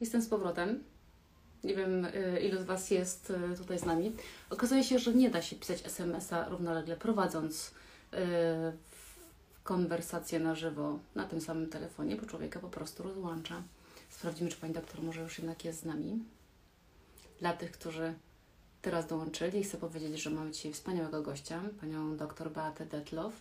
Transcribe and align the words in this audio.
Jestem 0.00 0.22
z 0.22 0.28
powrotem. 0.28 0.84
Nie 1.64 1.74
wiem, 1.74 2.04
y, 2.04 2.40
ilu 2.40 2.60
z 2.60 2.64
Was 2.64 2.90
jest 2.90 3.30
y, 3.30 3.56
tutaj 3.56 3.78
z 3.78 3.84
nami. 3.84 4.12
Okazuje 4.50 4.84
się, 4.84 4.98
że 4.98 5.14
nie 5.14 5.30
da 5.30 5.42
się 5.42 5.56
pisać 5.56 5.86
SMS-a 5.86 6.48
równolegle 6.48 6.96
prowadząc 6.96 7.70
y, 8.14 8.16
konwersację 9.64 10.40
na 10.40 10.54
żywo 10.54 10.98
na 11.14 11.24
tym 11.24 11.40
samym 11.40 11.68
telefonie, 11.70 12.16
bo 12.16 12.26
człowieka 12.26 12.60
po 12.60 12.68
prostu 12.68 13.02
rozłącza. 13.02 13.62
Sprawdzimy, 14.10 14.50
czy 14.50 14.56
Pani 14.56 14.74
doktor 14.74 15.02
może 15.02 15.20
już 15.20 15.38
jednak 15.38 15.64
jest 15.64 15.80
z 15.80 15.84
nami. 15.84 16.24
Dla 17.40 17.52
tych, 17.52 17.72
którzy 17.72 18.14
teraz 18.82 19.06
dołączyli, 19.06 19.64
chcę 19.64 19.78
powiedzieć, 19.78 20.22
że 20.22 20.30
mamy 20.30 20.50
dzisiaj 20.50 20.72
wspaniałego 20.72 21.22
gościa, 21.22 21.62
Panią 21.80 22.16
doktor 22.16 22.50
Beatę 22.50 22.86
Detlow, 22.86 23.32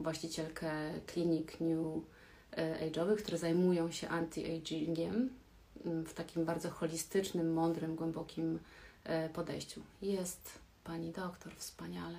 właścicielkę 0.00 0.70
klinik 1.06 1.60
New 1.60 2.02
Age'owych, 2.56 3.16
które 3.16 3.38
zajmują 3.38 3.90
się 3.90 4.08
anti-agingiem 4.08 5.28
w 5.84 6.14
takim 6.14 6.44
bardzo 6.44 6.70
holistycznym, 6.70 7.52
mądrym, 7.52 7.96
głębokim 7.96 8.58
e, 9.04 9.28
podejściu. 9.28 9.80
Jest 10.02 10.58
pani 10.84 11.12
doktor, 11.12 11.52
wspaniale. 11.56 12.18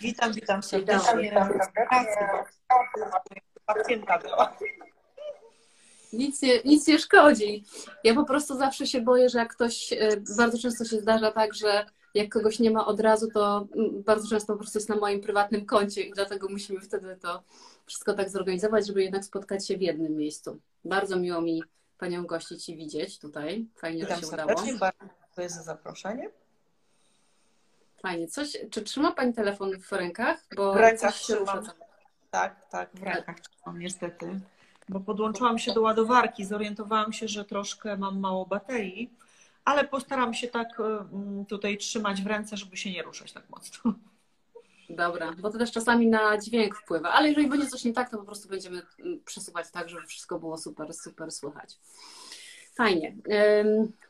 Witam, 0.00 0.32
witam 0.32 0.62
serdecznie. 0.62 1.22
Witam, 1.22 1.52
Pacjenta 3.66 4.18
była. 4.18 4.56
Nic 6.12 6.42
nie, 6.42 6.62
nic 6.64 6.86
nie 6.86 6.98
szkodzi. 6.98 7.64
Ja 8.04 8.14
po 8.14 8.24
prostu 8.24 8.56
zawsze 8.56 8.86
się 8.86 9.00
boję, 9.00 9.28
że 9.28 9.38
jak 9.38 9.54
ktoś, 9.54 9.92
e, 9.92 10.16
bardzo 10.36 10.58
często 10.58 10.84
się 10.84 11.00
zdarza 11.00 11.32
tak, 11.32 11.54
że 11.54 11.86
jak 12.14 12.28
kogoś 12.28 12.58
nie 12.58 12.70
ma 12.70 12.86
od 12.86 13.00
razu, 13.00 13.30
to 13.30 13.68
mm, 13.76 14.02
bardzo 14.02 14.28
często 14.28 14.52
po 14.52 14.58
prostu 14.58 14.78
jest 14.78 14.88
na 14.88 14.96
moim 14.96 15.20
prywatnym 15.20 15.66
koncie 15.66 16.02
i 16.02 16.12
dlatego 16.12 16.48
musimy 16.48 16.80
wtedy 16.80 17.16
to 17.16 17.42
wszystko 17.86 18.14
tak 18.14 18.30
zorganizować, 18.30 18.86
żeby 18.86 19.02
jednak 19.02 19.24
spotkać 19.24 19.66
się 19.66 19.76
w 19.76 19.82
jednym 19.82 20.16
miejscu. 20.16 20.60
Bardzo 20.84 21.16
miło 21.16 21.40
mi 21.40 21.62
Panią 21.98 22.26
gościć 22.26 22.68
i 22.68 22.76
widzieć 22.76 23.18
tutaj. 23.18 23.66
Fajnie, 23.76 24.02
Witam 24.02 24.16
że 24.16 24.22
się 24.22 24.32
udało. 24.32 24.48
Bardzo 24.48 24.64
dziękuję 24.66 25.48
za 25.48 25.62
zaproszenie. 25.62 26.30
Fajnie. 28.02 28.28
Coś, 28.28 28.56
czy 28.70 28.82
trzyma 28.82 29.12
Pani 29.12 29.32
telefon 29.32 29.80
w 29.80 29.92
rękach? 29.92 30.44
Bo 30.56 30.72
w 30.72 30.76
rękach 30.76 31.16
się 31.16 31.34
trzymam. 31.34 31.68
Tak, 32.30 32.68
tak, 32.70 32.90
w 32.94 33.02
rękach 33.02 33.40
trzymam 33.40 33.78
niestety 33.78 34.40
bo 34.92 35.00
podłączyłam 35.00 35.58
się 35.58 35.72
do 35.72 35.80
ładowarki, 35.80 36.44
zorientowałam 36.44 37.12
się, 37.12 37.28
że 37.28 37.44
troszkę 37.44 37.96
mam 37.96 38.20
mało 38.20 38.46
baterii, 38.46 39.12
ale 39.64 39.88
postaram 39.88 40.34
się 40.34 40.48
tak 40.48 40.80
mm, 40.80 41.46
tutaj 41.46 41.78
trzymać 41.78 42.22
w 42.22 42.26
ręce, 42.26 42.56
żeby 42.56 42.76
się 42.76 42.92
nie 42.92 43.02
ruszać 43.02 43.32
tak 43.32 43.50
mocno. 43.50 43.94
Dobra, 44.90 45.32
bo 45.32 45.50
to 45.50 45.58
też 45.58 45.72
czasami 45.72 46.06
na 46.06 46.38
dźwięk 46.38 46.76
wpływa, 46.76 47.10
ale 47.10 47.28
jeżeli 47.28 47.48
będzie 47.48 47.66
coś 47.66 47.84
nie 47.84 47.92
tak, 47.92 48.10
to 48.10 48.18
po 48.18 48.24
prostu 48.24 48.48
będziemy 48.48 48.82
mm, 48.98 49.20
przesuwać 49.24 49.70
tak, 49.70 49.88
żeby 49.88 50.06
wszystko 50.06 50.38
było 50.38 50.58
super, 50.58 50.94
super 50.94 51.32
słychać. 51.32 51.78
Fajnie. 52.74 53.14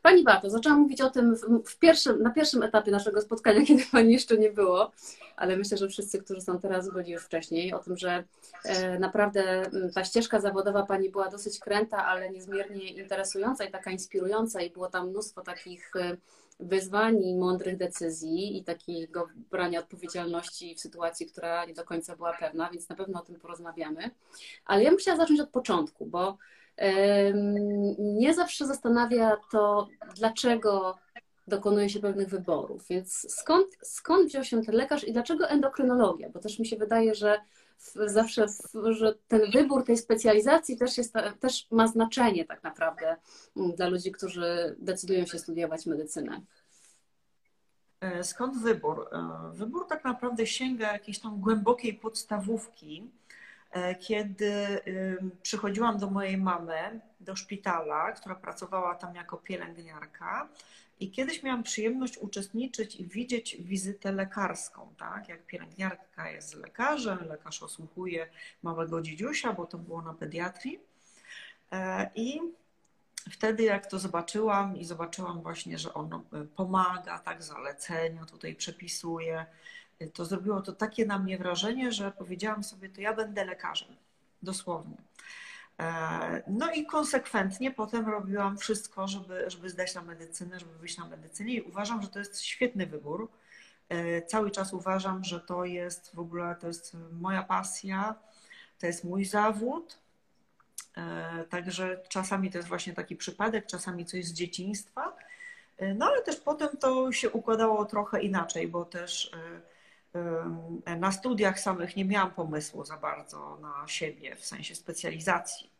Pani 0.02 0.24
Bato, 0.24 0.50
zaczęłam 0.50 0.80
mówić 0.80 1.00
o 1.00 1.10
tym 1.10 1.36
w 1.66 1.78
pierwszym, 1.78 2.22
na 2.22 2.30
pierwszym 2.30 2.62
etapie 2.62 2.90
naszego 2.90 3.20
spotkania, 3.20 3.64
kiedy 3.66 3.82
Pani 3.92 4.12
jeszcze 4.12 4.38
nie 4.38 4.50
było, 4.50 4.92
ale 5.36 5.56
myślę, 5.56 5.78
że 5.78 5.88
wszyscy, 5.88 6.22
którzy 6.22 6.40
są 6.40 6.58
teraz, 6.58 6.90
byli 6.90 7.12
już 7.12 7.22
wcześniej, 7.24 7.72
o 7.72 7.78
tym, 7.78 7.96
że 7.96 8.24
e, 8.64 8.98
naprawdę 8.98 9.62
ta 9.94 10.04
ścieżka 10.04 10.40
zawodowa 10.40 10.82
Pani 10.82 11.10
była 11.10 11.28
dosyć 11.28 11.58
kręta, 11.58 12.06
ale 12.06 12.30
niezmiernie 12.30 12.90
interesująca 12.90 13.64
i 13.64 13.70
taka 13.70 13.90
inspirująca 13.90 14.60
i 14.60 14.70
było 14.70 14.88
tam 14.88 15.08
mnóstwo 15.08 15.42
takich 15.42 15.92
e, 15.96 16.16
wyzwań 16.60 17.22
i 17.22 17.34
mądrych 17.34 17.76
decyzji 17.76 18.58
i 18.58 18.64
takiego 18.64 19.28
brania 19.50 19.80
odpowiedzialności 19.80 20.74
w 20.74 20.80
sytuacji, 20.80 21.26
która 21.26 21.64
nie 21.64 21.74
do 21.74 21.84
końca 21.84 22.16
była 22.16 22.32
pewna, 22.32 22.70
więc 22.70 22.88
na 22.88 22.96
pewno 22.96 23.20
o 23.20 23.24
tym 23.24 23.40
porozmawiamy. 23.40 24.10
Ale 24.64 24.82
ja 24.82 24.90
bym 24.90 24.98
chciała 24.98 25.16
zacząć 25.16 25.40
od 25.40 25.48
początku, 25.48 26.06
bo 26.06 26.38
mnie 27.98 28.34
zawsze 28.34 28.66
zastanawia 28.66 29.36
to, 29.50 29.88
dlaczego 30.16 30.98
dokonuje 31.46 31.88
się 31.88 32.00
pewnych 32.00 32.28
wyborów. 32.28 32.86
Więc 32.88 33.26
skąd, 33.28 33.66
skąd 33.82 34.28
wziął 34.28 34.44
się 34.44 34.62
ten 34.62 34.74
lekarz 34.74 35.04
i 35.04 35.12
dlaczego 35.12 35.48
endokrynologia? 35.48 36.30
Bo 36.30 36.40
też 36.40 36.58
mi 36.58 36.66
się 36.66 36.76
wydaje, 36.76 37.14
że 37.14 37.40
zawsze, 38.06 38.46
że 38.90 39.14
ten 39.28 39.50
wybór 39.50 39.84
tej 39.84 39.96
specjalizacji 39.96 40.76
też, 40.76 40.98
jest, 40.98 41.14
też 41.40 41.66
ma 41.70 41.86
znaczenie 41.86 42.44
tak 42.44 42.62
naprawdę 42.62 43.16
mm, 43.56 43.72
dla 43.72 43.88
ludzi, 43.88 44.12
którzy 44.12 44.76
decydują 44.78 45.26
się 45.26 45.38
studiować 45.38 45.86
medycynę. 45.86 46.40
E, 48.00 48.24
skąd 48.24 48.58
wybór? 48.58 49.08
E, 49.12 49.50
wybór 49.54 49.86
tak 49.86 50.04
naprawdę 50.04 50.46
sięga 50.46 50.92
jakiejś 50.92 51.18
tam 51.18 51.40
głębokiej 51.40 51.94
podstawówki, 51.94 53.10
kiedy 54.00 54.80
przychodziłam 55.42 55.98
do 55.98 56.10
mojej 56.10 56.36
mamy 56.36 57.00
do 57.20 57.36
szpitala, 57.36 58.12
która 58.12 58.34
pracowała 58.34 58.94
tam 58.94 59.14
jako 59.14 59.36
pielęgniarka. 59.36 60.48
I 61.00 61.10
kiedyś 61.10 61.42
miałam 61.42 61.62
przyjemność 61.62 62.18
uczestniczyć 62.18 62.96
i 62.96 63.04
widzieć 63.04 63.56
wizytę 63.60 64.12
lekarską, 64.12 64.94
tak? 64.98 65.28
Jak 65.28 65.46
pielęgniarka 65.46 66.30
jest 66.30 66.54
lekarzem, 66.54 67.18
lekarz 67.28 67.62
osłuchuje 67.62 68.28
małego 68.62 69.02
dziedziusia, 69.02 69.52
bo 69.52 69.66
to 69.66 69.78
było 69.78 70.02
na 70.02 70.14
pediatrii. 70.14 70.78
E, 71.72 72.10
I 72.14 72.40
wtedy 73.30 73.62
jak 73.62 73.86
to 73.86 73.98
zobaczyłam 73.98 74.76
i 74.76 74.84
zobaczyłam 74.84 75.42
właśnie, 75.42 75.78
że 75.78 75.94
on 75.94 76.14
e, 76.14 76.44
pomaga, 76.56 77.18
tak, 77.18 77.42
zalecenia 77.42 78.26
tutaj 78.26 78.54
przepisuje, 78.54 79.46
to 80.06 80.24
zrobiło 80.24 80.60
to 80.60 80.72
takie 80.72 81.06
na 81.06 81.18
mnie 81.18 81.38
wrażenie, 81.38 81.92
że 81.92 82.12
powiedziałam 82.12 82.64
sobie, 82.64 82.88
to 82.88 83.00
ja 83.00 83.14
będę 83.14 83.44
lekarzem, 83.44 83.96
dosłownie. 84.42 84.96
E, 85.80 86.42
no 86.46 86.72
i 86.72 86.86
konsekwentnie 86.86 87.70
potem 87.70 88.08
robiłam 88.08 88.58
wszystko, 88.58 89.08
żeby, 89.08 89.50
żeby 89.50 89.70
zdać 89.70 89.94
na 89.94 90.02
medycynę, 90.02 90.60
żeby 90.60 90.78
wyjść 90.78 90.98
na 90.98 91.06
medycynie 91.06 91.54
i 91.54 91.62
uważam, 91.62 92.02
że 92.02 92.08
to 92.08 92.18
jest 92.18 92.42
świetny 92.42 92.86
wybór. 92.86 93.30
E, 93.88 94.22
cały 94.22 94.50
czas 94.50 94.72
uważam, 94.72 95.24
że 95.24 95.40
to 95.40 95.64
jest 95.64 96.14
w 96.14 96.18
ogóle, 96.18 96.56
to 96.60 96.66
jest 96.66 96.96
moja 97.12 97.42
pasja, 97.42 98.14
to 98.78 98.86
jest 98.86 99.04
mój 99.04 99.24
zawód. 99.24 99.98
E, 100.96 101.44
także 101.44 102.02
czasami 102.08 102.50
to 102.50 102.58
jest 102.58 102.68
właśnie 102.68 102.92
taki 102.92 103.16
przypadek, 103.16 103.66
czasami 103.66 104.04
coś 104.04 104.24
z 104.24 104.32
dzieciństwa. 104.32 105.16
No 105.94 106.06
ale 106.06 106.22
też 106.22 106.36
potem 106.36 106.68
to 106.80 107.12
się 107.12 107.30
układało 107.30 107.84
trochę 107.84 108.22
inaczej, 108.22 108.68
bo 108.68 108.84
też 108.84 109.30
na 110.98 111.12
studiach 111.12 111.60
samych 111.60 111.96
nie 111.96 112.04
miałam 112.04 112.30
pomysłu 112.30 112.84
za 112.84 112.96
bardzo 112.96 113.58
na 113.60 113.88
siebie, 113.88 114.36
w 114.36 114.46
sensie 114.46 114.74
specjalizacji, 114.74 115.70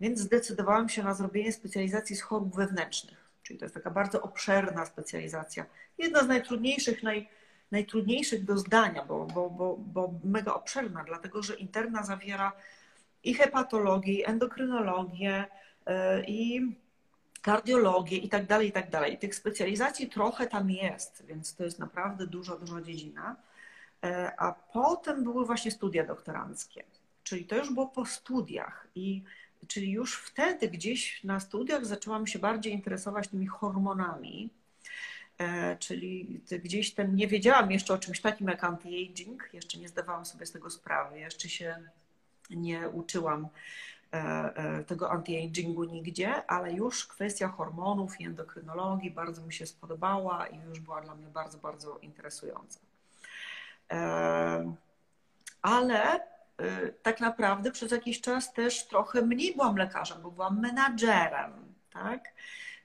więc 0.00 0.20
zdecydowałam 0.20 0.88
się 0.88 1.02
na 1.02 1.14
zrobienie 1.14 1.52
specjalizacji 1.52 2.16
z 2.16 2.22
chorób 2.22 2.56
wewnętrznych, 2.56 3.30
czyli 3.42 3.58
to 3.58 3.64
jest 3.64 3.74
taka 3.74 3.90
bardzo 3.90 4.22
obszerna 4.22 4.86
specjalizacja. 4.86 5.66
Jedna 5.98 6.22
z 6.22 6.28
najtrudniejszych, 6.28 7.02
naj, 7.02 7.28
najtrudniejszych 7.70 8.44
do 8.44 8.58
zdania, 8.58 9.04
bo, 9.04 9.26
bo, 9.26 9.50
bo, 9.50 9.76
bo 9.78 10.14
mega 10.24 10.54
obszerna, 10.54 11.04
dlatego 11.04 11.42
że 11.42 11.54
interna 11.54 12.02
zawiera 12.02 12.52
i 13.24 13.34
hepatologię, 13.34 14.12
i 14.12 14.26
endokrynologię, 14.26 15.44
y, 15.88 15.92
i 16.26 16.60
kardiologię 17.42 18.16
i 18.16 18.28
tak 18.28 18.46
dalej, 18.46 18.68
i 18.68 18.72
tak 18.72 18.90
dalej. 18.90 19.18
Tych 19.18 19.34
specjalizacji 19.34 20.08
trochę 20.08 20.46
tam 20.46 20.70
jest, 20.70 21.26
więc 21.26 21.54
to 21.54 21.64
jest 21.64 21.78
naprawdę 21.78 22.26
duża, 22.26 22.56
duża 22.56 22.80
dziedzina. 22.80 23.36
E, 24.04 24.40
a 24.40 24.52
potem 24.52 25.24
były 25.24 25.46
właśnie 25.46 25.70
studia 25.70 26.06
doktoranckie, 26.06 26.84
czyli 27.24 27.44
to 27.44 27.56
już 27.56 27.74
było 27.74 27.86
po 27.86 28.06
studiach. 28.06 28.86
I 28.94 29.22
czyli 29.66 29.90
już 29.90 30.16
wtedy 30.16 30.68
gdzieś 30.68 31.24
na 31.24 31.40
studiach 31.40 31.86
zaczęłam 31.86 32.26
się 32.26 32.38
bardziej 32.38 32.72
interesować 32.72 33.28
tymi 33.28 33.46
hormonami, 33.46 34.50
e, 35.38 35.76
czyli 35.76 36.40
gdzieś 36.64 36.94
ten, 36.94 37.14
nie 37.14 37.28
wiedziałam 37.28 37.72
jeszcze 37.72 37.94
o 37.94 37.98
czymś 37.98 38.20
takim 38.20 38.48
jak 38.48 38.62
anti-aging, 38.62 39.38
jeszcze 39.52 39.78
nie 39.78 39.88
zdawałam 39.88 40.24
sobie 40.24 40.46
z 40.46 40.52
tego 40.52 40.70
sprawy, 40.70 41.18
jeszcze 41.18 41.48
się 41.48 41.76
nie 42.50 42.88
uczyłam 42.88 43.48
e, 44.10 44.84
tego 44.84 45.10
anti-agingu 45.10 45.84
nigdzie, 45.84 46.46
ale 46.46 46.72
już 46.72 47.06
kwestia 47.06 47.48
hormonów 47.48 48.20
i 48.20 48.24
endokrynologii 48.24 49.10
bardzo 49.10 49.42
mi 49.42 49.52
się 49.52 49.66
spodobała 49.66 50.46
i 50.46 50.58
już 50.58 50.80
była 50.80 51.00
dla 51.00 51.14
mnie 51.14 51.26
bardzo, 51.26 51.58
bardzo 51.58 51.98
interesująca 51.98 52.87
ale 55.62 56.20
y, 56.20 56.94
tak 57.02 57.20
naprawdę 57.20 57.70
przez 57.70 57.92
jakiś 57.92 58.20
czas 58.20 58.52
też 58.52 58.86
trochę 58.86 59.22
mniej 59.22 59.54
byłam 59.54 59.76
lekarzem, 59.76 60.22
bo 60.22 60.30
byłam 60.30 60.60
menadżerem, 60.60 61.52
tak? 61.92 62.24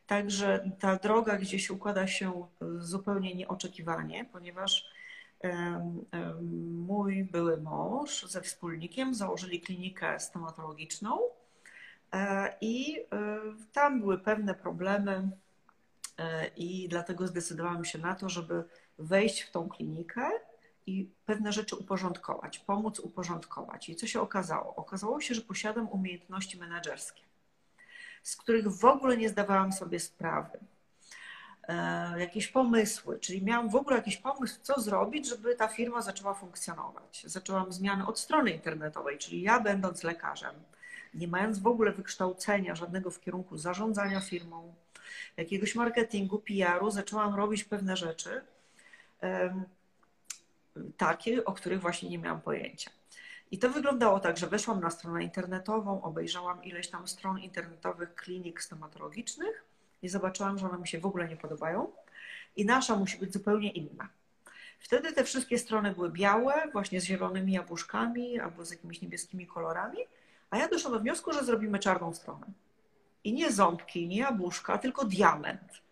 Także 0.07 0.71
ta 0.79 0.95
droga 0.95 1.37
gdzieś 1.37 1.69
układa 1.69 2.07
się 2.07 2.47
zupełnie 2.79 3.35
nieoczekiwanie, 3.35 4.25
ponieważ 4.25 4.93
mój 6.71 7.23
były 7.23 7.57
mąż 7.57 8.25
ze 8.25 8.41
wspólnikiem 8.41 9.15
założyli 9.15 9.61
klinikę 9.61 10.19
stomatologiczną 10.19 11.19
e, 12.13 12.53
i 12.61 13.05
tam 13.73 13.99
były 13.99 14.19
pewne 14.19 14.55
problemy 14.55 15.29
I 16.57 16.87
dlatego 16.89 17.27
zdecydowałam 17.27 17.85
się 17.85 17.99
na 17.99 18.15
to, 18.15 18.29
żeby 18.29 18.63
wejść 18.97 19.41
w 19.41 19.51
tą 19.51 19.69
klinikę 19.69 20.29
i 20.85 21.09
pewne 21.25 21.53
rzeczy 21.53 21.75
uporządkować, 21.75 22.59
pomóc 22.59 22.99
uporządkować. 22.99 23.89
I 23.89 23.95
co 23.95 24.07
się 24.07 24.21
okazało? 24.21 24.75
Okazało 24.75 25.21
się, 25.21 25.35
że 25.35 25.41
posiadam 25.41 25.89
umiejętności 25.89 26.57
menedżerskie, 26.57 27.21
z 28.23 28.35
których 28.35 28.67
w 28.67 28.85
ogóle 28.85 29.17
nie 29.17 29.29
zdawałam 29.29 29.73
sobie 29.73 29.99
sprawy. 29.99 30.59
E, 31.67 32.19
jakieś 32.19 32.47
pomysły, 32.47 33.19
czyli 33.19 33.43
miałam 33.43 33.69
w 33.69 33.75
ogóle 33.75 33.95
jakiś 33.95 34.17
pomysł, 34.17 34.59
co 34.61 34.81
zrobić, 34.81 35.29
żeby 35.29 35.55
ta 35.55 35.67
firma 35.67 36.01
zaczęła 36.01 36.33
funkcjonować. 36.33 37.23
Zaczęłam 37.25 37.73
zmiany 37.73 38.07
od 38.07 38.19
strony 38.19 38.51
internetowej, 38.51 39.17
czyli 39.17 39.41
ja 39.41 39.59
będąc 39.59 40.03
lekarzem, 40.03 40.55
nie 41.13 41.27
mając 41.27 41.59
w 41.59 41.67
ogóle 41.67 41.91
wykształcenia 41.91 42.75
żadnego 42.75 43.11
w 43.11 43.19
kierunku 43.19 43.57
zarządzania 43.57 44.21
firmą, 44.21 44.73
jakiegoś 45.37 45.75
marketingu, 45.75 46.39
PR-u, 46.39 46.91
zaczęłam 46.91 47.35
robić 47.35 47.63
pewne 47.63 47.97
rzeczy 47.97 48.41
takie, 50.97 51.45
o 51.45 51.53
których 51.53 51.81
właśnie 51.81 52.09
nie 52.09 52.17
miałam 52.17 52.41
pojęcia. 52.41 52.91
I 53.51 53.59
to 53.59 53.69
wyglądało 53.69 54.19
tak, 54.19 54.37
że 54.37 54.47
weszłam 54.47 54.79
na 54.79 54.89
stronę 54.89 55.23
internetową, 55.23 56.01
obejrzałam 56.01 56.63
ileś 56.63 56.89
tam 56.89 57.07
stron 57.07 57.39
internetowych 57.39 58.15
klinik 58.15 58.61
stomatologicznych 58.61 59.63
i 60.01 60.09
zobaczyłam, 60.09 60.57
że 60.57 60.69
one 60.69 60.77
mi 60.77 60.87
się 60.87 60.99
w 60.99 61.05
ogóle 61.05 61.27
nie 61.27 61.37
podobają 61.37 61.91
i 62.55 62.65
nasza 62.65 62.95
musi 62.95 63.17
być 63.17 63.33
zupełnie 63.33 63.71
inna. 63.71 64.09
Wtedy 64.79 65.13
te 65.13 65.23
wszystkie 65.23 65.57
strony 65.57 65.91
były 65.91 66.09
białe, 66.09 66.53
właśnie 66.71 67.01
z 67.01 67.03
zielonymi 67.03 67.53
jabłuszkami 67.53 68.39
albo 68.39 68.65
z 68.65 68.71
jakimiś 68.71 69.01
niebieskimi 69.01 69.47
kolorami, 69.47 69.97
a 70.49 70.57
ja 70.57 70.67
doszłam 70.67 70.93
do 70.93 70.99
wniosku, 70.99 71.33
że 71.33 71.43
zrobimy 71.43 71.79
czarną 71.79 72.13
stronę. 72.13 72.47
I 73.23 73.33
nie 73.33 73.51
ząbki, 73.51 74.07
nie 74.07 74.17
jabłuszka, 74.17 74.77
tylko 74.77 75.05
diament. 75.05 75.82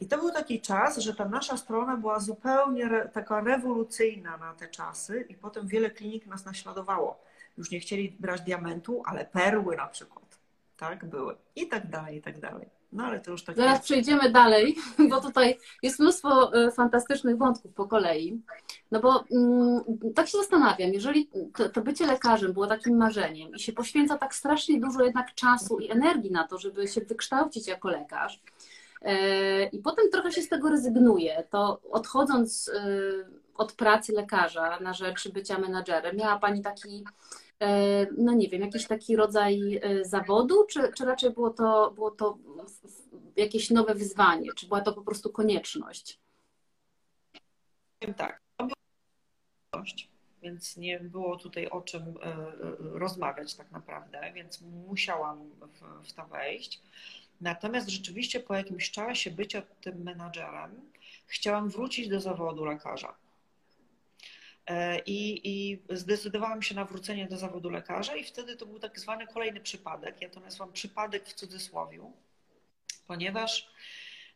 I 0.00 0.08
to 0.08 0.18
był 0.18 0.30
taki 0.30 0.60
czas, 0.60 0.98
że 0.98 1.14
ta 1.14 1.28
nasza 1.28 1.56
strona 1.56 1.96
była 1.96 2.20
zupełnie 2.20 2.84
re, 2.84 3.08
taka 3.08 3.40
rewolucyjna 3.40 4.36
na 4.36 4.54
te 4.54 4.68
czasy 4.68 5.26
i 5.28 5.34
potem 5.34 5.66
wiele 5.66 5.90
klinik 5.90 6.26
nas 6.26 6.44
naśladowało. 6.44 7.20
Już 7.58 7.70
nie 7.70 7.80
chcieli 7.80 8.16
brać 8.20 8.40
diamentu, 8.40 9.02
ale 9.06 9.24
perły 9.24 9.76
na 9.76 9.86
przykład. 9.86 10.38
Tak, 10.76 11.04
były. 11.04 11.36
I 11.56 11.68
tak 11.68 11.90
dalej, 11.90 12.16
i 12.16 12.22
tak 12.22 12.40
dalej. 12.40 12.68
No 12.94 13.04
ale 13.04 13.20
to 13.20 13.30
już 13.30 13.44
tak. 13.44 13.56
Zaraz 13.56 13.80
przejdziemy 13.80 14.30
dalej, 14.30 14.76
bo 15.10 15.20
tutaj 15.20 15.58
jest 15.82 16.00
mnóstwo 16.00 16.54
e, 16.54 16.70
fantastycznych 16.70 17.38
wątków 17.38 17.72
po 17.72 17.86
kolei. 17.86 18.42
No 18.90 19.00
bo 19.00 19.24
mm, 19.32 19.80
tak 20.14 20.28
się 20.28 20.38
zastanawiam, 20.38 20.92
jeżeli 20.92 21.30
to, 21.56 21.68
to, 21.68 21.80
bycie 21.80 22.06
lekarzem 22.06 22.52
było 22.52 22.66
takim 22.66 22.96
marzeniem 22.96 23.54
i 23.54 23.60
się 23.60 23.72
poświęca 23.72 24.18
tak 24.18 24.34
strasznie 24.34 24.80
dużo 24.80 25.04
jednak 25.04 25.34
czasu 25.34 25.78
i 25.78 25.90
energii 25.90 26.30
na 26.30 26.48
to, 26.48 26.58
żeby 26.58 26.88
się 26.88 27.00
wykształcić 27.00 27.68
jako 27.68 27.88
lekarz, 27.88 28.40
i 29.72 29.78
potem 29.78 30.10
trochę 30.10 30.32
się 30.32 30.42
z 30.42 30.48
tego 30.48 30.70
rezygnuje, 30.70 31.44
to 31.50 31.80
odchodząc 31.90 32.70
e, 32.74 32.82
od 33.54 33.72
pracy 33.72 34.12
lekarza 34.12 34.80
na 34.80 34.92
rzecz 34.92 35.28
bycia 35.28 35.58
menadżerem, 35.58 36.16
miała 36.16 36.38
Pani 36.38 36.62
taki 36.62 37.04
E, 37.60 38.06
no 38.16 38.32
nie 38.32 38.48
wiem, 38.48 38.62
jakiś 38.62 38.86
taki 38.86 39.16
rodzaj 39.16 39.80
e, 39.82 40.04
zawodu, 40.04 40.66
czy, 40.66 40.92
czy 40.92 41.04
raczej 41.04 41.30
było 41.30 41.50
to, 41.50 41.90
było 41.90 42.10
to 42.10 42.38
jakieś 43.36 43.70
nowe 43.70 43.94
wyzwanie, 43.94 44.52
czy 44.52 44.66
była 44.66 44.80
to 44.80 44.92
po 44.92 45.02
prostu 45.02 45.32
konieczność? 45.32 46.18
Tak, 48.16 48.40
więc 50.42 50.76
nie 50.76 51.00
było 51.00 51.36
tutaj 51.36 51.68
o 51.68 51.80
czym 51.80 52.02
e, 52.02 52.36
rozmawiać 52.78 53.54
tak 53.54 53.70
naprawdę, 53.70 54.32
więc 54.34 54.60
musiałam 54.60 55.50
w 56.02 56.12
to 56.12 56.26
wejść. 56.26 56.80
Natomiast 57.40 57.88
rzeczywiście 57.88 58.40
po 58.40 58.54
jakimś 58.54 58.90
czasie 58.90 59.30
bycia 59.30 59.62
tym 59.80 60.02
menadżerem 60.02 60.90
chciałam 61.26 61.68
wrócić 61.68 62.08
do 62.08 62.20
zawodu 62.20 62.64
lekarza. 62.64 63.14
E, 64.66 64.98
I, 64.98 65.40
I 65.44 65.82
zdecydowałam 65.90 66.62
się 66.62 66.74
na 66.74 66.84
wrócenie 66.84 67.26
do 67.26 67.36
zawodu 67.36 67.70
lekarza, 67.70 68.16
i 68.16 68.24
wtedy 68.24 68.56
to 68.56 68.66
był 68.66 68.78
tak 68.78 69.00
zwany 69.00 69.26
kolejny 69.26 69.60
przypadek. 69.60 70.22
Ja 70.22 70.28
to 70.28 70.40
nazywam 70.40 70.72
przypadek 70.72 71.28
w 71.28 71.34
cudzysłowiu, 71.34 72.12
ponieważ 73.06 73.70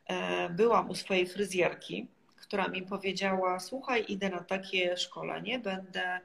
e, 0.06 0.48
byłam 0.50 0.90
u 0.90 0.94
swojej 0.94 1.26
fryzjerki, 1.26 2.06
która 2.36 2.68
mi 2.68 2.82
powiedziała: 2.82 3.60
Słuchaj, 3.60 4.04
idę 4.08 4.30
na 4.30 4.44
takie 4.44 4.96
szkolenie, 4.96 5.58
będę 5.58 6.20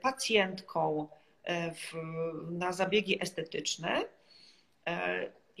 pacjentką 0.00 1.08
e, 1.42 1.74
w, 1.74 1.92
na 2.50 2.72
zabiegi 2.72 3.22
estetyczne. 3.22 4.04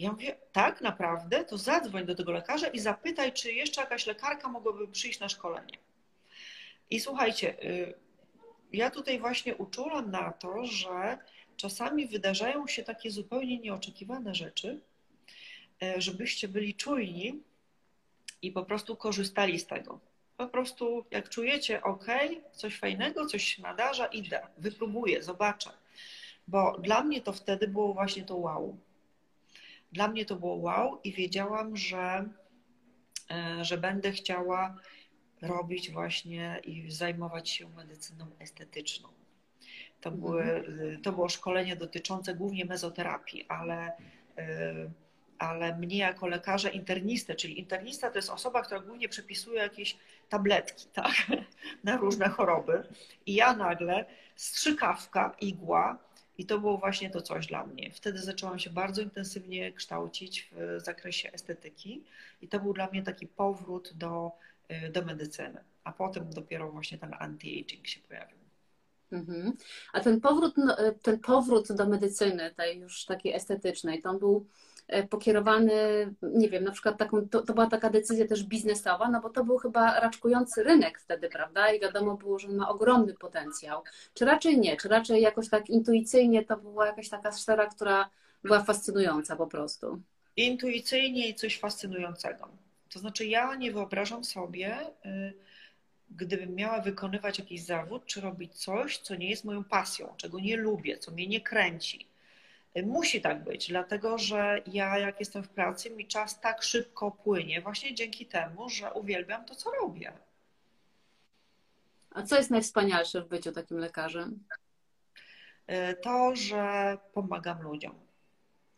Ja 0.00 0.12
mówię, 0.12 0.36
tak, 0.52 0.80
naprawdę, 0.80 1.44
to 1.44 1.58
zadzwoń 1.58 2.06
do 2.06 2.14
tego 2.14 2.32
lekarza 2.32 2.68
i 2.68 2.78
zapytaj, 2.78 3.32
czy 3.32 3.52
jeszcze 3.52 3.80
jakaś 3.80 4.06
lekarka 4.06 4.48
mogłaby 4.48 4.88
przyjść 4.88 5.20
na 5.20 5.28
szkolenie. 5.28 5.78
I 6.90 7.00
słuchajcie, 7.00 7.64
y, 7.64 7.94
ja 8.72 8.90
tutaj 8.90 9.18
właśnie 9.18 9.56
uczulam 9.56 10.10
na 10.10 10.32
to, 10.32 10.66
że 10.66 11.18
czasami 11.56 12.06
wydarzają 12.06 12.66
się 12.66 12.82
takie 12.82 13.10
zupełnie 13.10 13.58
nieoczekiwane 13.58 14.34
rzeczy, 14.34 14.80
e, 15.82 16.00
żebyście 16.00 16.48
byli 16.48 16.74
czujni 16.74 17.42
i 18.42 18.52
po 18.52 18.64
prostu 18.64 18.96
korzystali 18.96 19.58
z 19.58 19.66
tego. 19.66 20.00
Po 20.36 20.48
prostu 20.48 21.04
jak 21.10 21.28
czujecie, 21.28 21.82
ok, 21.82 22.06
coś 22.52 22.78
fajnego, 22.78 23.26
coś 23.26 23.44
się 23.44 23.62
nadarza, 23.62 24.06
idę, 24.06 24.46
wypróbuję, 24.58 25.22
zobaczę. 25.22 25.70
Bo 26.48 26.78
dla 26.78 27.02
mnie 27.02 27.20
to 27.20 27.32
wtedy 27.32 27.68
było 27.68 27.94
właśnie 27.94 28.24
to 28.24 28.36
wow. 28.36 28.78
Dla 29.92 30.08
mnie 30.08 30.24
to 30.24 30.36
było 30.36 30.54
wow 30.54 31.00
i 31.04 31.12
wiedziałam, 31.12 31.76
że, 31.76 32.28
e, 33.30 33.64
że 33.64 33.78
będę 33.78 34.12
chciała 34.12 34.76
robić 35.42 35.90
właśnie 35.90 36.60
i 36.64 36.90
zajmować 36.90 37.50
się 37.50 37.68
medycyną 37.68 38.26
estetyczną. 38.38 39.08
To, 40.00 40.10
mhm. 40.10 40.20
były, 40.20 40.64
to 41.02 41.12
było 41.12 41.28
szkolenie 41.28 41.76
dotyczące 41.76 42.34
głównie 42.34 42.64
mezoterapii, 42.64 43.44
ale, 43.48 43.92
y, 44.38 44.90
ale 45.38 45.76
mnie 45.78 45.98
jako 45.98 46.26
lekarza 46.26 46.68
internistę, 46.68 47.34
czyli 47.34 47.58
internista 47.58 48.10
to 48.10 48.18
jest 48.18 48.30
osoba, 48.30 48.62
która 48.62 48.80
głównie 48.80 49.08
przepisuje 49.08 49.58
jakieś 49.58 49.96
tabletki 50.28 50.88
tak, 50.92 51.12
na 51.84 51.96
różne 51.96 52.28
choroby. 52.28 52.82
I 53.26 53.34
ja 53.34 53.56
nagle 53.56 54.04
strzykawka, 54.36 55.36
igła, 55.40 55.98
i 56.40 56.46
to 56.46 56.58
było 56.58 56.78
właśnie 56.78 57.10
to 57.10 57.22
coś 57.22 57.46
dla 57.46 57.66
mnie. 57.66 57.90
Wtedy 57.92 58.18
zaczęłam 58.18 58.58
się 58.58 58.70
bardzo 58.70 59.02
intensywnie 59.02 59.72
kształcić 59.72 60.50
w 60.52 60.80
zakresie 60.84 61.32
estetyki, 61.32 62.04
i 62.42 62.48
to 62.48 62.60
był 62.60 62.72
dla 62.72 62.86
mnie 62.86 63.02
taki 63.02 63.26
powrót 63.26 63.92
do 63.94 64.32
Y, 64.70 64.90
do 64.90 65.02
medycyny, 65.02 65.64
a 65.84 65.92
potem 65.92 66.30
dopiero 66.30 66.70
właśnie 66.70 66.98
ten 66.98 67.10
anti-aging 67.10 67.86
się 67.86 68.00
pojawił. 68.00 68.38
Mhm. 69.12 69.52
A 69.92 70.00
ten 70.00 70.20
powrót, 70.20 70.56
no, 70.56 70.86
y, 70.88 70.92
ten 71.02 71.18
powrót 71.18 71.72
do 71.72 71.88
medycyny, 71.88 72.54
tej 72.54 72.78
już 72.80 73.04
takiej 73.04 73.34
estetycznej, 73.34 74.02
to 74.02 74.14
był 74.14 74.46
pokierowany, 75.10 75.72
nie 76.22 76.48
wiem, 76.48 76.64
na 76.64 76.70
przykład 76.72 76.98
taką, 76.98 77.28
to, 77.28 77.42
to, 77.42 77.54
była 77.54 77.66
taka 77.66 77.90
decyzja 77.90 78.26
też 78.26 78.44
biznesowa, 78.44 79.08
no 79.08 79.20
bo 79.20 79.30
to 79.30 79.44
był 79.44 79.58
chyba 79.58 80.00
raczkujący 80.00 80.62
rynek 80.62 81.00
wtedy, 81.00 81.28
prawda? 81.28 81.72
I 81.72 81.80
wiadomo 81.80 82.16
było, 82.16 82.38
że 82.38 82.48
ma 82.48 82.68
ogromny 82.68 83.14
potencjał. 83.14 83.82
Czy 84.14 84.24
raczej 84.24 84.58
nie? 84.58 84.76
Czy 84.76 84.88
raczej 84.88 85.22
jakoś 85.22 85.48
tak 85.48 85.70
intuicyjnie 85.70 86.44
to 86.44 86.56
była 86.56 86.86
jakaś 86.86 87.08
taka 87.08 87.32
sfera, 87.32 87.66
która 87.66 88.10
była 88.44 88.60
fascynująca 88.60 89.36
po 89.36 89.46
prostu? 89.46 90.00
Intuicyjnie 90.36 91.28
i 91.28 91.34
coś 91.34 91.58
fascynującego. 91.58 92.48
To 92.92 92.98
znaczy, 92.98 93.26
ja 93.26 93.54
nie 93.54 93.72
wyobrażam 93.72 94.24
sobie, 94.24 94.78
y, 95.06 95.32
gdybym 96.10 96.54
miała 96.54 96.80
wykonywać 96.80 97.38
jakiś 97.38 97.62
zawód, 97.64 98.06
czy 98.06 98.20
robić 98.20 98.54
coś, 98.54 98.98
co 98.98 99.14
nie 99.14 99.30
jest 99.30 99.44
moją 99.44 99.64
pasją, 99.64 100.14
czego 100.16 100.40
nie 100.40 100.56
lubię, 100.56 100.98
co 100.98 101.10
mnie 101.10 101.26
nie 101.26 101.40
kręci. 101.40 102.09
Musi 102.76 103.20
tak 103.20 103.44
być, 103.44 103.68
dlatego 103.68 104.18
że 104.18 104.62
ja, 104.66 104.98
jak 104.98 105.20
jestem 105.20 105.42
w 105.42 105.48
pracy, 105.48 105.90
mi 105.90 106.06
czas 106.06 106.40
tak 106.40 106.62
szybko 106.62 107.10
płynie, 107.10 107.60
właśnie 107.60 107.94
dzięki 107.94 108.26
temu, 108.26 108.68
że 108.68 108.92
uwielbiam 108.92 109.44
to, 109.44 109.54
co 109.54 109.70
robię. 109.70 110.12
A 112.10 112.22
co 112.22 112.36
jest 112.36 112.50
najwspanialsze 112.50 113.22
w 113.22 113.28
byciu 113.28 113.52
takim 113.52 113.78
lekarzem? 113.78 114.44
Y, 115.70 115.96
to, 116.02 116.36
że 116.36 116.98
pomagam 117.12 117.62
ludziom 117.62 118.10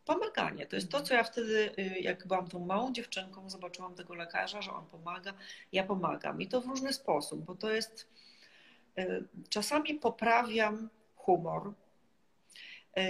pomaganie. 0.05 0.65
To 0.65 0.75
jest 0.75 0.91
to, 0.91 1.01
co 1.01 1.13
ja 1.13 1.23
wtedy, 1.23 1.71
y, 1.79 1.99
jak 1.99 2.27
byłam 2.27 2.47
tą 2.47 2.59
małą 2.59 2.93
dziewczynką, 2.93 3.49
zobaczyłam 3.49 3.95
tego 3.95 4.15
lekarza, 4.15 4.61
że 4.61 4.71
on 4.71 4.85
pomaga, 4.85 5.33
ja 5.71 5.83
pomagam. 5.83 6.41
I 6.41 6.47
to 6.47 6.61
w 6.61 6.65
różny 6.65 6.93
sposób, 6.93 7.45
bo 7.45 7.55
to 7.55 7.69
jest. 7.69 8.07
Y, 8.99 9.27
czasami 9.49 9.93
poprawiam 9.93 10.89
humor, 11.15 11.73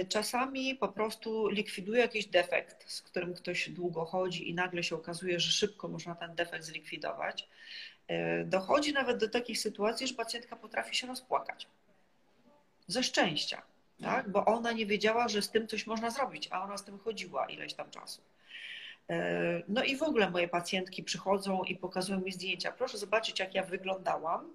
czasami 0.08 0.74
po 0.74 0.88
prostu 0.88 1.48
likwiduję 1.48 2.00
jakiś 2.00 2.26
defekt, 2.26 2.92
z 2.92 3.02
którym 3.02 3.34
ktoś 3.34 3.70
długo 3.70 4.04
chodzi 4.04 4.50
i 4.50 4.54
nagle 4.54 4.82
się 4.82 4.96
okazuje, 4.96 5.40
że 5.40 5.52
szybko 5.52 5.88
można 5.88 6.14
ten 6.14 6.34
defekt 6.34 6.64
zlikwidować. 6.64 7.48
Dochodzi 8.44 8.92
nawet 8.92 9.18
do 9.18 9.28
takich 9.28 9.58
sytuacji, 9.58 10.06
że 10.06 10.14
pacjentka 10.14 10.56
potrafi 10.56 10.96
się 10.96 11.06
rozpłakać 11.06 11.68
ze 12.86 13.02
szczęścia 13.02 13.62
tak? 14.02 14.28
bo 14.28 14.44
ona 14.44 14.72
nie 14.72 14.86
wiedziała, 14.86 15.28
że 15.28 15.42
z 15.42 15.50
tym 15.50 15.66
coś 15.68 15.86
można 15.86 16.10
zrobić, 16.10 16.48
a 16.50 16.64
ona 16.64 16.76
z 16.78 16.84
tym 16.84 16.98
chodziła 16.98 17.46
ileś 17.46 17.74
tam 17.74 17.90
czasu. 17.90 18.22
No 19.68 19.84
i 19.84 19.96
w 19.96 20.02
ogóle 20.02 20.30
moje 20.30 20.48
pacjentki 20.48 21.02
przychodzą 21.02 21.62
i 21.62 21.76
pokazują 21.76 22.20
mi 22.20 22.32
zdjęcia. 22.32 22.72
Proszę 22.72 22.98
zobaczyć, 22.98 23.38
jak 23.38 23.54
ja 23.54 23.62
wyglądałam, 23.62 24.54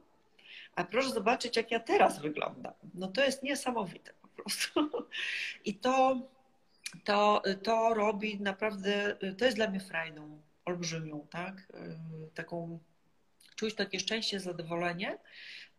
a 0.76 0.84
proszę 0.84 1.10
zobaczyć, 1.10 1.58
jak 1.58 1.72
ja 1.72 1.80
teraz 1.80 2.20
wyglądam. 2.20 2.74
No 2.94 3.08
to 3.08 3.24
jest 3.24 3.44
niesamowite 3.44 4.12
prostu. 4.44 4.90
I 5.66 5.76
to, 5.76 6.22
to, 7.04 7.42
to 7.64 7.94
robi 7.94 8.40
naprawdę, 8.42 9.18
to 9.38 9.46
jest 9.46 9.58
dla 9.58 9.70
mnie 9.70 9.80
frajdą 9.80 10.42
olbrzymią, 10.66 11.28
tak? 11.30 11.68
Taką, 12.34 12.80
czuć 13.56 13.76
takie 13.76 14.00
szczęście, 14.00 14.40
zadowolenie 14.40 15.18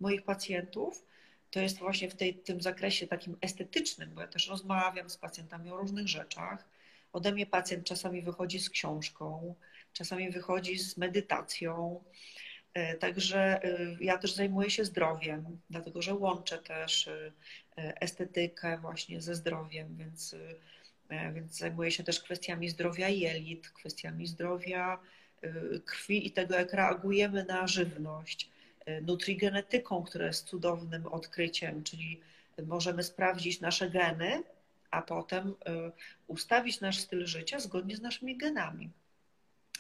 moich 0.01 0.23
pacjentów. 0.23 1.07
To 1.51 1.61
jest 1.61 1.79
właśnie 1.79 2.11
w 2.11 2.17
tej, 2.17 2.35
tym 2.35 2.61
zakresie 2.61 3.07
takim 3.07 3.37
estetycznym, 3.41 4.15
bo 4.15 4.21
ja 4.21 4.29
też 4.29 4.49
rozmawiam 4.49 5.11
z 5.11 5.17
pacjentami 5.17 5.71
o 5.71 5.77
różnych 5.77 6.09
rzeczach. 6.09 6.69
Ode 7.13 7.33
mnie 7.33 7.47
pacjent 7.47 7.87
czasami 7.87 8.23
wychodzi 8.23 8.61
z 8.61 8.71
książką, 8.71 9.55
czasami 9.93 10.31
wychodzi 10.31 10.79
z 10.79 10.97
medytacją. 10.97 12.05
E, 12.75 12.95
także 12.95 13.65
e, 13.65 13.97
ja 14.01 14.19
też 14.19 14.35
zajmuję 14.35 14.71
się 14.71 14.85
zdrowiem, 14.85 15.61
dlatego 15.71 16.03
że 16.03 16.15
łączę 16.15 16.59
też 16.59 17.09
e, 17.09 17.33
estetykę 17.77 18.79
właśnie 18.79 19.21
ze 19.21 19.35
zdrowiem, 19.35 19.97
więc, 19.97 20.37
więc 21.35 21.59
zajmuję 21.59 21.91
się 21.91 22.05
też 22.05 22.21
kwestiami 22.21 22.69
zdrowia 22.69 23.09
jelit, 23.09 23.71
kwestiami 23.71 24.27
zdrowia 24.27 24.99
krwi 25.85 26.27
i 26.27 26.31
tego, 26.31 26.55
jak 26.55 26.73
reagujemy 26.73 27.45
na 27.45 27.67
żywność, 27.67 28.51
nutrigenetyką, 29.03 30.03
która 30.03 30.27
jest 30.27 30.47
cudownym 30.47 31.07
odkryciem, 31.07 31.85
czyli 31.85 32.21
możemy 32.67 33.03
sprawdzić 33.03 33.61
nasze 33.61 33.91
geny, 33.91 34.43
a 34.91 35.03
potem 35.03 35.55
ustawić 36.27 36.81
nasz 36.81 36.99
styl 36.99 37.27
życia 37.27 37.61
zgodnie 37.61 37.97
z 37.97 38.01
naszymi 38.01 38.37
genami. 38.37 38.91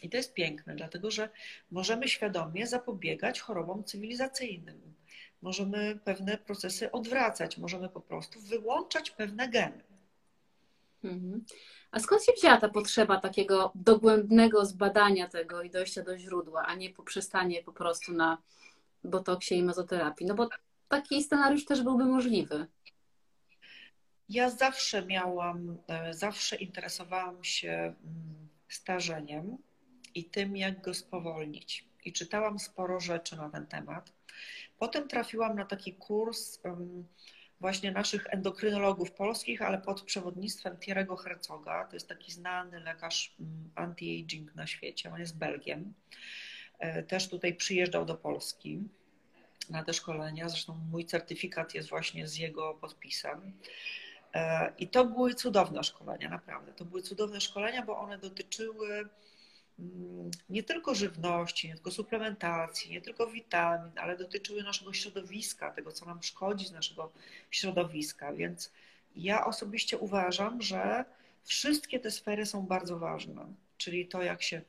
I 0.02 0.10
to 0.10 0.16
jest 0.16 0.34
piękne, 0.34 0.76
dlatego 0.76 1.10
że 1.10 1.28
możemy 1.70 2.08
świadomie 2.08 2.66
zapobiegać 2.66 3.40
chorobom 3.40 3.84
cywilizacyjnym. 3.84 4.94
Możemy 5.42 5.98
pewne 6.04 6.38
procesy 6.38 6.92
odwracać, 6.92 7.58
możemy 7.58 7.88
po 7.88 8.00
prostu 8.00 8.40
wyłączać 8.40 9.10
pewne 9.10 9.48
geny. 9.48 9.82
Mhm. 11.04 11.44
A 11.90 12.00
skąd 12.00 12.24
się 12.24 12.32
wzięła 12.32 12.56
ta 12.56 12.68
potrzeba 12.68 13.20
takiego 13.20 13.72
dogłębnego 13.74 14.66
zbadania 14.66 15.28
tego 15.28 15.62
i 15.62 15.70
dojścia 15.70 16.02
do 16.02 16.18
źródła, 16.18 16.62
a 16.66 16.74
nie 16.74 16.90
poprzestanie 16.90 17.62
po 17.62 17.72
prostu 17.72 18.12
na 18.12 18.38
botoksie 19.04 19.54
i 19.54 19.62
mezoterapii? 19.62 20.26
No 20.26 20.34
bo 20.34 20.48
taki 20.88 21.22
scenariusz 21.22 21.64
też 21.64 21.82
byłby 21.82 22.04
możliwy. 22.04 22.66
Ja 24.28 24.50
zawsze 24.50 25.06
miałam, 25.06 25.78
e, 25.88 26.14
zawsze 26.14 26.56
interesowałam 26.56 27.44
się 27.44 27.70
mm, 27.70 28.48
starzeniem 28.68 29.58
i 30.14 30.24
tym, 30.24 30.56
jak 30.56 30.80
go 30.80 30.94
spowolnić. 30.94 31.84
I 32.04 32.12
czytałam 32.12 32.58
sporo 32.58 33.00
rzeczy 33.00 33.36
na 33.36 33.50
ten 33.50 33.66
temat. 33.66 34.12
Potem 34.78 35.08
trafiłam 35.08 35.56
na 35.56 35.64
taki 35.64 35.92
kurs 35.92 36.60
właśnie 37.60 37.92
naszych 37.92 38.26
endokrynologów 38.30 39.12
polskich, 39.12 39.62
ale 39.62 39.78
pod 39.78 40.02
przewodnictwem 40.02 40.76
Thierry'ego 40.76 41.16
Herzoga. 41.16 41.84
To 41.84 41.96
jest 41.96 42.08
taki 42.08 42.32
znany 42.32 42.80
lekarz 42.80 43.36
anti-aging 43.74 44.54
na 44.54 44.66
świecie. 44.66 45.12
On 45.12 45.20
jest 45.20 45.38
Belgiem. 45.38 45.94
E, 46.78 47.02
też 47.02 47.28
tutaj 47.28 47.54
przyjeżdżał 47.54 48.04
do 48.04 48.14
Polski 48.14 48.80
na 49.70 49.84
te 49.84 49.92
szkolenia. 49.92 50.48
Zresztą 50.48 50.80
mój 50.90 51.06
certyfikat 51.06 51.74
jest 51.74 51.88
właśnie 51.88 52.28
z 52.28 52.36
jego 52.36 52.74
podpisem. 52.74 53.52
E, 54.34 54.72
I 54.78 54.88
to 54.88 55.04
były 55.04 55.34
cudowne 55.34 55.84
szkolenia, 55.84 56.28
naprawdę. 56.28 56.72
To 56.72 56.84
były 56.84 57.02
cudowne 57.02 57.40
szkolenia, 57.40 57.82
bo 57.82 57.98
one 57.98 58.18
dotyczyły 58.18 59.08
Mm, 59.08 59.39
nie 60.48 60.62
tylko 60.62 60.94
żywności, 60.94 61.68
nie 61.68 61.74
tylko 61.74 61.90
suplementacji, 61.90 62.90
nie 62.90 63.00
tylko 63.00 63.26
witamin, 63.26 63.92
ale 63.98 64.16
dotyczyły 64.16 64.62
naszego 64.62 64.92
środowiska, 64.92 65.70
tego, 65.70 65.92
co 65.92 66.06
nam 66.06 66.22
szkodzi 66.22 66.66
z 66.66 66.72
naszego 66.72 67.12
środowiska. 67.50 68.32
Więc 68.32 68.72
ja 69.16 69.46
osobiście 69.46 69.98
uważam, 69.98 70.62
że 70.62 71.04
wszystkie 71.44 72.00
te 72.00 72.10
sfery 72.10 72.46
są 72.46 72.66
bardzo 72.66 72.98
ważne. 72.98 73.46
Czyli 73.76 74.06
to, 74.08 74.22
jak 74.22 74.42
się 74.42 74.62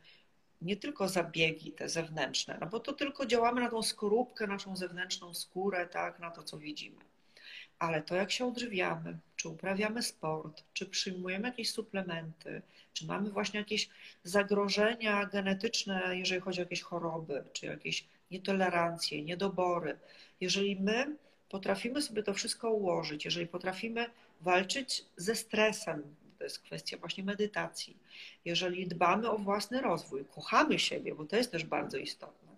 nie 0.61 0.75
tylko 0.77 1.09
zabiegi 1.09 1.71
te 1.71 1.89
zewnętrzne, 1.89 2.57
no 2.61 2.67
bo 2.67 2.79
to 2.79 2.93
tylko 2.93 3.25
działamy 3.25 3.61
na 3.61 3.69
tą 3.69 3.83
skorupkę, 3.83 4.47
naszą 4.47 4.75
zewnętrzną 4.75 5.33
skórę, 5.33 5.87
tak, 5.87 6.19
na 6.19 6.31
to, 6.31 6.43
co 6.43 6.57
widzimy 6.57 7.10
ale 7.81 8.01
to 8.01 8.15
jak 8.15 8.31
się 8.31 8.45
odżywiamy, 8.45 9.17
czy 9.35 9.49
uprawiamy 9.49 10.03
sport, 10.03 10.63
czy 10.73 10.85
przyjmujemy 10.85 11.47
jakieś 11.47 11.71
suplementy, 11.71 12.61
czy 12.93 13.05
mamy 13.05 13.29
właśnie 13.29 13.59
jakieś 13.59 13.89
zagrożenia 14.23 15.25
genetyczne, 15.25 16.17
jeżeli 16.17 16.41
chodzi 16.41 16.59
o 16.59 16.63
jakieś 16.63 16.81
choroby, 16.81 17.43
czy 17.53 17.65
jakieś 17.65 18.05
nietolerancje, 18.31 19.21
niedobory, 19.21 19.97
jeżeli 20.41 20.75
my 20.75 21.15
potrafimy 21.49 22.01
sobie 22.01 22.23
to 22.23 22.33
wszystko 22.33 22.71
ułożyć, 22.71 23.25
jeżeli 23.25 23.47
potrafimy 23.47 24.05
walczyć 24.41 25.05
ze 25.17 25.35
stresem, 25.35 26.15
to 26.37 26.43
jest 26.43 26.59
kwestia 26.59 26.97
właśnie 26.97 27.23
medytacji, 27.23 27.97
jeżeli 28.45 28.87
dbamy 28.87 29.29
o 29.29 29.37
własny 29.37 29.81
rozwój, 29.81 30.25
kochamy 30.35 30.79
siebie, 30.79 31.15
bo 31.15 31.25
to 31.25 31.35
jest 31.35 31.51
też 31.51 31.63
bardzo 31.63 31.97
istotne, 31.97 32.51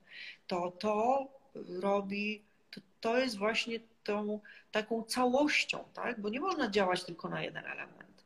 to 0.48 0.72
to 0.72 1.28
robi, 1.80 2.42
to, 2.72 2.82
to 3.02 3.18
jest 3.18 3.38
właśnie 3.38 3.80
tą 4.04 4.40
taką 4.72 5.04
całością, 5.04 5.84
tak? 5.94 6.22
bo 6.22 6.30
nie 6.30 6.40
można 6.40 6.70
działać 6.70 7.04
tylko 7.04 7.30
na 7.30 7.44
jeden 7.44 7.66
element. 7.66 8.26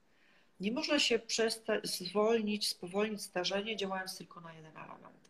Nie 0.59 0.71
można 0.71 0.99
się 0.99 1.19
przestać, 1.19 1.87
zwolnić, 1.87 2.67
spowolnić 2.67 3.21
starzenie, 3.21 3.77
działając 3.77 4.17
tylko 4.17 4.41
na 4.41 4.53
jeden 4.53 4.77
element. 4.77 5.29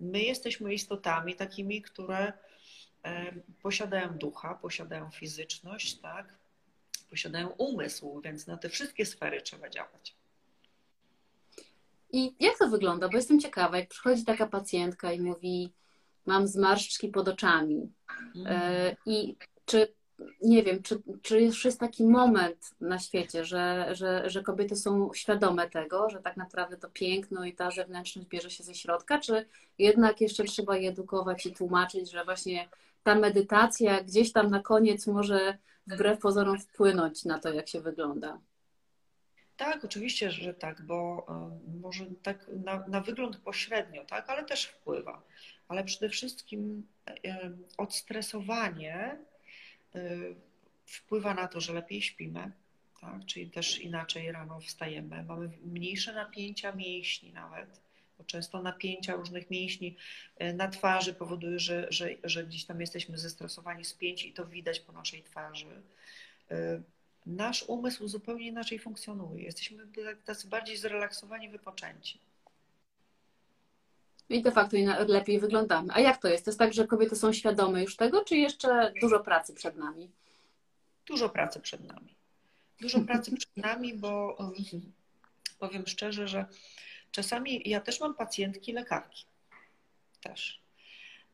My 0.00 0.20
jesteśmy 0.20 0.74
istotami 0.74 1.34
takimi, 1.34 1.82
które 1.82 2.32
posiadają 3.62 4.18
ducha, 4.18 4.54
posiadają 4.54 5.10
fizyczność, 5.10 5.98
tak? 5.98 6.38
posiadają 7.10 7.48
umysł, 7.48 8.20
więc 8.20 8.46
na 8.46 8.56
te 8.56 8.68
wszystkie 8.68 9.06
sfery 9.06 9.42
trzeba 9.42 9.68
działać. 9.68 10.14
I 12.12 12.34
jak 12.40 12.58
to 12.58 12.68
wygląda? 12.68 13.08
Bo 13.08 13.16
jestem 13.16 13.40
ciekawa, 13.40 13.78
jak 13.78 13.88
przychodzi 13.88 14.24
taka 14.24 14.46
pacjentka 14.46 15.12
i 15.12 15.20
mówi, 15.20 15.72
mam 16.26 16.48
zmarszczki 16.48 17.08
pod 17.08 17.28
oczami. 17.28 17.92
Mm. 18.36 18.96
I 19.06 19.36
czy 19.68 19.94
nie 20.42 20.62
wiem, 20.62 20.82
czy, 20.82 21.02
czy 21.22 21.40
już 21.40 21.64
jest 21.64 21.80
taki 21.80 22.04
moment 22.04 22.70
na 22.80 22.98
świecie, 22.98 23.44
że, 23.44 23.88
że, 23.92 24.30
że 24.30 24.42
kobiety 24.42 24.76
są 24.76 25.10
świadome 25.14 25.70
tego, 25.70 26.10
że 26.10 26.18
tak 26.18 26.36
naprawdę 26.36 26.76
to 26.76 26.90
piękno 26.90 27.44
i 27.44 27.52
ta 27.52 27.70
zewnętrzność 27.70 28.28
bierze 28.28 28.50
się 28.50 28.64
ze 28.64 28.74
środka, 28.74 29.18
czy 29.18 29.46
jednak 29.78 30.20
jeszcze 30.20 30.44
trzeba 30.44 30.76
je 30.76 30.90
edukować 30.90 31.46
i 31.46 31.52
tłumaczyć, 31.52 32.10
że 32.10 32.24
właśnie 32.24 32.68
ta 33.02 33.14
medytacja 33.14 34.02
gdzieś 34.02 34.32
tam 34.32 34.50
na 34.50 34.60
koniec 34.62 35.06
może 35.06 35.58
wbrew 35.86 36.18
pozorom 36.18 36.58
wpłynąć 36.58 37.24
na 37.24 37.38
to, 37.38 37.52
jak 37.52 37.68
się 37.68 37.80
wygląda? 37.80 38.40
Tak, 39.56 39.84
oczywiście, 39.84 40.30
że 40.30 40.54
tak, 40.54 40.82
bo 40.82 41.26
może 41.80 42.06
tak 42.22 42.50
na, 42.64 42.84
na 42.88 43.00
wygląd 43.00 43.36
pośrednio, 43.36 44.04
tak, 44.04 44.30
ale 44.30 44.44
też 44.44 44.64
wpływa. 44.64 45.22
Ale 45.68 45.84
przede 45.84 46.08
wszystkim 46.08 46.86
odstresowanie 47.76 49.18
Y, 49.18 49.27
wpływa 50.86 51.34
na 51.34 51.48
to, 51.48 51.60
że 51.60 51.72
lepiej 51.72 52.02
śpimy, 52.02 52.52
tak? 53.00 53.26
czyli 53.26 53.50
też 53.50 53.78
inaczej 53.78 54.32
rano 54.32 54.60
wstajemy. 54.60 55.22
Mamy 55.22 55.50
mniejsze 55.64 56.12
napięcia 56.12 56.72
mięśni 56.72 57.32
nawet, 57.32 57.80
bo 58.18 58.24
często 58.24 58.62
napięcia 58.62 59.16
różnych 59.16 59.50
mięśni 59.50 59.96
y, 60.42 60.54
na 60.54 60.68
twarzy 60.68 61.14
powodują, 61.14 61.58
że, 61.58 61.86
że, 61.90 62.08
że 62.24 62.44
gdzieś 62.44 62.64
tam 62.64 62.80
jesteśmy 62.80 63.18
zestresowani, 63.18 63.84
spięci 63.84 64.28
i 64.28 64.32
to 64.32 64.46
widać 64.46 64.80
po 64.80 64.92
naszej 64.92 65.22
twarzy. 65.22 65.82
Y, 66.52 66.82
nasz 67.26 67.62
umysł 67.62 68.08
zupełnie 68.08 68.46
inaczej 68.46 68.78
funkcjonuje. 68.78 69.44
Jesteśmy 69.44 69.86
tacy 70.24 70.48
bardziej 70.48 70.76
zrelaksowani, 70.76 71.48
wypoczęci. 71.48 72.18
I 74.28 74.42
de 74.42 74.52
facto 74.52 74.76
lepiej 75.08 75.40
wyglądamy. 75.40 75.88
A 75.92 76.00
jak 76.00 76.16
to 76.22 76.28
jest? 76.28 76.44
To 76.44 76.50
jest 76.50 76.58
tak, 76.58 76.72
że 76.72 76.86
kobiety 76.86 77.16
są 77.16 77.32
świadome 77.32 77.82
już 77.82 77.96
tego, 77.96 78.24
czy 78.24 78.36
jeszcze 78.36 78.92
dużo 79.00 79.20
pracy 79.20 79.54
przed 79.54 79.76
nami? 79.76 80.10
Dużo 81.06 81.28
pracy 81.28 81.60
przed 81.60 81.84
nami. 81.84 82.14
Dużo 82.80 83.00
pracy 83.00 83.36
przed 83.36 83.56
nami, 83.56 83.94
bo 83.94 84.38
powiem 85.58 85.86
szczerze, 85.86 86.28
że 86.28 86.46
czasami 87.10 87.62
ja 87.64 87.80
też 87.80 88.00
mam 88.00 88.14
pacjentki 88.14 88.72
lekarki. 88.72 89.24
Też. 90.20 90.60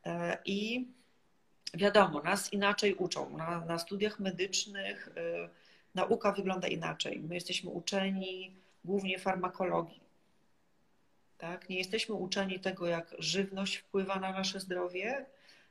E, 0.05 0.37
I 0.45 0.87
wiadomo, 1.73 2.21
nas 2.21 2.53
inaczej 2.53 2.95
uczą. 2.95 3.37
Na, 3.37 3.65
na 3.65 3.79
studiach 3.79 4.19
medycznych 4.19 5.09
e, 5.17 5.49
nauka 5.95 6.31
wygląda 6.31 6.67
inaczej. 6.67 7.19
My 7.19 7.35
jesteśmy 7.35 7.69
uczeni 7.69 8.55
głównie 8.85 9.19
farmakologii 9.19 10.04
tak? 11.37 11.69
Nie 11.69 11.77
jesteśmy 11.77 12.15
uczeni 12.15 12.59
tego, 12.59 12.87
jak 12.87 13.15
żywność 13.19 13.75
wpływa 13.75 14.19
na 14.19 14.31
nasze 14.31 14.59
zdrowie, 14.59 15.25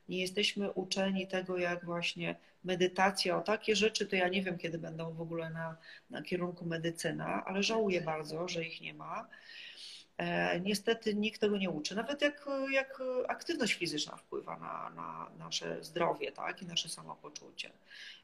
nie 0.09 0.21
jesteśmy 0.21 0.71
uczeni 0.71 1.27
tego, 1.27 1.57
jak 1.57 1.85
właśnie 1.85 2.35
medytacja, 2.63 3.37
o 3.37 3.41
takie 3.41 3.75
rzeczy, 3.75 4.05
to 4.05 4.15
ja 4.15 4.27
nie 4.27 4.41
wiem, 4.41 4.57
kiedy 4.57 4.77
będą 4.77 5.13
w 5.13 5.21
ogóle 5.21 5.49
na, 5.49 5.77
na 6.09 6.21
kierunku 6.21 6.65
medycyna, 6.65 7.45
ale 7.45 7.63
żałuję 7.63 8.01
bardzo, 8.01 8.47
że 8.47 8.65
ich 8.65 8.81
nie 8.81 8.93
ma. 8.93 9.27
E, 10.17 10.59
niestety 10.59 11.15
nikt 11.15 11.41
tego 11.41 11.57
nie 11.57 11.69
uczy, 11.69 11.95
nawet 11.95 12.21
jak, 12.21 12.45
jak 12.71 13.01
aktywność 13.27 13.73
fizyczna 13.73 14.15
wpływa 14.15 14.57
na, 14.57 14.89
na 14.95 15.29
nasze 15.45 15.83
zdrowie 15.83 16.31
tak? 16.31 16.61
i 16.61 16.65
nasze 16.65 16.89
samopoczucie. 16.89 17.71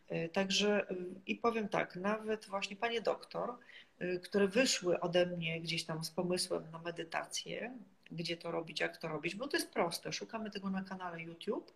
E, 0.10 0.30
także 0.30 0.86
i 1.28 1.36
powiem 1.36 1.70
tak, 1.70 1.96
nawet 1.96 2.46
właśnie 2.46 2.76
panie 2.76 3.02
doktor, 3.02 3.58
które 4.24 4.48
wyszły 4.48 5.00
ode 5.00 5.26
mnie 5.26 5.62
gdzieś 5.62 5.84
tam 5.84 6.04
z 6.04 6.12
pomysłem 6.12 6.72
na 6.72 6.80
medytację, 6.80 7.74
gdzie 8.12 8.38
to 8.38 8.52
robić, 8.52 8.80
jak 8.80 8.98
to 8.98 9.08
robić, 9.08 9.36
bo 9.36 9.48
to 9.48 9.58
jest 9.58 9.72
proste. 9.72 10.14
Szukamy 10.14 10.52
tego 10.52 10.70
na 10.70 10.84
kanale 10.84 11.22
YouTube 11.22 11.74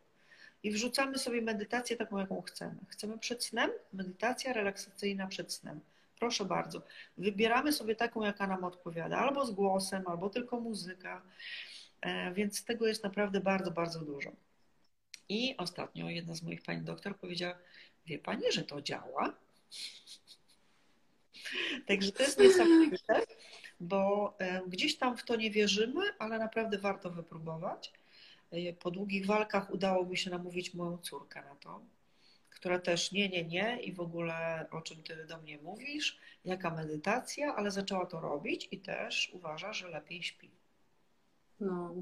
i 0.63 0.71
wrzucamy 0.71 1.17
sobie 1.17 1.41
medytację 1.41 1.97
taką, 1.97 2.17
jaką 2.17 2.41
chcemy. 2.41 2.75
Chcemy 2.87 3.17
przed 3.17 3.43
snem? 3.43 3.71
Medytacja 3.93 4.53
relaksacyjna 4.53 5.27
przed 5.27 5.53
snem. 5.53 5.79
Proszę 6.19 6.45
bardzo. 6.45 6.81
Wybieramy 7.17 7.73
sobie 7.73 7.95
taką, 7.95 8.23
jaka 8.23 8.47
nam 8.47 8.63
odpowiada, 8.63 9.17
albo 9.17 9.45
z 9.45 9.51
głosem, 9.51 10.03
albo 10.07 10.29
tylko 10.29 10.59
muzyka. 10.59 11.21
E, 12.01 12.33
więc 12.33 12.63
tego 12.63 12.87
jest 12.87 13.03
naprawdę 13.03 13.39
bardzo, 13.39 13.71
bardzo 13.71 13.99
dużo. 13.99 14.31
I 15.29 15.55
ostatnio 15.57 16.09
jedna 16.09 16.35
z 16.35 16.41
moich 16.41 16.61
pani 16.61 16.81
doktor 16.81 17.17
powiedziała: 17.17 17.57
Wie 18.05 18.19
pani, 18.19 18.51
że 18.51 18.63
to 18.63 18.81
działa? 18.81 19.33
Także 21.85 22.11
to 22.11 22.23
jest 22.23 22.39
niesamowite, 22.39 23.21
bo 23.79 24.33
e, 24.39 24.61
gdzieś 24.67 24.97
tam 24.97 25.17
w 25.17 25.23
to 25.23 25.35
nie 25.35 25.51
wierzymy, 25.51 26.01
ale 26.19 26.39
naprawdę 26.39 26.77
warto 26.77 27.09
wypróbować. 27.09 27.93
E, 28.51 28.73
po 28.73 28.91
długich 28.91 29.25
walkach 29.25 29.71
udało 29.71 30.05
mi 30.05 30.17
się 30.17 30.29
namówić 30.29 30.73
moją 30.73 30.97
córkę 30.97 31.41
na 31.41 31.55
to, 31.55 31.81
która 32.49 32.79
też 32.79 33.11
nie, 33.11 33.29
nie, 33.29 33.43
nie 33.43 33.79
i 33.81 33.93
w 33.93 33.99
ogóle 33.99 34.65
o 34.71 34.81
czym 34.81 35.03
ty 35.03 35.25
do 35.25 35.37
mnie 35.37 35.57
mówisz, 35.57 36.19
jaka 36.45 36.69
medytacja, 36.69 37.55
ale 37.55 37.71
zaczęła 37.71 38.05
to 38.05 38.19
robić 38.19 38.67
i 38.71 38.79
też 38.79 39.29
uważa, 39.33 39.73
że 39.73 39.89
lepiej 39.89 40.23
śpi. 40.23 40.49
No, 41.59 41.95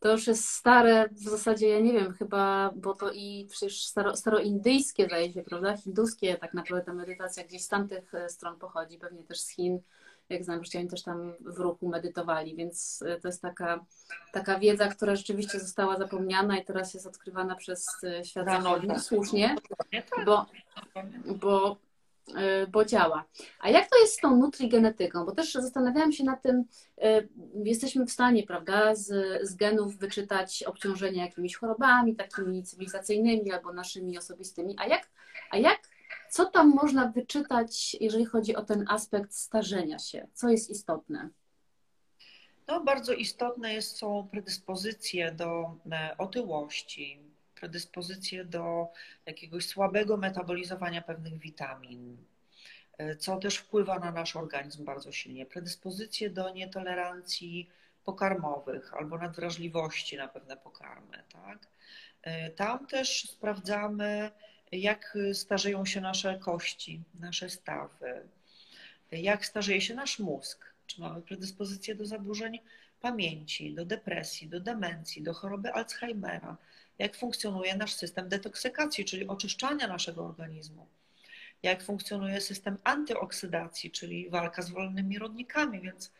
to 0.00 0.12
już 0.12 0.26
jest 0.26 0.48
stare, 0.48 1.08
w 1.12 1.28
zasadzie 1.28 1.68
ja 1.68 1.80
nie 1.80 1.92
wiem, 1.92 2.12
chyba, 2.12 2.70
bo 2.76 2.94
to 2.94 3.12
i 3.12 3.46
przecież 3.50 3.82
staro, 3.84 4.16
staroindyjskie 4.16 5.06
zdaje 5.06 5.32
się, 5.32 5.42
prawda? 5.42 5.76
Hinduskie 5.76 6.36
tak 6.36 6.54
naprawdę 6.54 6.86
ta 6.86 6.94
medytacja 6.94 7.44
gdzieś 7.44 7.62
z 7.62 7.68
tamtych 7.68 8.14
e, 8.14 8.28
stron 8.28 8.58
pochodzi, 8.58 8.98
pewnie 8.98 9.22
też 9.22 9.40
z 9.40 9.48
Chin. 9.48 9.80
Jak 10.28 10.44
znam, 10.44 10.64
że 10.64 10.78
oni 10.78 10.88
też 10.88 11.02
tam 11.02 11.32
w 11.40 11.58
ruchu 11.58 11.88
medytowali, 11.88 12.56
więc 12.56 13.04
e, 13.06 13.20
to 13.20 13.28
jest 13.28 13.42
taka, 13.42 13.84
taka 14.32 14.58
wiedza, 14.58 14.88
która 14.88 15.16
rzeczywiście 15.16 15.60
została 15.60 15.96
zapomniana 15.96 16.58
i 16.58 16.64
teraz 16.64 16.94
jest 16.94 17.06
odkrywana 17.06 17.56
przez 17.56 18.04
e, 18.04 18.24
świat 18.24 18.46
zachodni, 18.46 19.00
słusznie, 19.00 19.56
bo, 20.24 20.46
bo, 21.34 21.70
e, 21.70 21.89
bo 22.68 22.84
działa. 22.84 23.24
A 23.60 23.70
jak 23.70 23.90
to 23.90 23.98
jest 23.98 24.14
z 24.14 24.20
tą 24.20 24.36
nutrigenetyką? 24.36 25.24
Bo 25.24 25.32
też 25.32 25.52
zastanawiałam 25.52 26.12
się 26.12 26.24
nad 26.24 26.42
tym, 26.42 26.64
jesteśmy 27.64 28.06
w 28.06 28.10
stanie, 28.10 28.42
prawda, 28.42 28.94
z, 28.94 29.08
z 29.48 29.54
genów 29.54 29.96
wyczytać 29.96 30.62
obciążenie 30.62 31.20
jakimiś 31.20 31.56
chorobami 31.56 32.16
takimi 32.16 32.62
cywilizacyjnymi 32.62 33.52
albo 33.52 33.72
naszymi 33.72 34.18
osobistymi, 34.18 34.76
a 34.78 34.86
jak, 34.86 35.10
a 35.50 35.56
jak 35.56 35.80
co 36.30 36.46
tam 36.46 36.68
można 36.68 37.08
wyczytać, 37.08 37.96
jeżeli 38.00 38.24
chodzi 38.24 38.56
o 38.56 38.64
ten 38.64 38.84
aspekt 38.88 39.34
starzenia 39.34 39.98
się? 39.98 40.26
Co 40.34 40.48
jest 40.48 40.70
istotne? 40.70 41.28
No, 42.68 42.80
bardzo 42.80 43.12
istotne 43.12 43.74
jest, 43.74 43.96
są 43.96 44.28
predyspozycje 44.30 45.32
do 45.32 45.76
e, 45.92 46.14
otyłości, 46.18 47.20
predyspozycje 47.60 48.44
do 48.44 48.88
jakiegoś 49.26 49.66
słabego 49.66 50.16
metabolizowania 50.16 51.02
pewnych 51.02 51.38
witamin, 51.38 52.16
e, 52.98 53.16
co 53.16 53.36
też 53.36 53.56
wpływa 53.56 53.98
na 53.98 54.12
nasz 54.12 54.36
organizm 54.36 54.84
bardzo 54.84 55.12
silnie. 55.12 55.46
Predyspozycje 55.46 56.30
do 56.30 56.50
nietolerancji 56.50 57.70
pokarmowych 58.04 58.94
albo 58.94 59.18
nadwrażliwości 59.18 60.16
na 60.16 60.28
pewne 60.28 60.56
pokarmy. 60.56 61.22
Tak? 61.32 61.58
E, 62.22 62.50
tam 62.50 62.86
też 62.86 63.30
sprawdzamy 63.30 64.30
jak 64.72 65.18
starzeją 65.32 65.86
się 65.86 66.00
nasze 66.00 66.38
kości, 66.38 67.02
nasze 67.20 67.50
stawy, 67.50 68.28
jak 69.12 69.46
starzeje 69.46 69.80
się 69.80 69.94
nasz 69.94 70.18
mózg, 70.18 70.74
czy 70.86 71.00
mamy 71.00 71.22
predyspozycję 71.22 71.94
do 71.94 72.06
zaburzeń 72.06 72.58
pamięci, 73.00 73.74
do 73.74 73.84
depresji, 73.84 74.48
do 74.48 74.60
demencji, 74.60 75.22
do 75.22 75.34
choroby 75.34 75.72
Alzheimera, 75.72 76.56
jak 77.00 77.16
funkcjonuje 77.16 77.76
nasz 77.76 77.92
system 77.92 78.28
detoksykacji, 78.28 79.04
czyli 79.04 79.28
oczyszczania 79.28 79.86
naszego 79.86 80.24
organizmu, 80.24 80.86
jak 81.62 81.82
funkcjonuje 81.82 82.40
system 82.40 82.78
antyoksydacji, 82.84 83.90
czyli 83.90 84.30
walka 84.30 84.62
z 84.62 84.70
wolnymi 84.70 85.18
rodnikami, 85.18 85.80
więc 85.80 86.12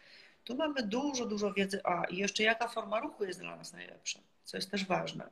tu 0.45 0.57
mamy 0.57 0.83
dużo, 0.83 1.27
dużo 1.27 1.53
wiedzy. 1.53 1.81
A 1.85 2.05
i 2.05 2.17
jeszcze 2.17 2.43
jaka 2.43 2.69
forma 2.69 3.01
ruchu 3.01 3.25
jest 3.25 3.41
dla 3.41 3.57
nas 3.57 3.73
najlepsza, 3.73 4.21
co 4.45 4.57
jest 4.57 4.71
też 4.71 4.87
ważne. 4.87 5.29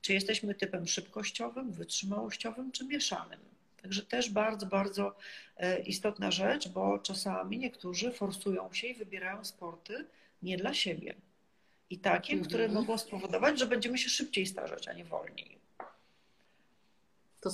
Czy 0.00 0.12
jesteśmy 0.12 0.54
typem 0.54 0.86
szybkościowym, 0.86 1.72
wytrzymałościowym, 1.72 2.72
czy 2.72 2.84
mieszanym? 2.84 3.40
Także 3.82 4.02
też 4.02 4.30
bardzo, 4.30 4.66
bardzo 4.66 5.16
e, 5.56 5.80
istotna 5.80 6.30
rzecz, 6.30 6.68
bo 6.68 6.98
czasami 6.98 7.58
niektórzy 7.58 8.12
forsują 8.12 8.72
się 8.72 8.86
i 8.86 8.94
wybierają 8.94 9.44
sporty 9.44 10.06
nie 10.42 10.56
dla 10.56 10.74
siebie. 10.74 11.14
I 11.90 11.98
takie, 11.98 12.32
mhm. 12.32 12.48
które 12.48 12.68
mogą 12.68 12.98
spowodować, 12.98 13.58
że 13.58 13.66
będziemy 13.66 13.98
się 13.98 14.08
szybciej 14.08 14.46
starzeć, 14.46 14.88
a 14.88 14.92
nie 14.92 15.04
wolniej. 15.04 15.58
To, 17.40 17.50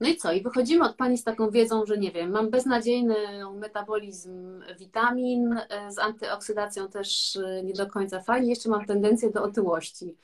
no 0.00 0.08
i 0.08 0.16
co? 0.16 0.32
I 0.32 0.42
wychodzimy 0.42 0.84
od 0.84 0.96
Pani 0.96 1.18
z 1.18 1.24
taką 1.24 1.50
wiedzą, 1.50 1.86
że 1.86 1.98
nie 1.98 2.12
wiem, 2.12 2.30
mam 2.30 2.50
beznadziejny 2.50 3.14
metabolizm 3.54 4.62
witamin, 4.78 5.52
e, 5.52 5.92
z 5.92 5.98
antyoksydacją 5.98 6.88
też 6.88 7.36
e, 7.36 7.62
nie 7.62 7.72
do 7.72 7.86
końca 7.86 8.20
fajnie, 8.20 8.48
jeszcze 8.48 8.68
mam 8.68 8.86
tendencję 8.86 9.30
do 9.30 9.42
otyłości. 9.42 10.16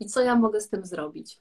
I 0.00 0.06
co 0.06 0.20
ja 0.20 0.36
mogę 0.36 0.60
z 0.60 0.68
tym 0.68 0.86
zrobić? 0.86 1.38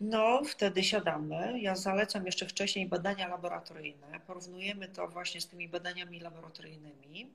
No, 0.00 0.42
wtedy 0.44 0.82
siadamy. 0.82 1.60
Ja 1.60 1.76
zalecam 1.76 2.26
jeszcze 2.26 2.46
wcześniej 2.46 2.88
badania 2.88 3.28
laboratoryjne. 3.28 4.20
Porównujemy 4.26 4.88
to 4.88 5.08
właśnie 5.08 5.40
z 5.40 5.46
tymi 5.46 5.68
badaniami 5.68 6.20
laboratoryjnymi 6.20 7.30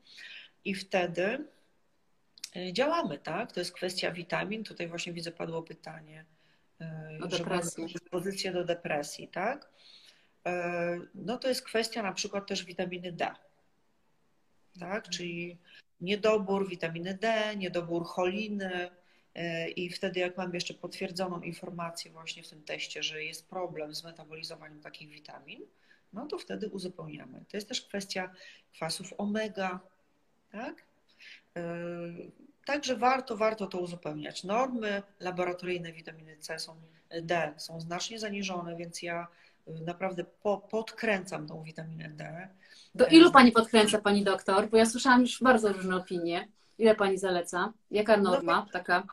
i 0.66 0.76
wtedy 0.76 1.46
działamy, 2.74 3.18
tak? 3.18 3.52
To 3.52 3.60
jest 3.60 3.74
kwestia 3.74 4.12
witamin. 4.12 4.64
Tutaj 4.64 4.88
właśnie 4.88 5.14
widzę, 5.14 5.32
padło 5.32 5.64
pytanie, 5.64 6.26
y, 6.82 6.86
o 7.24 7.28
dyspozycję 7.94 8.52
do 8.52 8.66
depresji, 8.66 9.28
tak? 9.28 9.70
Y, 10.48 10.52
no 11.16 11.38
to 11.38 11.48
jest 11.48 11.64
kwestia 11.64 12.04
na 12.04 12.14
przykład 12.14 12.48
też 12.48 12.66
witaminy 12.66 13.12
D, 13.12 13.32
tak? 14.80 15.10
Czyli 15.10 15.58
niedobór 16.02 16.70
witaminy 16.70 17.14
D, 17.14 17.56
niedobór 17.58 18.06
choliny, 18.06 18.90
I 19.76 19.90
wtedy, 19.90 20.20
jak 20.20 20.38
mam 20.38 20.54
jeszcze 20.54 20.74
potwierdzoną 20.74 21.42
informację 21.42 22.12
właśnie 22.12 22.44
w 22.44 22.50
tym 22.50 22.64
teście, 22.64 23.04
że 23.04 23.24
jest 23.24 23.50
problem 23.50 23.96
z 23.96 24.04
metabolizowaniem 24.04 24.82
takich 24.82 25.10
witamin, 25.10 25.62
no 26.14 26.28
to 26.28 26.38
wtedy 26.38 26.70
uzupełniamy. 26.70 27.46
To 27.50 27.58
jest 27.58 27.68
też 27.68 27.82
kwestia 27.82 28.34
kwasów 28.74 29.14
omega, 29.18 29.80
tak? 30.52 30.86
Także 32.66 32.96
warto, 32.96 33.38
warto 33.38 33.68
to 33.68 33.80
uzupełniać. 33.80 34.44
Normy 34.44 35.04
laboratoryjne 35.20 35.94
witaminy 35.94 36.38
C 36.38 36.60
są, 36.60 36.76
D 37.22 37.54
są 37.58 37.82
znacznie 37.82 38.20
zaniżone, 38.20 38.76
więc 38.76 39.02
ja 39.02 39.28
e, 39.68 39.72
naprawdę 39.72 40.24
po, 40.24 40.58
podkręcam 40.58 41.48
tą 41.48 41.64
witaminę 41.64 42.10
D. 42.10 42.48
Do 42.96 43.06
ilu 43.06 43.32
Pani 43.32 43.52
podkręca, 43.52 44.02
Pani 44.02 44.24
doktor? 44.24 44.70
Bo 44.70 44.78
ja 44.78 44.86
słyszałam 44.86 45.22
już 45.22 45.44
bardzo 45.44 45.74
różne 45.74 45.96
opinie. 45.96 46.48
Ile 46.78 46.96
Pani 46.96 47.18
zaleca? 47.18 47.74
Jaka 47.92 48.18
no 48.18 48.24
norma 48.24 48.56
no, 48.56 48.72
taka? 48.72 49.04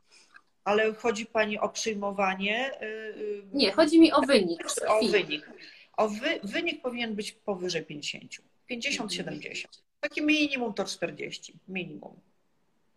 Ale 0.64 0.94
chodzi 0.94 1.26
Pani 1.26 1.58
o 1.58 1.68
przyjmowanie? 1.68 2.70
Y, 2.82 2.84
y, 2.84 3.42
Nie, 3.52 3.72
chodzi 3.72 4.00
mi 4.00 4.12
o 4.12 4.20
wynik. 4.20 4.66
O 4.88 5.08
wynik. 5.08 5.50
O 5.96 6.08
wy, 6.08 6.40
wynik 6.42 6.82
powinien 6.82 7.14
być 7.14 7.32
powyżej 7.32 7.84
50. 7.84 8.32
50-70. 8.70 9.85
Takie 10.08 10.22
minimum 10.22 10.74
to 10.74 10.84
40. 10.84 11.58
Minimum. 11.68 12.20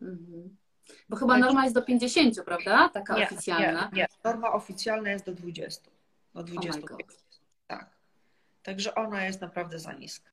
Mhm. 0.01 0.57
Bo 1.09 1.15
chyba 1.15 1.37
norma 1.37 1.63
jest 1.63 1.75
do 1.75 1.81
50, 1.81 2.43
prawda? 2.45 2.89
Taka 2.89 3.17
nie, 3.17 3.23
oficjalna. 3.23 3.89
Nie, 3.93 3.97
nie, 3.97 4.07
norma 4.23 4.51
oficjalna 4.51 5.09
jest 5.09 5.25
do 5.25 5.33
20. 5.33 5.91
Do 6.35 6.43
25. 6.43 6.91
Oh 6.91 6.99
tak. 7.67 7.89
Także 8.63 8.95
ona 8.95 9.25
jest 9.25 9.41
naprawdę 9.41 9.79
za 9.79 9.93
niska. 9.93 10.29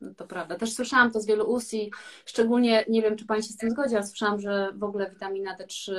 No 0.00 0.14
to 0.14 0.26
prawda. 0.26 0.58
Też 0.58 0.74
słyszałam 0.74 1.10
to 1.10 1.20
z 1.20 1.26
wielu 1.26 1.50
ust 1.50 1.74
i 1.74 1.90
szczególnie, 2.24 2.84
nie 2.88 3.02
wiem, 3.02 3.16
czy 3.16 3.26
Pani 3.26 3.42
się 3.42 3.52
z 3.52 3.56
tym 3.56 3.70
zgodzi, 3.70 3.94
ale 3.94 4.06
słyszałam, 4.06 4.40
że 4.40 4.72
w 4.74 4.84
ogóle 4.84 5.10
witamina 5.10 5.56
D3 5.56 5.92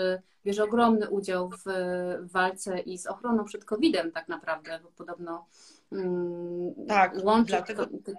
bierze 0.46 0.64
ogromny 0.64 1.10
udział 1.10 1.50
w, 1.50 1.64
w 2.20 2.32
walce 2.32 2.80
i 2.80 2.98
z 2.98 3.08
ochroną 3.08 3.46
przed 3.46 3.66
COVID-em 3.66 4.12
tak 4.12 4.28
naprawdę, 4.28 4.80
bo 4.84 4.92
podobno 4.92 5.48
mm, 5.92 6.74
tak, 6.88 7.14
łączy... 7.24 7.48
Dlatego, 7.48 7.86
to... 7.86 8.12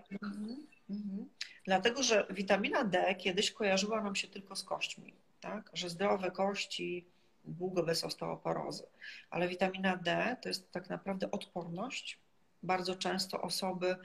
mhm, 0.90 1.28
dlatego, 1.64 2.02
że 2.02 2.26
witamina 2.30 2.84
D 2.84 3.14
kiedyś 3.14 3.50
kojarzyła 3.50 4.02
nam 4.02 4.16
się 4.16 4.28
tylko 4.28 4.56
z 4.56 4.64
kośćmi, 4.64 5.14
tak? 5.40 5.70
że 5.72 5.90
zdrowe 5.90 6.30
kości 6.30 7.06
długo 7.44 7.82
bez 7.82 8.04
osteoporozy. 8.04 8.86
Ale 9.30 9.48
witamina 9.48 9.96
D 9.96 10.36
to 10.42 10.48
jest 10.48 10.72
tak 10.72 10.88
naprawdę 10.88 11.30
odporność 11.30 12.18
bardzo 12.62 12.94
często 12.94 13.42
osoby, 13.42 13.96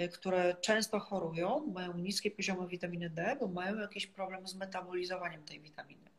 y, 0.00 0.08
które 0.08 0.56
często 0.60 1.00
chorują, 1.00 1.66
mają 1.66 1.96
niskie 1.96 2.30
poziomy 2.30 2.68
witaminy 2.68 3.10
D, 3.10 3.36
bo 3.40 3.48
mają 3.48 3.78
jakiś 3.78 4.06
problem 4.06 4.48
z 4.48 4.54
metabolizowaniem 4.54 5.44
tej 5.44 5.60
witaminy. 5.60 6.10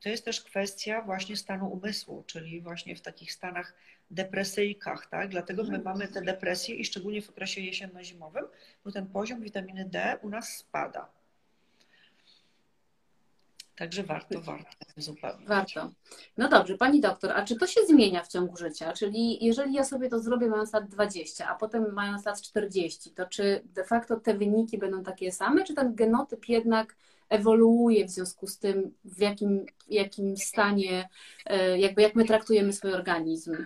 To 0.00 0.08
jest 0.08 0.24
też 0.24 0.40
kwestia 0.40 1.02
właśnie 1.02 1.36
stanu 1.36 1.68
umysłu, 1.72 2.24
czyli 2.26 2.60
właśnie 2.60 2.96
w 2.96 3.00
takich 3.00 3.32
stanach 3.32 3.74
depresyjkach, 4.10 5.06
tak? 5.06 5.28
Dlatego 5.28 5.64
my 5.64 5.78
mamy 5.78 6.08
te 6.08 6.22
depresje 6.22 6.74
i 6.74 6.84
szczególnie 6.84 7.22
w 7.22 7.30
okresie 7.30 7.60
jesienno-zimowym, 7.60 8.44
bo 8.84 8.92
ten 8.92 9.06
poziom 9.06 9.40
witaminy 9.40 9.84
D 9.84 10.18
u 10.22 10.28
nas 10.28 10.56
spada. 10.56 11.08
Także 13.78 14.02
warto, 14.02 14.40
warto 14.40 14.70
zupełnie. 14.96 15.46
Warto. 15.46 15.90
No 16.36 16.48
dobrze, 16.48 16.78
pani 16.78 17.00
doktor, 17.00 17.32
a 17.32 17.44
czy 17.44 17.56
to 17.56 17.66
się 17.66 17.80
zmienia 17.86 18.22
w 18.22 18.28
ciągu 18.28 18.56
życia? 18.56 18.92
Czyli 18.92 19.44
jeżeli 19.44 19.74
ja 19.74 19.84
sobie 19.84 20.08
to 20.08 20.18
zrobię 20.18 20.48
mając 20.48 20.72
lat 20.72 20.88
20, 20.88 21.48
a 21.48 21.54
potem 21.54 21.92
mając 21.92 22.24
lat 22.26 22.42
40, 22.42 23.10
to 23.10 23.26
czy 23.26 23.62
de 23.64 23.84
facto 23.84 24.16
te 24.16 24.34
wyniki 24.34 24.78
będą 24.78 25.02
takie 25.02 25.32
same, 25.32 25.64
czy 25.64 25.74
ten 25.74 25.94
genotyp 25.94 26.48
jednak 26.48 26.96
ewoluuje 27.28 28.04
w 28.04 28.10
związku 28.10 28.46
z 28.46 28.58
tym, 28.58 28.94
w 29.04 29.20
jakim, 29.20 29.66
jakim 29.88 30.36
stanie, 30.36 31.08
e, 31.46 31.78
jakby 31.78 32.02
jak 32.02 32.14
my 32.14 32.24
traktujemy 32.24 32.72
swój 32.72 32.92
organizm 32.92 33.56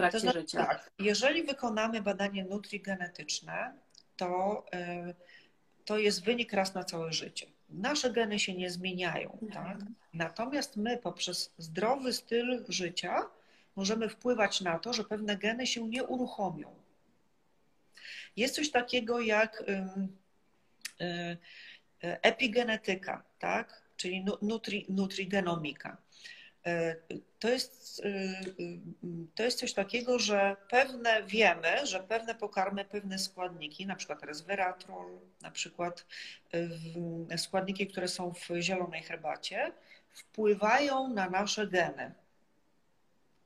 trakcie 0.00 0.18
to 0.18 0.22
znaczy, 0.22 0.40
życia? 0.40 0.66
Tak, 0.66 0.90
jeżeli 0.98 1.42
wykonamy 1.42 2.02
badanie 2.02 2.44
nutrigenetyczne, 2.44 3.72
to, 4.16 4.64
e, 4.72 5.14
to 5.84 5.98
jest 5.98 6.24
wynik 6.24 6.52
raz 6.52 6.74
na 6.74 6.84
całe 6.84 7.12
życie 7.12 7.46
nasze 7.72 8.10
geny 8.10 8.38
się 8.38 8.54
nie 8.54 8.70
zmieniają, 8.70 9.38
mhm. 9.42 9.52
tak? 9.52 9.88
Natomiast 10.12 10.76
my 10.76 10.98
poprzez 10.98 11.54
zdrowy 11.58 12.12
styl 12.12 12.64
życia 12.68 13.22
możemy 13.76 14.08
wpływać 14.08 14.60
na 14.60 14.78
to, 14.78 14.92
że 14.92 15.04
pewne 15.04 15.36
geny 15.36 15.66
się 15.66 15.88
nie 15.88 16.04
uruchomią. 16.04 16.74
Jest 18.36 18.54
coś 18.54 18.70
takiego 18.70 19.20
jak 19.20 19.60
y, 19.60 19.86
y, 21.04 21.36
epigenetyka, 22.02 23.22
tak? 23.38 23.82
czyli 23.96 24.24
nutri, 24.42 24.86
nutrigenomika. 24.88 25.96
E, 26.70 26.96
to 27.38 27.48
jest, 27.48 28.02
e, 28.04 28.08
e, 28.08 28.52
to 29.34 29.42
jest 29.42 29.58
coś 29.58 29.72
takiego, 29.72 30.18
że 30.18 30.56
pewne 30.70 31.22
wiemy, 31.22 31.86
że 31.86 32.00
pewne 32.00 32.34
pokarmy, 32.34 32.84
pewne 32.84 33.18
składniki, 33.18 33.86
na 33.86 33.96
przykład 33.96 34.22
resveratrol, 34.22 35.18
na 35.42 35.50
przykład 35.50 36.06
składniki, 37.36 37.86
które 37.86 38.08
są 38.08 38.32
w 38.34 38.60
zielonej 38.60 39.02
herbacie, 39.02 39.72
wpływają 40.12 41.08
na 41.08 41.30
nasze 41.30 41.66
geny. 41.66 42.14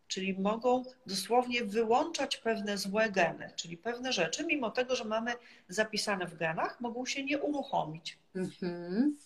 Czyli 0.08 0.38
mogą 0.38 0.84
dosłownie 1.06 1.64
wyłączać 1.64 2.36
pewne 2.36 2.78
złe 2.78 3.10
geny, 3.10 3.50
czyli 3.56 3.76
pewne 3.76 4.12
rzeczy, 4.12 4.46
mimo 4.46 4.70
tego, 4.70 4.96
że 4.96 5.04
mamy 5.04 5.32
zapisane 5.68 6.26
w 6.26 6.36
genach, 6.36 6.80
mogą 6.80 7.06
się 7.06 7.24
nie 7.24 7.38
uruchomić. 7.38 8.18
Mhm. 8.34 9.16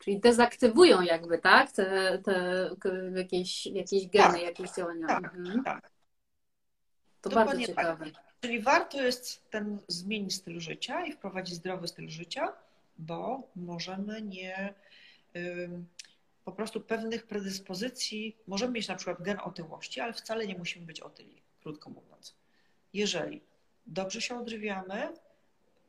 Czyli 0.00 0.20
dezaktywują 0.20 1.00
jakby, 1.00 1.38
tak? 1.38 1.72
Te, 1.72 2.18
te 2.18 2.70
jakieś, 3.16 3.66
jakieś 3.66 4.06
geny, 4.06 4.32
tak, 4.32 4.42
jakieś 4.42 4.70
działania. 4.72 5.06
Tak, 5.06 5.34
mhm. 5.34 5.64
tak. 5.64 5.90
To 7.20 7.30
Dokładnie 7.30 7.52
bardzo 7.52 7.66
ciekawe. 7.66 8.10
Tak. 8.10 8.24
Czyli 8.40 8.62
warto 8.62 9.02
jest 9.02 9.50
ten 9.50 9.78
zmienić 9.88 10.34
styl 10.34 10.60
życia 10.60 11.06
i 11.06 11.12
wprowadzić 11.12 11.54
zdrowy 11.54 11.88
styl 11.88 12.08
życia, 12.08 12.52
bo 12.98 13.48
możemy 13.56 14.22
nie 14.22 14.74
po 16.44 16.52
prostu 16.52 16.80
pewnych 16.80 17.26
predyspozycji, 17.26 18.36
możemy 18.46 18.72
mieć 18.72 18.88
na 18.88 18.94
przykład 18.94 19.22
gen 19.22 19.38
otyłości, 19.44 20.00
ale 20.00 20.12
wcale 20.12 20.46
nie 20.46 20.58
musimy 20.58 20.86
być 20.86 21.00
otyli, 21.00 21.42
krótko 21.60 21.90
mówiąc. 21.90 22.34
Jeżeli 22.92 23.40
dobrze 23.86 24.20
się 24.20 24.38
odżywiamy, 24.38 25.08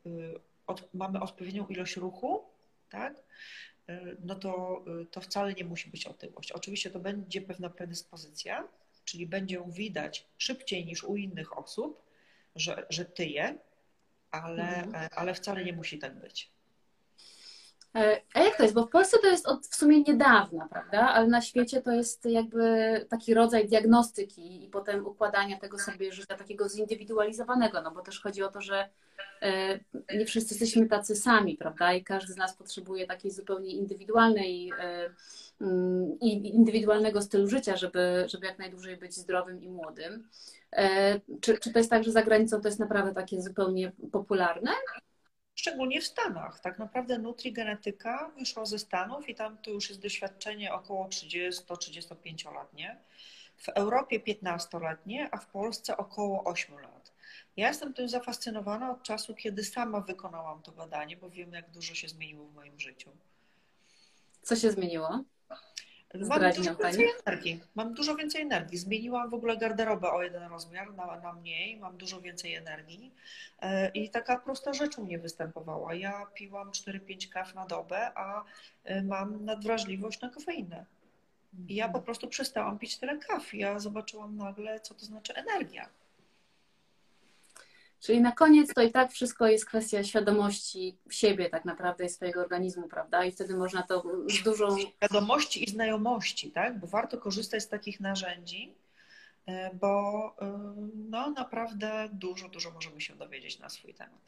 y, 0.05 0.39
od, 0.67 0.93
mamy 0.93 1.19
odpowiednią 1.19 1.67
ilość 1.67 1.95
ruchu, 1.95 2.43
tak? 2.89 3.13
E, 3.91 4.15
no 4.23 4.35
to, 4.35 4.83
e, 5.01 5.05
to 5.05 5.21
wcale 5.21 5.53
nie 5.53 5.63
musi 5.63 5.89
być 5.89 6.05
otyłość. 6.05 6.51
Oczywiście 6.51 6.89
to 6.89 6.99
będzie 6.99 7.41
pewna 7.41 7.69
predyspozycja, 7.69 8.67
czyli 9.05 9.27
będzie 9.27 9.55
ją 9.55 9.71
widać 9.71 10.27
szybciej 10.37 10.85
niż 10.85 11.03
u 11.03 11.15
innych 11.15 11.57
osób, 11.57 12.01
że, 12.55 12.85
że 12.89 13.05
tyje, 13.05 13.57
ale, 14.31 14.83
mhm. 14.83 14.95
E, 14.95 15.09
ale 15.15 15.33
wcale 15.33 15.65
nie 15.65 15.73
musi 15.73 15.99
tak 15.99 16.19
być. 16.19 16.51
A 18.33 18.39
jak 18.39 18.57
to 18.57 18.63
jest? 18.63 18.75
Bo 18.75 18.85
w 18.85 18.89
Polsce 18.89 19.17
to 19.21 19.27
jest 19.27 19.47
od 19.47 19.67
w 19.67 19.75
sumie 19.75 20.01
niedawna, 20.01 20.67
prawda? 20.67 21.09
Ale 21.09 21.27
na 21.27 21.41
świecie 21.41 21.81
to 21.81 21.91
jest 21.91 22.25
jakby 22.25 23.05
taki 23.09 23.33
rodzaj 23.33 23.67
diagnostyki 23.67 24.65
i 24.65 24.69
potem 24.69 25.07
układania 25.07 25.59
tego 25.59 25.79
sobie 25.79 26.13
życia 26.13 26.37
takiego 26.37 26.69
zindywidualizowanego, 26.69 27.81
no 27.81 27.91
bo 27.91 28.01
też 28.01 28.21
chodzi 28.21 28.43
o 28.43 28.51
to, 28.51 28.61
że 28.61 28.89
E, 29.41 29.79
nie 30.17 30.25
wszyscy 30.25 30.53
jesteśmy 30.53 30.87
tacy 30.87 31.15
sami, 31.15 31.57
prawda? 31.57 31.93
I 31.93 32.03
każdy 32.03 32.33
z 32.33 32.37
nas 32.37 32.55
potrzebuje 32.55 33.07
takiej 33.07 33.31
zupełnie 33.31 33.71
indywidualnej 33.71 34.71
e, 34.79 35.09
mm, 35.61 36.19
i 36.19 36.55
indywidualnego 36.55 37.21
stylu 37.21 37.47
życia, 37.47 37.77
żeby, 37.77 38.25
żeby 38.27 38.47
jak 38.47 38.59
najdłużej 38.59 38.97
być 38.97 39.13
zdrowym 39.13 39.63
i 39.63 39.69
młodym. 39.69 40.27
E, 40.71 41.19
czy, 41.41 41.57
czy 41.57 41.71
to 41.73 41.79
jest 41.79 41.89
tak, 41.89 42.03
że 42.03 42.11
za 42.11 42.23
granicą 42.23 42.61
to 42.61 42.67
jest 42.67 42.79
naprawdę 42.79 43.13
takie 43.13 43.41
zupełnie 43.41 43.91
popularne? 44.11 44.71
Szczególnie 45.61 46.01
w 46.01 46.05
Stanach. 46.05 46.59
Tak 46.59 46.79
naprawdę 46.79 47.17
nutrigenetyka 47.17 48.31
wyszła 48.37 48.65
ze 48.65 48.79
Stanów 48.79 49.29
i 49.29 49.35
tam 49.35 49.57
to 49.57 49.71
już 49.71 49.89
jest 49.89 50.01
doświadczenie 50.01 50.73
około 50.73 51.07
30-35-letnie. 51.07 52.97
W 53.57 53.69
Europie 53.69 54.19
15-letnie, 54.19 55.29
a 55.31 55.37
w 55.37 55.45
Polsce 55.45 55.97
około 55.97 56.43
8 56.43 56.79
lat. 56.79 57.11
Ja 57.57 57.67
jestem 57.67 57.93
tym 57.93 58.09
zafascynowana 58.09 58.91
od 58.91 59.03
czasu, 59.03 59.35
kiedy 59.35 59.63
sama 59.63 60.01
wykonałam 60.01 60.61
to 60.61 60.71
badanie, 60.71 61.17
bo 61.17 61.29
wiem, 61.29 61.53
jak 61.53 61.69
dużo 61.69 61.95
się 61.95 62.07
zmieniło 62.07 62.45
w 62.45 62.53
moim 62.53 62.79
życiu. 62.79 63.09
Co 64.41 64.55
się 64.55 64.71
zmieniło? 64.71 65.23
Mam 66.13 66.53
dużo 66.53 66.75
więcej 66.75 67.09
energii. 67.25 67.61
Mam 67.75 67.93
dużo 67.93 68.15
więcej 68.15 68.41
energii. 68.41 68.77
Zmieniłam 68.77 69.29
w 69.29 69.33
ogóle 69.33 69.57
garderobę 69.57 70.11
o 70.11 70.23
jeden 70.23 70.43
rozmiar 70.43 70.93
na, 70.93 71.19
na 71.19 71.33
mniej, 71.33 71.77
mam 71.77 71.97
dużo 71.97 72.21
więcej 72.21 72.55
energii. 72.55 73.11
E, 73.61 73.89
I 73.89 74.09
taka 74.09 74.37
prosta 74.37 74.73
rzecz 74.73 74.97
u 74.97 75.05
mnie 75.05 75.19
występowała. 75.19 75.93
Ja 75.93 76.25
piłam 76.33 76.71
4-5 76.71 77.29
kaw 77.29 77.55
na 77.55 77.65
dobę, 77.65 78.11
a 78.15 78.43
e, 78.83 79.03
mam 79.03 79.45
nadwrażliwość 79.45 80.21
na 80.21 80.29
kofeinę. 80.29 80.85
I 81.67 81.75
ja 81.75 81.85
po 81.85 81.87
mhm. 81.89 82.05
prostu 82.05 82.27
przestałam 82.27 82.79
pić 82.79 82.97
tyle 82.97 83.17
kaw. 83.17 83.53
Ja 83.53 83.79
zobaczyłam 83.79 84.37
nagle, 84.37 84.79
co 84.79 84.93
to 84.93 85.05
znaczy 85.05 85.33
energia. 85.35 85.89
Czyli 88.01 88.21
na 88.21 88.31
koniec 88.31 88.73
to 88.73 88.81
i 88.81 88.91
tak 88.91 89.11
wszystko 89.11 89.47
jest 89.47 89.65
kwestia 89.65 90.03
świadomości 90.03 90.97
siebie 91.09 91.49
tak 91.49 91.65
naprawdę 91.65 92.05
i 92.05 92.09
swojego 92.09 92.41
organizmu, 92.41 92.87
prawda? 92.87 93.25
I 93.25 93.31
wtedy 93.31 93.55
można 93.55 93.83
to 93.83 94.03
z 94.27 94.43
dużą... 94.43 94.77
Świadomości 94.77 95.63
i 95.63 95.71
znajomości, 95.71 96.51
tak? 96.51 96.79
Bo 96.79 96.87
warto 96.87 97.17
korzystać 97.17 97.63
z 97.63 97.67
takich 97.67 97.99
narzędzi, 97.99 98.75
e, 99.45 99.75
bo 99.75 100.35
e, 100.41 100.73
no 101.09 101.31
naprawdę 101.31 102.09
dużo, 102.13 102.49
dużo 102.49 102.71
możemy 102.71 103.01
się 103.01 103.15
dowiedzieć 103.15 103.59
na 103.59 103.69
swój 103.69 103.93
temat. 103.93 104.21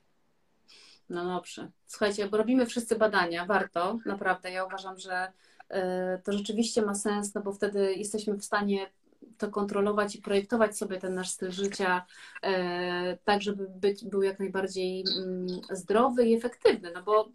No 1.09 1.25
dobrze. 1.25 1.71
Słuchajcie, 1.87 2.27
bo 2.27 2.37
robimy 2.37 2.65
wszyscy 2.65 2.95
badania, 2.95 3.45
warto, 3.45 3.97
naprawdę. 4.05 4.51
Ja 4.51 4.65
uważam, 4.65 4.99
że 4.99 5.31
e, 5.69 6.19
to 6.23 6.33
rzeczywiście 6.33 6.81
ma 6.81 6.95
sens, 6.95 7.33
no 7.33 7.41
bo 7.41 7.53
wtedy 7.53 7.93
jesteśmy 7.93 8.33
w 8.33 8.45
stanie 8.45 8.89
to 9.37 9.49
kontrolować 9.49 10.15
i 10.15 10.21
projektować 10.21 10.77
sobie 10.77 10.99
ten 10.99 11.13
nasz 11.13 11.29
styl 11.29 11.51
życia 11.51 12.05
e, 12.43 13.17
tak, 13.17 13.41
żeby 13.41 13.67
być, 13.69 14.05
był 14.05 14.21
jak 14.21 14.39
najbardziej 14.39 15.03
mm, 15.17 15.47
zdrowy 15.71 16.25
i 16.25 16.33
efektywny, 16.33 16.91
no 16.95 17.03
bo 17.03 17.29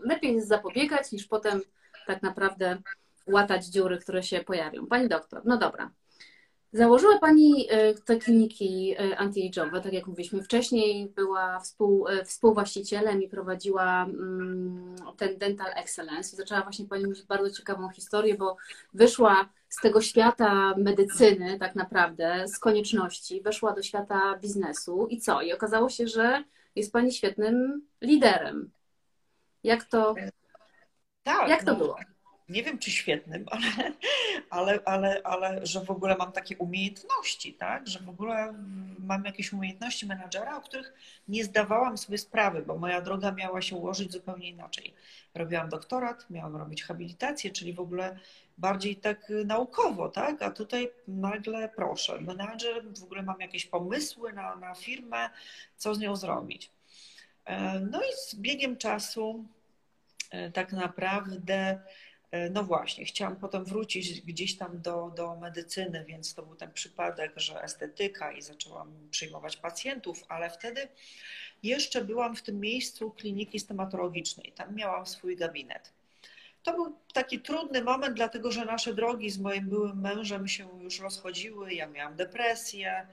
lepiej 0.00 0.34
jest 0.34 0.48
zapobiegać 0.48 1.12
niż 1.12 1.26
potem 1.26 1.60
tak 2.06 2.22
naprawdę 2.22 2.82
łatać 3.26 3.66
dziury, 3.66 3.98
które 3.98 4.22
się 4.22 4.40
pojawią. 4.40 4.86
Pani 4.86 5.08
doktor, 5.08 5.42
no 5.44 5.58
dobra, 5.58 5.90
Założyła 6.74 7.18
Pani 7.18 7.66
e, 7.70 7.94
te 7.94 8.16
kliniki 8.16 8.94
e, 8.98 9.16
anti-age'owe, 9.16 9.80
tak 9.80 9.92
jak 9.92 10.06
mówiliśmy 10.06 10.42
wcześniej, 10.42 11.08
była 11.08 11.60
współ, 11.60 12.08
e, 12.08 12.24
współwłaścicielem 12.24 13.22
i 13.22 13.28
prowadziła 13.28 14.04
mm, 14.04 14.96
ten 15.16 15.38
Dental 15.38 15.72
Excellence. 15.76 16.36
Zaczęła 16.36 16.62
właśnie 16.62 16.86
Pani 16.86 17.04
mówić 17.04 17.22
bardzo 17.22 17.50
ciekawą 17.50 17.88
historię, 17.88 18.34
bo 18.34 18.56
wyszła 18.94 19.48
z 19.68 19.80
tego 19.80 20.00
świata 20.00 20.74
medycyny 20.76 21.58
tak 21.58 21.74
naprawdę, 21.74 22.48
z 22.48 22.58
konieczności, 22.58 23.40
weszła 23.40 23.72
do 23.72 23.82
świata 23.82 24.38
biznesu 24.38 25.06
i 25.10 25.20
co? 25.20 25.42
I 25.42 25.52
okazało 25.52 25.88
się, 25.88 26.06
że 26.06 26.44
jest 26.76 26.92
Pani 26.92 27.12
świetnym 27.12 27.86
liderem. 28.00 28.70
Jak 29.64 29.84
to, 29.84 30.14
tak, 31.22 31.48
jak 31.48 31.64
to 31.64 31.72
no, 31.72 31.78
było? 31.78 31.96
Nie 32.48 32.62
wiem 32.62 32.78
czy 32.78 32.90
świetnym, 32.90 33.46
ale, 33.52 33.92
ale, 34.50 34.80
ale, 34.84 35.22
ale 35.24 35.66
że 35.66 35.84
w 35.84 35.90
ogóle 35.90 36.16
mam 36.16 36.32
takie 36.32 36.58
umiejętności, 36.58 37.54
tak? 37.54 37.88
Że 37.88 37.98
w 37.98 38.08
ogóle 38.08 38.54
mam 38.98 39.24
jakieś 39.24 39.52
umiejętności 39.52 40.06
menadżera, 40.06 40.56
o 40.56 40.60
których 40.60 40.92
nie 41.28 41.44
zdawałam 41.44 41.98
sobie 41.98 42.18
sprawy, 42.18 42.62
bo 42.62 42.76
moja 42.76 43.00
droga 43.00 43.32
miała 43.32 43.62
się 43.62 43.76
ułożyć 43.76 44.12
zupełnie 44.12 44.48
inaczej. 44.48 44.94
Robiłam 45.34 45.68
doktorat, 45.68 46.30
miałam 46.30 46.56
robić 46.56 46.82
habilitację, 46.82 47.50
czyli 47.50 47.72
w 47.72 47.80
ogóle 47.80 48.18
bardziej 48.58 48.96
tak 48.96 49.32
naukowo, 49.44 50.08
tak? 50.08 50.42
A 50.42 50.50
tutaj 50.50 50.90
nagle 51.08 51.68
proszę, 51.68 52.20
menadżer, 52.20 52.84
w 52.98 53.04
ogóle 53.04 53.22
mam 53.22 53.40
jakieś 53.40 53.66
pomysły 53.66 54.32
na, 54.32 54.56
na 54.56 54.74
firmę, 54.74 55.30
co 55.76 55.94
z 55.94 55.98
nią 55.98 56.16
zrobić. 56.16 56.70
E, 57.44 57.80
no 57.80 58.00
i 58.00 58.12
z 58.16 58.34
biegiem 58.34 58.76
czasu 58.76 59.44
e, 60.30 60.50
tak 60.50 60.72
naprawdę 60.72 61.80
no 62.50 62.64
właśnie, 62.64 63.04
chciałam 63.04 63.36
potem 63.36 63.64
wrócić 63.64 64.20
gdzieś 64.20 64.56
tam 64.56 64.80
do, 64.82 65.12
do 65.16 65.36
medycyny, 65.36 66.04
więc 66.04 66.34
to 66.34 66.42
był 66.42 66.56
ten 66.56 66.72
przypadek, 66.72 67.32
że 67.36 67.62
estetyka 67.62 68.32
i 68.32 68.42
zaczęłam 68.42 69.08
przyjmować 69.10 69.56
pacjentów, 69.56 70.24
ale 70.28 70.50
wtedy 70.50 70.88
jeszcze 71.62 72.04
byłam 72.04 72.36
w 72.36 72.42
tym 72.42 72.60
miejscu 72.60 73.10
kliniki 73.10 73.60
stomatologicznej. 73.60 74.52
Tam 74.52 74.74
miałam 74.74 75.06
swój 75.06 75.36
gabinet. 75.36 75.92
To 76.62 76.72
był 76.72 76.96
taki 77.12 77.40
trudny 77.40 77.84
moment, 77.84 78.16
dlatego 78.16 78.52
że 78.52 78.64
nasze 78.64 78.94
drogi 78.94 79.30
z 79.30 79.38
moim 79.38 79.68
byłym 79.68 80.00
mężem 80.00 80.48
się 80.48 80.82
już 80.82 81.00
rozchodziły. 81.00 81.74
Ja 81.74 81.86
miałam 81.86 82.16
depresję, 82.16 83.06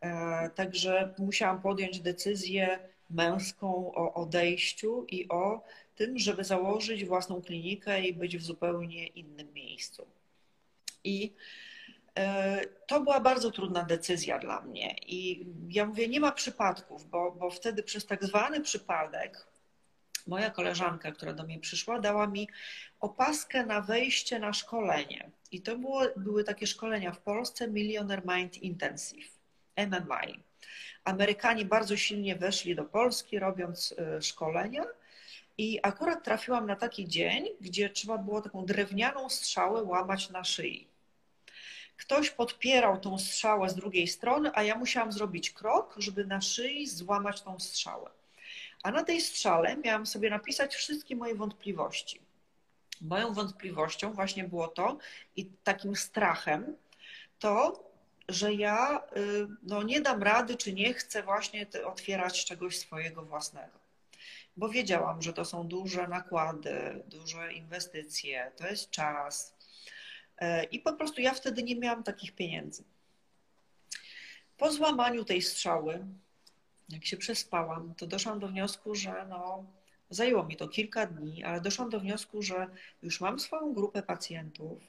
e, 0.00 0.50
także 0.54 1.14
musiałam 1.18 1.62
podjąć 1.62 2.00
decyzję 2.00 2.78
męską 3.10 3.94
o 3.94 4.14
odejściu 4.14 5.06
i 5.08 5.28
o 5.28 5.62
tym, 5.94 6.18
żeby 6.18 6.44
założyć 6.44 7.04
własną 7.04 7.42
klinikę 7.42 8.02
i 8.02 8.12
być 8.12 8.36
w 8.36 8.42
zupełnie 8.42 9.06
innym 9.06 9.52
miejscu. 9.52 10.06
I 11.04 11.32
e, 12.18 12.60
to 12.86 13.00
była 13.00 13.20
bardzo 13.20 13.50
trudna 13.50 13.82
decyzja 13.82 14.38
dla 14.38 14.60
mnie. 14.60 14.96
I 15.06 15.46
ja 15.68 15.86
mówię, 15.86 16.08
nie 16.08 16.20
ma 16.20 16.32
przypadków, 16.32 17.10
bo, 17.10 17.32
bo 17.32 17.50
wtedy 17.50 17.82
przez 17.82 18.06
tak 18.06 18.24
zwany 18.24 18.60
przypadek 18.60 19.46
moja 20.26 20.50
koleżanka, 20.50 21.12
która 21.12 21.32
do 21.32 21.44
mnie 21.44 21.60
przyszła, 21.60 22.00
dała 22.00 22.26
mi 22.26 22.48
opaskę 23.00 23.66
na 23.66 23.80
wejście 23.80 24.38
na 24.38 24.52
szkolenie. 24.52 25.30
I 25.52 25.60
to 25.60 25.78
było, 25.78 26.02
były 26.16 26.44
takie 26.44 26.66
szkolenia 26.66 27.12
w 27.12 27.20
Polsce 27.20 27.68
Millionaire 27.68 28.22
Mind 28.26 28.56
Intensive, 28.56 29.30
MMI. 29.76 30.40
Amerykanie 31.04 31.64
bardzo 31.64 31.96
silnie 31.96 32.36
weszli 32.36 32.74
do 32.74 32.84
Polski, 32.84 33.38
robiąc 33.38 33.94
e, 33.98 34.22
szkolenia 34.22 34.84
i 35.58 35.80
akurat 35.82 36.24
trafiłam 36.24 36.66
na 36.66 36.76
taki 36.76 37.08
dzień, 37.08 37.48
gdzie 37.60 37.90
trzeba 37.90 38.18
było 38.18 38.42
taką 38.42 38.66
drewnianą 38.66 39.28
strzałę 39.28 39.82
łamać 39.82 40.30
na 40.30 40.44
szyi. 40.44 40.88
Ktoś 41.96 42.30
podpierał 42.30 43.00
tą 43.00 43.18
strzałę 43.18 43.70
z 43.70 43.74
drugiej 43.74 44.08
strony, 44.08 44.50
a 44.54 44.62
ja 44.62 44.74
musiałam 44.74 45.12
zrobić 45.12 45.50
krok, 45.50 45.94
żeby 45.98 46.24
na 46.24 46.40
szyi 46.40 46.86
złamać 46.86 47.42
tą 47.42 47.60
strzałę. 47.60 48.10
A 48.82 48.90
na 48.90 49.04
tej 49.04 49.20
strzale 49.20 49.76
miałam 49.76 50.06
sobie 50.06 50.30
napisać 50.30 50.74
wszystkie 50.74 51.16
moje 51.16 51.34
wątpliwości. 51.34 52.20
Moją 53.00 53.34
wątpliwością 53.34 54.12
właśnie 54.12 54.44
było 54.44 54.68
to 54.68 54.98
i 55.36 55.46
takim 55.46 55.96
strachem 55.96 56.76
to, 57.38 57.84
że 58.28 58.54
ja 58.54 59.02
y, 59.16 59.46
no, 59.62 59.82
nie 59.82 60.00
dam 60.00 60.22
rady, 60.22 60.56
czy 60.56 60.72
nie 60.72 60.94
chcę 60.94 61.22
właśnie 61.22 61.66
otwierać 61.86 62.44
czegoś 62.44 62.78
swojego 62.78 63.22
własnego 63.22 63.83
bo 64.56 64.68
wiedziałam, 64.68 65.22
że 65.22 65.32
to 65.32 65.44
są 65.44 65.68
duże 65.68 66.08
nakłady, 66.08 67.02
duże 67.06 67.52
inwestycje, 67.52 68.52
to 68.56 68.66
jest 68.66 68.90
czas. 68.90 69.54
E, 70.38 70.64
I 70.64 70.80
po 70.80 70.92
prostu 70.92 71.20
ja 71.20 71.34
wtedy 71.34 71.62
nie 71.62 71.76
miałam 71.76 72.02
takich 72.02 72.34
pieniędzy. 72.34 72.84
Po 74.56 74.72
złamaniu 74.72 75.24
tej 75.24 75.42
strzały, 75.42 76.06
jak 76.88 77.04
się 77.04 77.16
przespałam, 77.16 77.94
to 77.94 78.06
doszłam 78.06 78.38
do 78.38 78.48
wniosku, 78.48 78.94
że 78.94 79.26
no, 79.28 79.64
zajęło 80.10 80.44
mi 80.44 80.56
to 80.56 80.68
kilka 80.68 81.06
dni, 81.06 81.44
ale 81.44 81.60
doszłam 81.60 81.90
do 81.90 82.00
wniosku, 82.00 82.42
że 82.42 82.66
już 83.02 83.20
mam 83.20 83.38
swoją 83.38 83.74
grupę 83.74 84.02
pacjentów. 84.02 84.82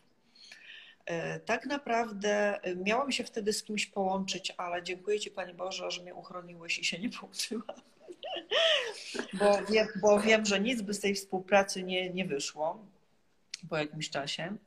E, 1.06 1.40
tak 1.40 1.66
naprawdę 1.66 2.64
e, 2.64 2.76
miałam 2.76 3.12
się 3.12 3.24
wtedy 3.24 3.54
z 3.54 3.64
kimś 3.64 3.86
połączyć, 3.86 4.54
ale 4.58 4.84
dziękuję 4.84 5.20
Ci 5.20 5.32
Panie 5.32 5.54
Boże, 5.54 5.92
że 5.92 6.02
mnie 6.02 6.16
uchroniłeś 6.16 6.80
i 6.80 6.86
się 6.86 7.00
nie 7.00 7.10
połączyłam 7.20 7.95
bo, 9.34 9.66
wiem, 9.70 9.88
bo 10.02 10.20
wiem, 10.20 10.46
że 10.46 10.60
nic 10.60 10.82
by 10.82 10.94
z 10.94 11.00
tej 11.00 11.16
współpracy 11.16 11.84
nie, 11.84 12.10
nie 12.10 12.26
wyszło 12.26 12.86
po 13.70 13.78
jakimś 13.78 14.10
czasie. 14.10 14.58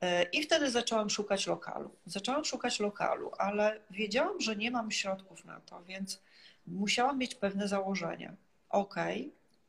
E, 0.00 0.22
I 0.22 0.42
wtedy 0.42 0.70
zaczęłam 0.70 1.10
szukać 1.10 1.46
lokalu. 1.46 1.90
Zaczęłam 2.06 2.44
szukać 2.44 2.80
lokalu, 2.80 3.32
ale 3.38 3.80
wiedziałam, 3.90 4.40
że 4.40 4.56
nie 4.56 4.70
mam 4.70 4.90
środków 4.90 5.44
na 5.44 5.60
to, 5.60 5.82
więc 5.82 6.20
musiałam 6.66 7.18
mieć 7.18 7.34
pewne 7.34 7.68
założenia. 7.68 8.34
Ok, 8.70 8.94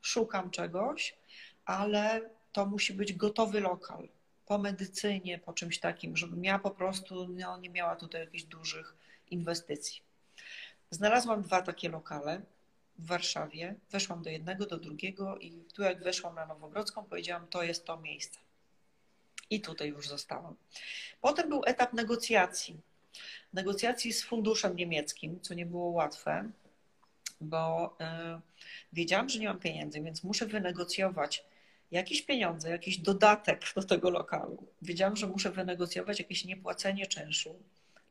szukam 0.02 0.52
czegoś, 0.52 1.16
ale 1.66 2.30
to 2.52 2.66
musi 2.66 2.94
być 2.94 3.14
gotowy 3.14 3.60
lokal 3.60 4.08
po 4.46 4.58
medycynie, 4.58 5.40
po 5.40 5.54
czymś 5.54 5.80
takim, 5.80 6.18
żebym 6.18 6.42
miała 6.42 6.60
po 6.60 6.72
prostu, 6.72 7.28
no, 7.28 7.58
nie 7.58 7.70
miała 7.70 7.96
tutaj 7.96 8.22
jakichś 8.22 8.44
dużych 8.44 8.96
inwestycji. 9.32 10.02
Znalazłam 10.90 11.42
dwa 11.42 11.62
takie 11.62 11.90
lokale 11.90 12.42
w 12.98 13.06
Warszawie. 13.06 13.76
Weszłam 13.92 14.24
do 14.24 14.30
jednego, 14.30 14.66
do 14.66 14.78
drugiego 14.78 15.38
i 15.38 15.52
tu 15.74 15.82
jak 15.82 16.04
weszłam 16.04 16.36
na 16.36 16.46
Nowogrodzką, 16.46 17.04
powiedziałam, 17.04 17.48
to 17.48 17.64
jest 17.64 17.86
to 17.86 17.98
miejsce. 17.98 18.40
I 19.50 19.62
tutaj 19.62 19.90
już 19.90 20.08
zostałam. 20.08 20.56
Potem 21.22 21.50
był 21.50 21.62
etap 21.66 21.94
negocjacji. 21.94 22.80
Negocjacji 23.54 24.14
z 24.14 24.24
funduszem 24.24 24.76
niemieckim, 24.76 25.42
co 25.42 25.54
nie 25.54 25.66
było 25.66 25.90
łatwe, 25.90 26.50
bo 27.42 27.96
yy, 28.00 28.42
wiedziałam, 28.94 29.30
że 29.30 29.40
nie 29.40 29.48
mam 29.48 29.60
pieniędzy, 29.60 30.02
więc 30.02 30.24
muszę 30.24 30.46
wynegocjować 30.46 31.46
jakieś 31.92 32.22
pieniądze, 32.22 32.70
jakiś 32.70 32.98
dodatek 32.98 33.62
do 33.76 33.84
tego 33.84 34.10
lokalu. 34.10 34.68
Wiedziałam, 34.82 35.16
że 35.16 35.28
muszę 35.28 35.52
wynegocjować 35.52 36.20
jakieś 36.20 36.46
niepłacenie 36.46 37.08
czynszu 37.08 37.60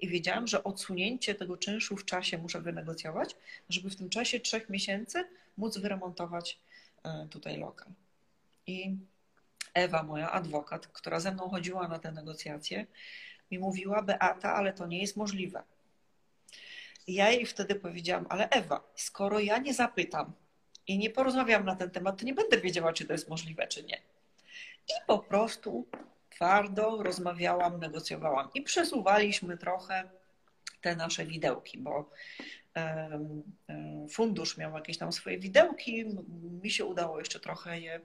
i 0.04 0.08
wiedziałam, 0.08 0.46
że 0.46 0.64
odsunięcie 0.64 1.34
tego 1.34 1.56
czynszu 1.56 1.96
w 1.96 2.04
czasie 2.04 2.38
muszę 2.38 2.60
wynegocjować, 2.60 3.36
żeby 3.68 3.90
w 3.90 3.96
tym 3.96 4.08
czasie 4.08 4.40
trzech 4.40 4.68
miesięcy 4.68 5.24
móc 5.56 5.78
wyremontować 5.78 6.58
e, 7.02 7.26
tutaj 7.30 7.58
lokal. 7.58 7.88
I 8.66 8.96
Ewa, 9.74 10.02
moja 10.02 10.30
adwokat, 10.30 10.86
która 10.86 11.20
ze 11.20 11.32
mną 11.32 11.48
chodziła 11.48 11.88
na 11.88 11.98
te 11.98 12.12
negocjacje, 12.12 12.86
mi 13.50 13.58
mówiła: 13.58 14.02
Beata, 14.02 14.54
ale 14.54 14.72
to 14.72 14.86
nie 14.86 15.00
jest 15.00 15.16
możliwe. 15.16 15.62
Ja 17.06 17.30
jej 17.30 17.46
wtedy 17.46 17.74
powiedziałam: 17.74 18.26
Ale 18.28 18.48
Ewa, 18.48 18.80
skoro 18.96 19.40
ja 19.40 19.58
nie 19.58 19.74
zapytam 19.74 20.32
i 20.86 20.98
nie 20.98 21.10
porozmawiam 21.10 21.64
na 21.64 21.76
ten 21.76 21.90
temat, 21.90 22.18
to 22.18 22.24
nie 22.24 22.34
będę 22.34 22.60
wiedziała, 22.60 22.92
czy 22.92 23.04
to 23.04 23.12
jest 23.12 23.28
możliwe, 23.28 23.66
czy 23.66 23.82
nie. 23.84 23.96
I 24.88 24.92
po 25.06 25.18
prostu 25.18 25.86
twardo 26.34 27.02
rozmawiałam, 27.02 27.80
negocjowałam 27.80 28.48
i 28.54 28.62
przesuwaliśmy 28.62 29.58
trochę 29.58 30.04
te 30.80 30.96
nasze 30.96 31.26
widełki, 31.26 31.78
bo 31.78 32.10
fundusz 34.10 34.56
miał 34.56 34.74
jakieś 34.74 34.98
tam 34.98 35.12
swoje 35.12 35.38
widełki, 35.38 36.04
mi 36.62 36.70
się 36.70 36.84
udało 36.84 37.18
jeszcze 37.18 37.40
trochę 37.40 37.80
je 37.80 38.00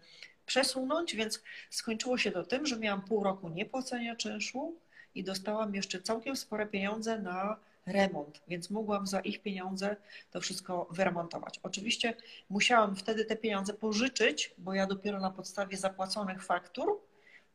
przesunąć, 0.45 1.15
więc 1.15 1.43
skończyło 1.69 2.17
się 2.17 2.31
to 2.31 2.43
tym, 2.43 2.65
że 2.65 2.79
miałam 2.79 3.01
pół 3.01 3.23
roku 3.23 3.49
niepłacenia 3.49 4.15
czynszu 4.15 4.75
i 5.15 5.23
dostałam 5.23 5.75
jeszcze 5.75 6.01
całkiem 6.01 6.35
spore 6.35 6.67
pieniądze 6.67 7.19
na 7.19 7.57
remont, 7.85 8.41
więc 8.47 8.69
mogłam 8.69 9.07
za 9.07 9.19
ich 9.19 9.41
pieniądze 9.41 9.95
to 10.31 10.41
wszystko 10.41 10.87
wyremontować. 10.91 11.59
Oczywiście 11.63 12.13
musiałam 12.49 12.95
wtedy 12.95 13.25
te 13.25 13.35
pieniądze 13.35 13.73
pożyczyć, 13.73 14.53
bo 14.57 14.73
ja 14.73 14.87
dopiero 14.87 15.19
na 15.19 15.31
podstawie 15.31 15.77
zapłaconych 15.77 16.43
faktur 16.43 17.08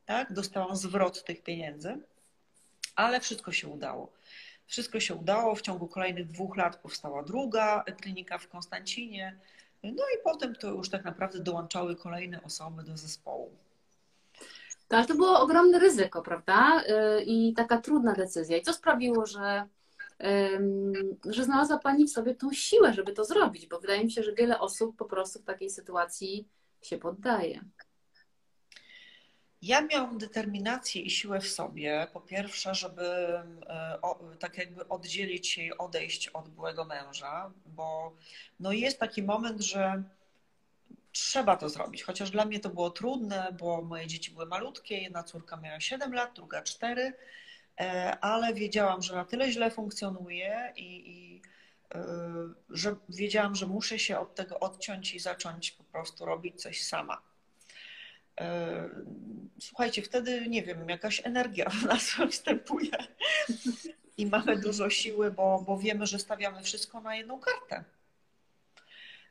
tak? 0.07 0.33
Dostałam 0.33 0.77
zwrot 0.77 1.25
tych 1.25 1.43
pieniędzy, 1.43 1.99
ale 2.97 3.21
wszystko 3.21 3.53
się 3.53 3.69
udało. 3.69 4.13
Wszystko 4.67 5.01
się 5.01 5.15
udało. 5.15 5.55
W 5.55 5.63
ciągu 5.63 5.89
kolejnych 5.89 6.27
dwóch 6.27 6.57
lat 6.57 6.77
powstała 6.77 7.23
druga 7.23 7.85
klinika 8.01 8.39
w 8.39 8.49
Konstancinie. 8.49 9.39
No 9.83 10.05
i 10.17 10.23
potem 10.25 10.55
to 10.55 10.71
już 10.71 10.91
tak 10.91 11.05
naprawdę 11.05 11.39
dołączały 11.39 11.97
kolejne 11.97 12.43
osoby 12.43 12.83
do 12.83 12.97
zespołu. 12.97 13.51
To, 14.89 14.97
ale 14.97 15.07
to 15.07 15.15
było 15.15 15.41
ogromne 15.41 15.79
ryzyko, 15.79 16.23
prawda? 16.23 16.83
Y, 17.19 17.23
I 17.25 17.55
taka 17.55 17.79
trudna 17.79 18.13
decyzja. 18.13 18.57
I 18.57 18.63
co 18.63 18.73
sprawiło, 18.73 19.27
że, 19.27 19.67
że 21.25 21.45
znalazła 21.45 21.79
Pani 21.79 22.05
w 22.05 22.11
sobie 22.11 22.35
tą 22.35 22.53
siłę, 22.53 22.93
żeby 22.93 23.13
to 23.13 23.25
zrobić? 23.25 23.67
Bo 23.67 23.81
wydaje 23.81 24.05
mi 24.05 24.11
się, 24.11 24.23
że 24.23 24.33
wiele 24.33 24.61
osób 24.61 24.97
po 24.97 25.05
prostu 25.05 25.39
w 25.39 25.45
takiej 25.45 25.71
sytuacji 25.71 26.49
się 26.83 26.99
poddaje. 26.99 27.61
Ja 29.65 29.83
miałam 29.83 30.19
determinację 30.19 31.03
i 31.03 31.11
siłę 31.11 31.41
w 31.41 31.49
sobie, 31.49 32.07
po 32.13 32.21
pierwsze, 32.21 32.75
żeby 32.75 33.05
e, 33.67 33.99
tak 34.39 34.59
jakby 34.59 34.89
oddzielić 34.89 35.49
się 35.49 35.63
i 35.63 35.79
odejść 35.79 36.29
od 36.29 36.49
byłego 36.49 36.85
męża, 36.85 37.51
bo 37.67 38.13
no 38.61 38.73
jest 38.73 38.99
taki 38.99 39.23
moment, 39.23 39.61
że 39.61 40.03
trzeba 41.13 41.57
to 41.57 41.69
zrobić. 41.69 42.03
Chociaż 42.03 42.31
dla 42.31 42.45
mnie 42.45 42.61
to 42.61 42.69
było 42.69 42.91
trudne, 42.91 43.57
bo 43.61 43.83
moje 43.83 44.07
dzieci 44.07 44.31
były 44.31 44.47
malutkie, 44.47 44.99
jedna 44.99 45.23
córka 45.23 45.57
miała 45.57 45.81
7 45.81 46.13
lat, 46.13 46.35
druga 46.35 46.63
4, 46.63 47.13
e, 47.81 48.19
ale 48.21 48.55
wiedziałam, 48.55 49.03
że 49.03 49.15
na 49.15 49.25
tyle 49.25 49.51
źle 49.51 49.71
funkcjonuje 49.71 50.73
i, 50.77 51.11
i 51.11 51.43
e, 51.95 52.05
że 52.71 52.97
wiedziałam, 53.09 53.55
że 53.55 53.67
muszę 53.67 53.99
się 53.99 54.19
od 54.19 54.35
tego 54.35 54.61
odciąć 54.61 55.15
i 55.15 55.19
zacząć 55.19 55.71
po 55.71 55.85
prostu 55.85 56.25
robić 56.25 56.63
coś 56.63 56.83
sama. 56.83 57.23
Słuchajcie, 59.65 60.03
wtedy 60.03 60.49
nie 60.49 60.63
wiem, 60.63 60.89
jakaś 60.89 61.21
energia 61.25 61.69
w 61.71 61.83
nas 61.83 62.11
występuje 62.27 62.91
i 64.17 64.27
mamy 64.27 64.57
dużo 64.57 64.91
siły, 64.91 65.31
bo, 65.31 65.65
bo 65.67 65.79
wiemy, 65.79 66.07
że 66.07 66.19
stawiamy 66.19 66.63
wszystko 66.63 67.01
na 67.01 67.17
jedną 67.17 67.41
kartę. 67.41 67.85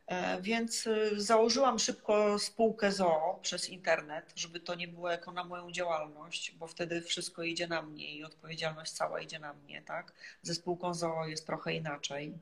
E, 0.07 0.41
więc 0.41 0.87
y, 0.87 1.21
założyłam 1.21 1.79
szybko 1.79 2.39
spółkę 2.39 2.91
ZOO 2.91 3.39
przez 3.41 3.69
internet, 3.69 4.33
żeby 4.35 4.59
to 4.59 4.75
nie 4.75 4.87
było 4.87 5.09
jako 5.09 5.31
na 5.31 5.43
moją 5.43 5.71
działalność, 5.71 6.51
bo 6.51 6.67
wtedy 6.67 7.01
wszystko 7.01 7.43
idzie 7.43 7.67
na 7.67 7.81
mnie 7.81 8.15
i 8.15 8.23
odpowiedzialność 8.23 8.91
cała 8.91 9.21
idzie 9.21 9.39
na 9.39 9.53
mnie, 9.53 9.81
tak? 9.81 10.13
Ze 10.41 10.55
spółką 10.55 10.93
ZOO 10.93 11.27
jest 11.27 11.45
trochę 11.45 11.73
inaczej. 11.73 12.33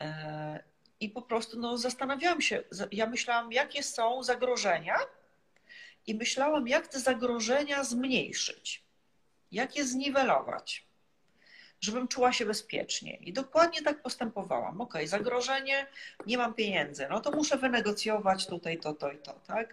E, 0.00 0.62
I 1.00 1.08
po 1.08 1.22
prostu 1.22 1.58
no, 1.58 1.78
zastanawiałam 1.78 2.40
się, 2.40 2.62
ja 2.92 3.06
myślałam, 3.06 3.52
jakie 3.52 3.82
są 3.82 4.22
zagrożenia 4.22 4.96
i 6.06 6.14
myślałam, 6.14 6.68
jak 6.68 6.88
te 6.88 7.00
zagrożenia 7.00 7.84
zmniejszyć, 7.84 8.82
jak 9.52 9.76
je 9.76 9.86
zniwelować 9.86 10.88
żebym 11.80 12.08
czuła 12.08 12.32
się 12.32 12.46
bezpiecznie. 12.46 13.16
I 13.16 13.32
dokładnie 13.32 13.82
tak 13.82 14.02
postępowałam. 14.02 14.80
Ok, 14.80 14.94
zagrożenie, 15.04 15.86
nie 16.26 16.38
mam 16.38 16.54
pieniędzy, 16.54 17.06
no 17.10 17.20
to 17.20 17.30
muszę 17.30 17.56
wynegocjować 17.56 18.46
tutaj 18.46 18.78
to, 18.78 18.94
to 18.94 19.12
i 19.12 19.18
to, 19.18 19.32
tak? 19.32 19.72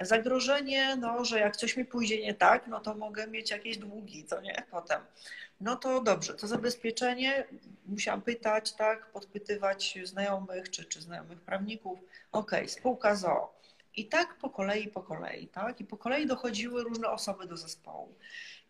Zagrożenie, 0.00 0.96
no, 0.96 1.24
że 1.24 1.38
jak 1.38 1.56
coś 1.56 1.76
mi 1.76 1.84
pójdzie 1.84 2.22
nie 2.22 2.34
tak, 2.34 2.66
no 2.66 2.80
to 2.80 2.94
mogę 2.94 3.26
mieć 3.26 3.50
jakieś 3.50 3.78
długi, 3.78 4.24
co 4.24 4.40
nie? 4.40 4.62
Potem. 4.70 5.00
No 5.60 5.76
to 5.76 6.00
dobrze, 6.00 6.34
to 6.34 6.46
zabezpieczenie 6.46 7.44
musiałam 7.86 8.22
pytać, 8.22 8.72
tak, 8.72 9.06
podpytywać 9.06 9.98
znajomych 10.04 10.70
czy, 10.70 10.84
czy 10.84 11.00
znajomych 11.00 11.40
prawników. 11.40 11.98
Ok, 12.32 12.50
spółka 12.66 13.14
ZOO. 13.14 13.53
I 13.96 14.06
tak 14.06 14.38
po 14.38 14.50
kolei, 14.50 14.88
po 14.88 15.02
kolei, 15.02 15.48
tak? 15.48 15.80
I 15.80 15.84
po 15.84 15.96
kolei 15.96 16.26
dochodziły 16.26 16.82
różne 16.82 17.10
osoby 17.10 17.46
do 17.46 17.56
zespołu. 17.56 18.14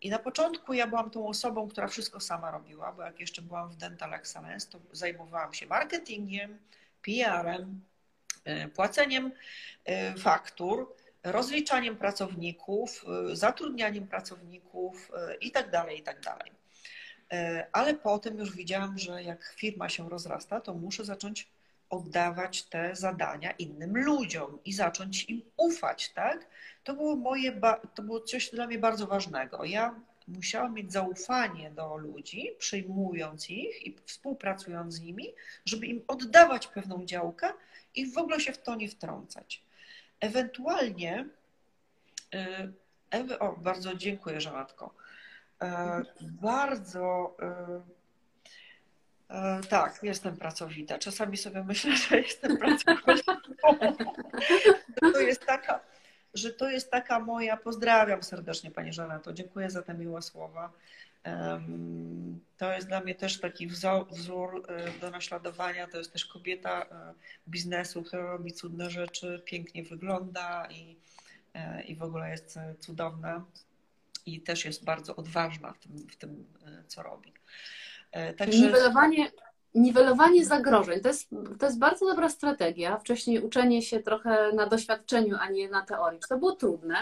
I 0.01 0.09
na 0.09 0.19
początku 0.19 0.73
ja 0.73 0.87
byłam 0.87 1.09
tą 1.09 1.27
osobą, 1.27 1.67
która 1.67 1.87
wszystko 1.87 2.19
sama 2.19 2.51
robiła, 2.51 2.91
bo 2.91 3.03
jak 3.03 3.19
jeszcze 3.19 3.41
byłam 3.41 3.69
w 3.69 3.75
Dental 3.75 4.13
Excellence, 4.13 4.67
to 4.69 4.79
zajmowałam 4.91 5.53
się 5.53 5.67
marketingiem, 5.67 6.59
PR-em, 7.01 7.81
e, 8.45 8.67
płaceniem 8.67 9.31
e, 9.85 10.17
faktur, 10.17 10.95
rozliczaniem 11.23 11.97
pracowników, 11.97 13.05
e, 13.31 13.35
zatrudnianiem 13.35 14.07
pracowników 14.07 15.11
i 15.41 15.51
tak 15.51 15.71
dalej, 15.71 15.99
i 15.99 16.03
tak 16.03 16.21
dalej. 16.21 16.51
Ale 17.71 17.93
potem 17.93 18.37
już 18.37 18.55
widziałam, 18.55 18.97
że 18.97 19.23
jak 19.23 19.53
firma 19.57 19.89
się 19.89 20.09
rozrasta, 20.09 20.61
to 20.61 20.73
muszę 20.73 21.05
zacząć 21.05 21.47
oddawać 21.95 22.63
te 22.63 22.95
zadania 22.95 23.51
innym 23.51 23.97
ludziom 23.97 24.59
i 24.65 24.73
zacząć 24.73 25.23
im 25.29 25.41
ufać, 25.57 26.09
tak? 26.09 26.47
To 26.83 26.93
było 26.93 27.15
moje, 27.15 27.61
to 27.95 28.03
było 28.03 28.19
coś 28.19 28.49
dla 28.49 28.67
mnie 28.67 28.79
bardzo 28.79 29.07
ważnego. 29.07 29.65
Ja 29.65 29.95
musiałam 30.27 30.73
mieć 30.73 30.91
zaufanie 30.91 31.71
do 31.71 31.97
ludzi, 31.97 32.51
przyjmując 32.59 33.49
ich 33.49 33.87
i 33.87 33.95
współpracując 34.05 34.93
z 34.93 35.01
nimi, 35.01 35.33
żeby 35.65 35.85
im 35.85 36.01
oddawać 36.07 36.67
pewną 36.67 37.05
działkę 37.05 37.53
i 37.95 38.11
w 38.11 38.17
ogóle 38.17 38.39
się 38.39 38.53
w 38.53 38.57
to 38.57 38.75
nie 38.75 38.89
wtrącać. 38.89 39.63
Ewentualnie, 40.19 41.25
Ewy, 43.11 43.39
o, 43.39 43.53
bardzo 43.57 43.95
dziękuję, 43.95 44.41
Żanatko. 44.41 44.93
E, 45.61 46.01
bardzo 46.21 47.35
E, 47.41 47.81
tak, 49.65 49.99
jestem 50.03 50.37
pracowita. 50.37 50.99
Czasami 50.99 51.37
sobie 51.37 51.63
myślę, 51.63 51.95
że 51.95 52.21
jestem 52.21 52.57
pracowita. 52.57 53.41
to 55.13 55.19
jest 55.19 55.45
taka, 55.45 55.79
że 56.33 56.53
to 56.53 56.69
jest 56.69 56.91
taka 56.91 57.19
moja. 57.19 57.57
Pozdrawiam 57.57 58.23
serdecznie 58.23 58.71
Pani 58.71 58.93
Żaneto. 58.93 59.33
Dziękuję 59.33 59.69
za 59.69 59.81
te 59.81 59.93
miłe 59.93 60.21
słowa. 60.21 60.71
To 62.57 62.73
jest 62.73 62.87
dla 62.87 62.99
mnie 62.99 63.15
też 63.15 63.39
taki 63.39 63.67
wzór, 63.67 64.07
wzór 64.11 64.65
e, 64.67 64.99
do 64.99 65.11
naśladowania. 65.11 65.87
To 65.87 65.97
jest 65.97 66.13
też 66.13 66.25
kobieta 66.25 66.85
e, 66.85 67.13
biznesu, 67.47 68.03
która 68.03 68.23
robi 68.23 68.53
cudne 68.53 68.89
rzeczy, 68.89 69.41
pięknie 69.45 69.83
wygląda 69.83 70.67
i, 70.71 70.97
i 71.87 71.95
w 71.95 72.03
ogóle 72.03 72.29
jest 72.29 72.59
cudowna. 72.79 73.45
I 74.25 74.41
też 74.41 74.65
jest 74.65 74.83
bardzo 74.83 75.15
odważna 75.15 75.73
w 75.73 75.79
tym, 75.79 76.07
w 76.11 76.15
tym 76.15 76.45
co 76.87 77.03
robi. 77.03 77.33
E, 78.11 78.33
także... 78.33 78.59
Niwelowanie, 78.59 79.31
niwelowanie 79.75 80.45
zagrożeń 80.45 81.01
to 81.01 81.07
jest, 81.07 81.29
to 81.59 81.65
jest 81.65 81.79
bardzo 81.79 82.05
dobra 82.05 82.29
strategia. 82.29 82.97
Wcześniej 82.97 83.39
uczenie 83.39 83.81
się 83.81 83.99
trochę 83.99 84.53
na 84.53 84.67
doświadczeniu, 84.67 85.35
a 85.39 85.49
nie 85.49 85.69
na 85.69 85.81
teorii. 85.81 86.19
Czy 86.19 86.29
to 86.29 86.37
było 86.37 86.51
trudne? 86.51 86.95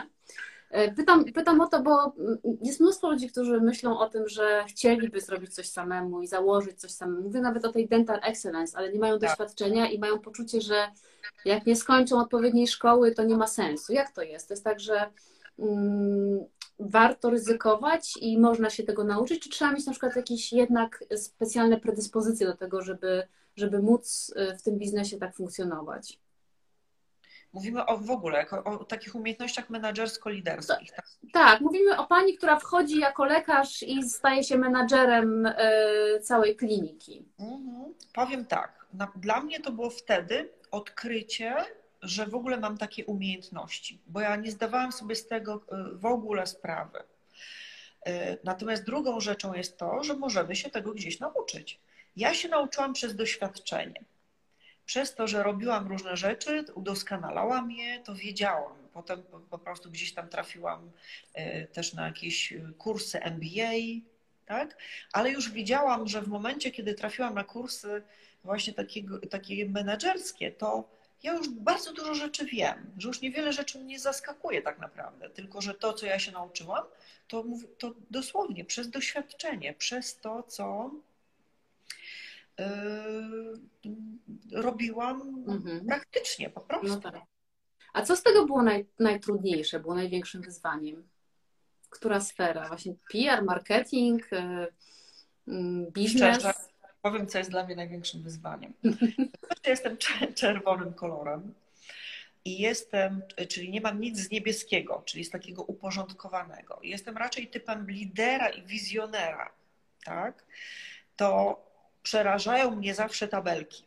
E, 0.73 0.91
pytam, 0.91 1.25
pytam 1.25 1.61
o 1.61 1.67
to, 1.67 1.81
bo 1.81 2.13
jest 2.61 2.79
mnóstwo 2.79 3.11
ludzi, 3.11 3.29
którzy 3.29 3.61
myślą 3.61 3.99
o 3.99 4.09
tym, 4.09 4.27
że 4.27 4.63
chcieliby 4.67 5.21
zrobić 5.21 5.55
coś 5.55 5.69
samemu 5.69 6.21
i 6.21 6.27
założyć 6.27 6.79
coś 6.79 6.91
samemu. 6.91 7.21
Mówię 7.21 7.41
nawet 7.41 7.65
o 7.65 7.71
tej 7.71 7.87
dental 7.87 8.19
excellence, 8.23 8.77
ale 8.77 8.93
nie 8.93 8.99
mają 8.99 9.19
tak. 9.19 9.29
doświadczenia 9.29 9.91
i 9.91 9.99
mają 9.99 10.19
poczucie, 10.19 10.61
że 10.61 10.87
jak 11.45 11.65
nie 11.65 11.75
skończą 11.75 12.19
odpowiedniej 12.19 12.67
szkoły, 12.67 13.11
to 13.11 13.23
nie 13.23 13.37
ma 13.37 13.47
sensu. 13.47 13.93
Jak 13.93 14.11
to 14.11 14.21
jest? 14.21 14.47
To 14.47 14.53
jest 14.53 14.63
tak, 14.63 14.79
że 14.79 15.09
mm, 15.59 16.45
warto 16.79 17.29
ryzykować 17.29 18.13
i 18.21 18.37
można 18.37 18.69
się 18.69 18.83
tego 18.83 19.03
nauczyć, 19.03 19.43
czy 19.43 19.49
trzeba 19.49 19.71
mieć 19.71 19.85
na 19.85 19.91
przykład 19.91 20.15
jakieś 20.15 20.53
jednak 20.53 21.03
specjalne 21.15 21.79
predyspozycje 21.79 22.47
do 22.47 22.57
tego, 22.57 22.81
żeby, 22.81 23.27
żeby 23.55 23.81
móc 23.81 24.33
y, 24.37 24.57
w 24.57 24.61
tym 24.61 24.77
biznesie 24.77 25.17
tak 25.17 25.35
funkcjonować? 25.35 26.19
Mówimy 27.53 27.85
o 27.85 27.97
w 27.97 28.11
ogóle 28.11 28.45
o, 28.51 28.79
o 28.79 28.85
takich 28.85 29.15
umiejętnościach 29.15 29.69
menedżersko-liderskich. 29.69 30.91
Tak? 30.95 31.05
tak, 31.33 31.61
mówimy 31.61 31.97
o 31.97 32.07
pani, 32.07 32.37
która 32.37 32.59
wchodzi 32.59 32.99
jako 32.99 33.25
lekarz 33.25 33.83
i 33.83 34.03
staje 34.09 34.43
się 34.43 34.57
menadżerem 34.57 35.45
y, 35.45 35.53
całej 36.21 36.55
kliniki. 36.55 37.25
Mhm. 37.39 37.93
Powiem 38.13 38.45
tak, 38.45 38.85
dla 39.15 39.41
mnie 39.41 39.59
to 39.59 39.71
było 39.71 39.89
wtedy 39.89 40.49
odkrycie 40.71 41.55
że 42.03 42.25
w 42.25 42.35
ogóle 42.35 42.57
mam 42.57 42.77
takie 42.77 43.05
umiejętności, 43.05 43.99
bo 44.07 44.21
ja 44.21 44.35
nie 44.35 44.51
zdawałam 44.51 44.91
sobie 44.91 45.15
z 45.15 45.27
tego 45.27 45.55
y, 45.55 45.97
w 45.97 46.05
ogóle 46.05 46.47
sprawy. 46.47 46.99
Y, 48.07 48.37
natomiast 48.43 48.83
drugą 48.83 49.19
rzeczą 49.19 49.53
jest 49.53 49.77
to, 49.77 50.03
że 50.03 50.15
możemy 50.15 50.55
się 50.55 50.69
tego 50.69 50.93
gdzieś 50.93 51.19
nauczyć. 51.19 51.79
Ja 52.15 52.33
się 52.33 52.49
nauczyłam 52.49 52.93
przez 52.93 53.15
doświadczenie. 53.15 54.03
Przez 54.85 55.15
to, 55.15 55.27
że 55.27 55.43
robiłam 55.43 55.87
różne 55.87 56.17
rzeczy, 56.17 56.65
udoskonalałam 56.75 57.71
je, 57.71 57.99
to 57.99 58.15
wiedziałam. 58.15 58.73
Potem 58.93 59.23
po 59.49 59.57
prostu 59.57 59.91
gdzieś 59.91 60.13
tam 60.13 60.29
trafiłam 60.29 60.91
y, 61.37 61.67
też 61.73 61.93
na 61.93 62.05
jakieś 62.05 62.53
kursy 62.77 63.19
MBA, 63.19 63.71
tak? 64.45 64.77
Ale 65.13 65.31
już 65.31 65.51
widziałam, 65.51 66.07
że 66.07 66.21
w 66.21 66.27
momencie, 66.27 66.71
kiedy 66.71 66.93
trafiłam 66.93 67.33
na 67.33 67.43
kursy 67.43 68.03
właśnie 68.43 68.73
takiego, 68.73 69.19
takie 69.19 69.69
menedżerskie, 69.69 70.51
to 70.51 70.89
ja 71.23 71.33
już 71.33 71.49
bardzo 71.49 71.93
dużo 71.93 72.13
rzeczy 72.13 72.45
wiem, 72.45 72.91
że 72.97 73.07
już 73.07 73.21
niewiele 73.21 73.53
rzeczy 73.53 73.79
mnie 73.79 73.99
zaskakuje 73.99 74.61
tak 74.61 74.79
naprawdę, 74.79 75.29
tylko 75.29 75.61
że 75.61 75.73
to, 75.73 75.93
co 75.93 76.05
ja 76.05 76.19
się 76.19 76.31
nauczyłam, 76.31 76.83
to, 77.27 77.43
to 77.77 77.93
dosłownie 78.09 78.65
przez 78.65 78.89
doświadczenie, 78.89 79.73
przez 79.73 80.19
to, 80.19 80.43
co 80.43 80.91
yy, 82.57 82.65
robiłam 84.51 85.45
mhm. 85.47 85.85
praktycznie 85.85 86.49
po 86.49 86.61
prostu. 86.61 86.87
No 86.87 86.97
tak. 86.97 87.21
A 87.93 88.01
co 88.01 88.15
z 88.15 88.23
tego 88.23 88.45
było 88.45 88.63
naj, 88.63 88.85
najtrudniejsze, 88.99 89.79
było 89.79 89.95
największym 89.95 90.41
wyzwaniem? 90.41 91.07
Która 91.89 92.21
sfera? 92.21 92.67
Właśnie 92.67 92.95
PR, 93.11 93.43
marketing, 93.43 94.31
yy, 95.47 95.91
biznes? 95.91 96.39
Szczerze, 96.39 96.72
Powiem, 97.03 97.27
co 97.27 97.37
jest 97.37 97.49
dla 97.49 97.65
mnie 97.65 97.75
największym 97.75 98.21
wyzwaniem. 98.21 98.73
jestem 99.65 99.97
czerwonym 100.35 100.93
kolorem 100.93 101.53
i 102.45 102.59
jestem, 102.59 103.21
czyli 103.49 103.69
nie 103.69 103.81
mam 103.81 104.01
nic 104.01 104.19
z 104.19 104.31
niebieskiego, 104.31 105.03
czyli 105.05 105.25
z 105.25 105.29
takiego 105.29 105.63
uporządkowanego. 105.63 106.79
Jestem 106.83 107.17
raczej 107.17 107.47
typem 107.47 107.91
lidera 107.91 108.49
i 108.49 108.61
wizjonera, 108.61 109.51
tak? 110.05 110.45
To 111.15 111.59
przerażają 112.03 112.75
mnie 112.75 112.95
zawsze 112.95 113.27
tabelki. 113.27 113.83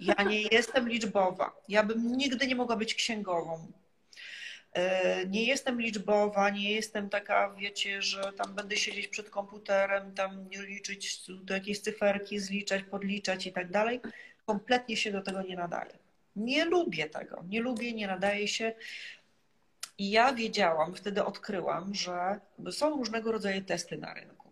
Ja 0.00 0.22
nie 0.22 0.42
jestem 0.42 0.88
liczbowa. 0.88 1.56
Ja 1.68 1.82
bym 1.82 2.16
nigdy 2.16 2.46
nie 2.46 2.56
mogła 2.56 2.76
być 2.76 2.94
księgową. 2.94 3.66
E, 4.72 5.26
nie 5.26 5.44
jestem 5.44 5.80
liczbowa, 5.80 6.50
nie 6.50 6.72
jestem 6.72 7.08
taka, 7.08 7.54
wiecie, 7.58 8.02
że 8.02 8.32
tam 8.32 8.54
będę 8.54 8.76
siedzieć 8.76 9.08
przed 9.08 9.30
komputerem, 9.30 10.14
tam 10.14 10.48
liczyć 10.50 11.22
do 11.28 11.54
jakiejś 11.54 11.80
cyferki, 11.80 12.38
zliczać, 12.38 12.82
podliczać 12.82 13.46
i 13.46 13.52
tak 13.52 13.70
dalej. 13.70 14.00
Kompletnie 14.46 14.96
się 14.96 15.12
do 15.12 15.22
tego 15.22 15.42
nie 15.42 15.56
nadaję. 15.56 15.98
Nie 16.36 16.64
lubię 16.64 17.08
tego, 17.08 17.44
nie 17.48 17.60
lubię, 17.60 17.92
nie 17.92 18.06
nadaje 18.06 18.48
się. 18.48 18.72
I 19.98 20.10
ja 20.10 20.32
wiedziałam, 20.32 20.94
wtedy 20.94 21.24
odkryłam, 21.24 21.94
że 21.94 22.40
są 22.70 22.90
różnego 22.90 23.32
rodzaju 23.32 23.64
testy 23.64 23.98
na 23.98 24.14
rynku, 24.14 24.48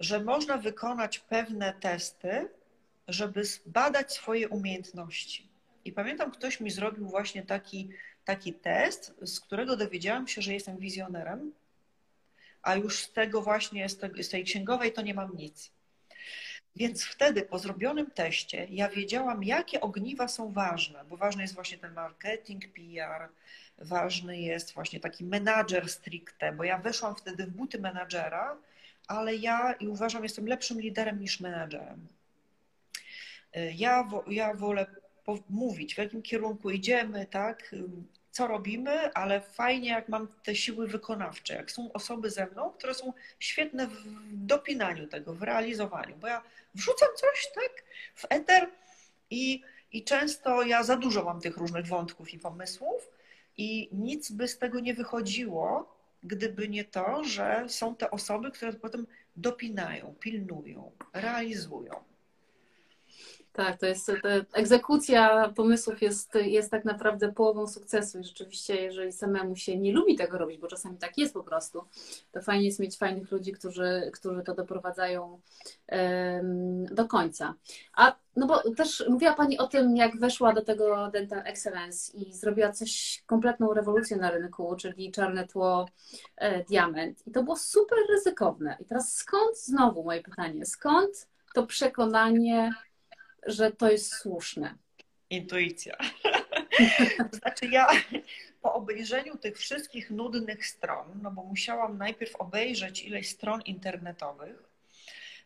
że 0.00 0.24
można 0.24 0.58
wykonać 0.58 1.18
pewne 1.18 1.72
testy, 1.80 2.48
żeby 3.08 3.42
badać 3.66 4.12
swoje 4.12 4.48
umiejętności. 4.48 5.48
I 5.84 5.92
pamiętam, 5.92 6.30
ktoś 6.30 6.60
mi 6.60 6.70
zrobił 6.70 7.06
właśnie 7.06 7.42
taki, 7.42 7.88
taki 8.24 8.52
test, 8.52 9.14
z 9.22 9.40
którego 9.40 9.76
dowiedziałam 9.76 10.28
się, 10.28 10.42
że 10.42 10.52
jestem 10.52 10.78
wizjonerem, 10.78 11.52
a 12.62 12.76
już 12.76 12.98
z 12.98 13.12
tego 13.12 13.42
właśnie, 13.42 13.88
z, 13.88 13.98
tej, 13.98 14.24
z 14.24 14.28
tej 14.28 14.44
księgowej 14.44 14.92
to 14.92 15.02
nie 15.02 15.14
mam 15.14 15.36
nic. 15.36 15.70
Więc 16.76 17.04
wtedy 17.04 17.42
po 17.42 17.58
zrobionym 17.58 18.10
teście 18.10 18.66
ja 18.70 18.88
wiedziałam, 18.88 19.44
jakie 19.44 19.80
ogniwa 19.80 20.28
są 20.28 20.52
ważne, 20.52 21.04
bo 21.04 21.16
ważny 21.16 21.42
jest 21.42 21.54
właśnie 21.54 21.78
ten 21.78 21.92
marketing, 21.92 22.62
PR, 22.72 23.28
ważny 23.78 24.40
jest 24.40 24.74
właśnie 24.74 25.00
taki 25.00 25.24
menadżer 25.24 25.88
stricte, 25.88 26.52
bo 26.52 26.64
ja 26.64 26.78
weszłam 26.78 27.16
wtedy 27.16 27.46
w 27.46 27.50
buty 27.50 27.80
menadżera, 27.80 28.56
ale 29.06 29.36
ja 29.36 29.72
i 29.72 29.88
uważam, 29.88 30.22
jestem 30.22 30.46
lepszym 30.46 30.80
liderem 30.80 31.20
niż 31.20 31.40
menadżerem. 31.40 32.06
Ja, 33.74 34.08
ja 34.26 34.54
wolę 34.54 34.86
mówić, 35.50 35.94
w 35.94 35.98
jakim 35.98 36.22
kierunku 36.22 36.70
idziemy, 36.70 37.26
tak, 37.26 37.74
co 38.30 38.46
robimy, 38.46 39.12
ale 39.12 39.40
fajnie, 39.40 39.88
jak 39.88 40.08
mam 40.08 40.28
te 40.42 40.54
siły 40.54 40.88
wykonawcze, 40.88 41.54
jak 41.54 41.70
są 41.70 41.92
osoby 41.92 42.30
ze 42.30 42.46
mną, 42.46 42.70
które 42.70 42.94
są 42.94 43.12
świetne 43.40 43.86
w 43.86 44.04
dopinaniu 44.32 45.06
tego, 45.06 45.34
w 45.34 45.42
realizowaniu, 45.42 46.16
bo 46.16 46.26
ja 46.26 46.42
wrzucam 46.74 47.08
coś, 47.16 47.52
tak, 47.54 47.84
w 48.14 48.26
eter 48.28 48.70
i, 49.30 49.62
i 49.92 50.04
często 50.04 50.62
ja 50.62 50.82
za 50.82 50.96
dużo 50.96 51.24
mam 51.24 51.40
tych 51.40 51.56
różnych 51.56 51.86
wątków 51.86 52.34
i 52.34 52.38
pomysłów 52.38 53.10
i 53.56 53.88
nic 53.92 54.30
by 54.30 54.48
z 54.48 54.58
tego 54.58 54.80
nie 54.80 54.94
wychodziło, 54.94 55.94
gdyby 56.22 56.68
nie 56.68 56.84
to, 56.84 57.24
że 57.24 57.64
są 57.68 57.96
te 57.96 58.10
osoby, 58.10 58.50
które 58.50 58.72
potem 58.72 59.06
dopinają, 59.36 60.14
pilnują, 60.20 60.92
realizują. 61.12 62.13
Tak, 63.54 63.78
to 63.78 63.86
jest 63.86 64.12
egzekucja 64.52 65.52
pomysłów 65.56 66.02
jest, 66.02 66.34
jest 66.34 66.70
tak 66.70 66.84
naprawdę 66.84 67.32
połową 67.32 67.66
sukcesu 67.66 68.18
i 68.18 68.24
rzeczywiście, 68.24 68.74
jeżeli 68.76 69.12
samemu 69.12 69.56
się 69.56 69.78
nie 69.78 69.92
lubi 69.92 70.16
tego 70.16 70.38
robić, 70.38 70.58
bo 70.58 70.66
czasami 70.66 70.98
tak 70.98 71.18
jest 71.18 71.34
po 71.34 71.42
prostu, 71.42 71.84
to 72.32 72.42
fajnie 72.42 72.66
jest 72.66 72.80
mieć 72.80 72.96
fajnych 72.96 73.32
ludzi, 73.32 73.52
którzy, 73.52 74.10
którzy 74.12 74.42
to 74.42 74.54
doprowadzają 74.54 75.40
um, 75.88 76.84
do 76.84 77.08
końca. 77.08 77.54
A 77.96 78.16
no 78.36 78.46
bo 78.46 78.74
też 78.76 79.04
mówiła 79.08 79.34
Pani 79.34 79.58
o 79.58 79.66
tym, 79.66 79.96
jak 79.96 80.16
weszła 80.16 80.52
do 80.52 80.62
tego 80.62 81.10
Dental 81.10 81.42
Excellence 81.44 82.18
i 82.18 82.32
zrobiła 82.32 82.72
coś, 82.72 83.22
kompletną 83.26 83.74
rewolucję 83.74 84.16
na 84.16 84.30
rynku, 84.30 84.76
czyli 84.76 85.12
czarne 85.12 85.46
tło 85.46 85.88
e, 86.36 86.64
diament. 86.64 87.26
I 87.26 87.30
to 87.30 87.42
było 87.42 87.56
super 87.56 87.98
ryzykowne. 88.08 88.76
I 88.80 88.84
teraz 88.84 89.14
skąd 89.14 89.58
znowu 89.58 90.04
moje 90.04 90.22
pytanie, 90.22 90.66
skąd 90.66 91.28
to 91.54 91.66
przekonanie, 91.66 92.72
że 93.46 93.72
to 93.72 93.90
jest 93.90 94.14
słuszne? 94.14 94.74
Intuicja. 95.30 95.96
to 97.30 97.36
znaczy 97.36 97.66
ja 97.66 97.86
po 98.62 98.74
obejrzeniu 98.74 99.36
tych 99.36 99.58
wszystkich 99.58 100.10
nudnych 100.10 100.66
stron, 100.66 101.20
no 101.22 101.30
bo 101.30 101.42
musiałam 101.42 101.98
najpierw 101.98 102.36
obejrzeć 102.36 103.04
ileś 103.04 103.28
stron 103.28 103.62
internetowych, 103.62 104.56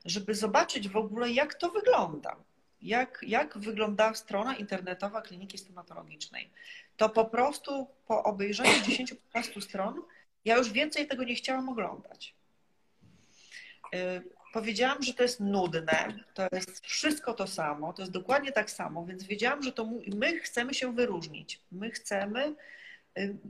żeby 0.04 0.34
zobaczyć 0.34 0.88
w 0.88 0.96
ogóle, 0.96 1.30
jak 1.30 1.54
to 1.54 1.70
wygląda. 1.70 2.36
Jak, 2.82 3.24
jak 3.26 3.58
wygląda 3.58 4.14
strona 4.14 4.56
internetowa 4.56 5.22
kliniki 5.22 5.58
stomatologicznej. 5.58 6.50
To 6.96 7.08
po 7.08 7.24
prostu 7.24 7.86
po 8.06 8.22
obejrzeniu 8.22 8.72
10-15 9.34 9.60
stron 9.60 10.02
ja 10.44 10.56
już 10.56 10.72
więcej 10.72 11.06
tego 11.06 11.24
nie 11.24 11.34
chciałam 11.34 11.68
oglądać. 11.68 12.34
Powiedziałam, 14.52 15.02
że 15.02 15.14
to 15.14 15.22
jest 15.22 15.40
nudne, 15.40 16.18
to 16.34 16.48
jest 16.52 16.86
wszystko 16.86 17.34
to 17.34 17.46
samo, 17.46 17.92
to 17.92 18.02
jest 18.02 18.12
dokładnie 18.12 18.52
tak 18.52 18.70
samo, 18.70 19.06
więc 19.06 19.24
wiedziałam, 19.24 19.62
że 19.62 19.72
to 19.72 19.90
my 20.14 20.40
chcemy 20.40 20.74
się 20.74 20.94
wyróżnić. 20.94 21.60
My 21.72 21.90
chcemy 21.90 22.54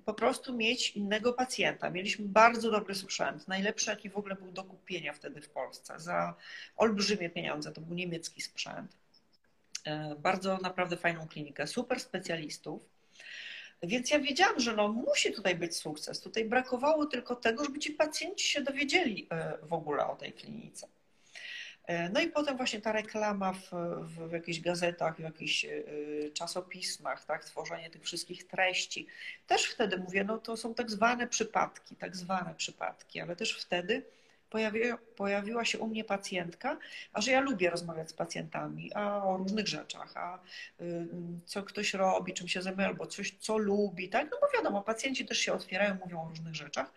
po 0.05 0.15
prostu 0.15 0.57
mieć 0.57 0.91
innego 0.91 1.33
pacjenta. 1.33 1.91
Mieliśmy 1.91 2.25
bardzo 2.29 2.71
dobry 2.71 2.95
sprzęt, 2.95 3.49
najlepszy 3.49 3.91
jaki 3.91 4.11
w 4.11 4.17
ogóle 4.17 4.35
był 4.35 4.53
do 4.53 4.65
kupienia 4.65 5.13
wtedy 5.13 5.41
w 5.41 5.49
Polsce, 5.49 6.01
za 6.01 6.35
olbrzymie 6.77 7.31
pieniądze, 7.31 7.73
to 7.73 7.81
był 7.81 7.95
niemiecki 7.95 8.41
sprzęt. 8.41 8.97
Y, 9.87 10.17
bardzo 10.19 10.59
naprawdę 10.59 10.97
fajną 10.97 11.29
klinikę, 11.29 11.67
super 11.67 12.01
specjalistów. 12.01 12.98
Więc 13.83 14.11
ja 14.11 14.19
wiedziałam, 14.19 14.61
że 14.61 14.77
no, 14.77 14.89
musi 14.89 15.33
tutaj 15.33 15.55
być 15.55 15.77
sukces. 15.77 16.21
Tutaj 16.21 16.45
brakowało 16.45 17.07
tylko 17.07 17.37
tego, 17.37 17.65
żeby 17.65 17.79
ci 17.79 17.93
pacjenci 17.93 18.49
się 18.49 18.63
dowiedzieli 18.63 19.27
e, 19.31 19.59
w 19.63 19.73
ogóle 19.73 20.07
o 20.07 20.17
tej 20.17 20.33
klinice. 20.33 20.89
E, 21.85 22.09
no 22.09 22.21
i 22.21 22.29
potem 22.29 22.57
właśnie 22.57 22.81
ta 22.81 22.93
reklama 22.93 23.53
w, 23.53 23.71
w, 24.01 24.29
w 24.29 24.33
jakichś 24.33 24.61
gazetach, 24.61 25.17
w 25.17 25.21
jakichś 25.21 25.65
e, 25.65 25.71
czasopismach, 26.35 27.25
tak, 27.25 27.45
tworzenie 27.45 27.91
tych 27.91 28.03
wszystkich 28.03 28.47
treści. 28.47 29.07
Też 29.47 29.65
wtedy 29.65 29.99
mówię, 29.99 30.25
no 30.25 30.39
to 30.39 30.57
są 30.57 30.75
tak 30.75 30.91
zwane 30.91 31.27
przypadki, 31.27 31.97
tak 31.97 32.17
zwane 32.17 32.55
przypadki, 32.55 33.21
ale 33.21 33.37
też 33.37 33.53
wtedy 33.53 34.03
pojawi, 34.51 34.81
pojawiła 35.17 35.65
się 35.65 35.79
u 35.79 35.87
mnie 35.87 36.05
pacjentka, 36.05 36.79
a 37.13 37.21
że 37.21 37.31
ja 37.31 37.41
lubię 37.41 37.71
rozmawiać 37.71 38.11
z 38.11 38.13
pacjentami 38.13 38.95
a 38.95 39.25
o 39.25 39.37
różnych 39.37 39.69
rzeczach, 39.69 40.17
a 40.17 40.39
y, 40.81 41.07
co 41.47 41.63
ktoś 41.63 41.95
robi, 41.95 42.35
czym 42.35 42.49
się 42.49 42.63
zajmuje, 42.63 42.87
albo 42.87 43.07
coś, 43.07 43.35
co 43.41 43.59
lubi, 43.59 44.09
tak? 44.09 44.31
No 44.31 44.37
bo 44.41 44.59
wiadomo, 44.59 44.83
pacjenci 44.83 45.27
też 45.27 45.39
się 45.39 45.53
otwierają, 45.53 45.95
mówią 45.95 46.23
o 46.23 46.29
różnych 46.29 46.55
rzeczach. 46.55 46.93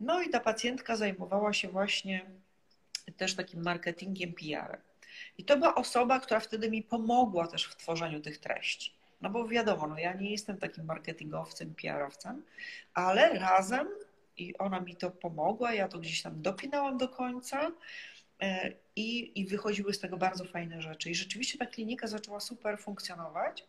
No 0.00 0.22
i 0.22 0.30
ta 0.30 0.40
pacjentka 0.40 0.96
zajmowała 0.96 1.52
się 1.52 1.68
właśnie 1.68 2.26
też 3.16 3.34
takim 3.34 3.62
marketingiem, 3.62 4.32
PR-em. 4.32 4.80
I 5.38 5.44
to 5.44 5.56
była 5.56 5.74
osoba, 5.74 6.20
która 6.20 6.40
wtedy 6.40 6.70
mi 6.70 6.82
pomogła 6.82 7.46
też 7.46 7.64
w 7.64 7.76
tworzeniu 7.76 8.20
tych 8.20 8.38
treści. 8.38 8.92
No 9.20 9.30
bo 9.30 9.48
wiadomo, 9.48 9.86
no 9.86 9.98
ja 9.98 10.12
nie 10.12 10.30
jestem 10.30 10.58
takim 10.58 10.84
marketingowcem, 10.84 11.74
PR-owcem, 11.74 12.42
ale 12.94 13.38
razem 13.38 13.88
i 14.40 14.58
ona 14.58 14.80
mi 14.80 14.96
to 14.96 15.10
pomogła, 15.10 15.74
ja 15.74 15.88
to 15.88 15.98
gdzieś 15.98 16.22
tam 16.22 16.42
dopinałam 16.42 16.98
do 16.98 17.08
końca 17.08 17.70
e, 18.40 18.72
i, 18.96 19.40
i 19.40 19.46
wychodziły 19.46 19.94
z 19.94 19.98
tego 19.98 20.16
bardzo 20.16 20.44
fajne 20.44 20.82
rzeczy. 20.82 21.10
I 21.10 21.14
rzeczywiście 21.14 21.58
ta 21.58 21.66
klinika 21.66 22.06
zaczęła 22.06 22.40
super 22.40 22.78
funkcjonować, 22.78 23.64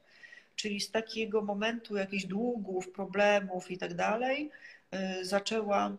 czyli 0.56 0.82
z 0.82 0.92
takiego 0.92 1.42
momentu 1.42 1.98
jakichś 1.98 2.26
długów, 2.26 2.92
problemów 2.92 3.72
i 3.72 3.78
tak 3.78 3.94
dalej, 3.94 4.52
e, 4.92 5.26
zaczęła 5.26 5.98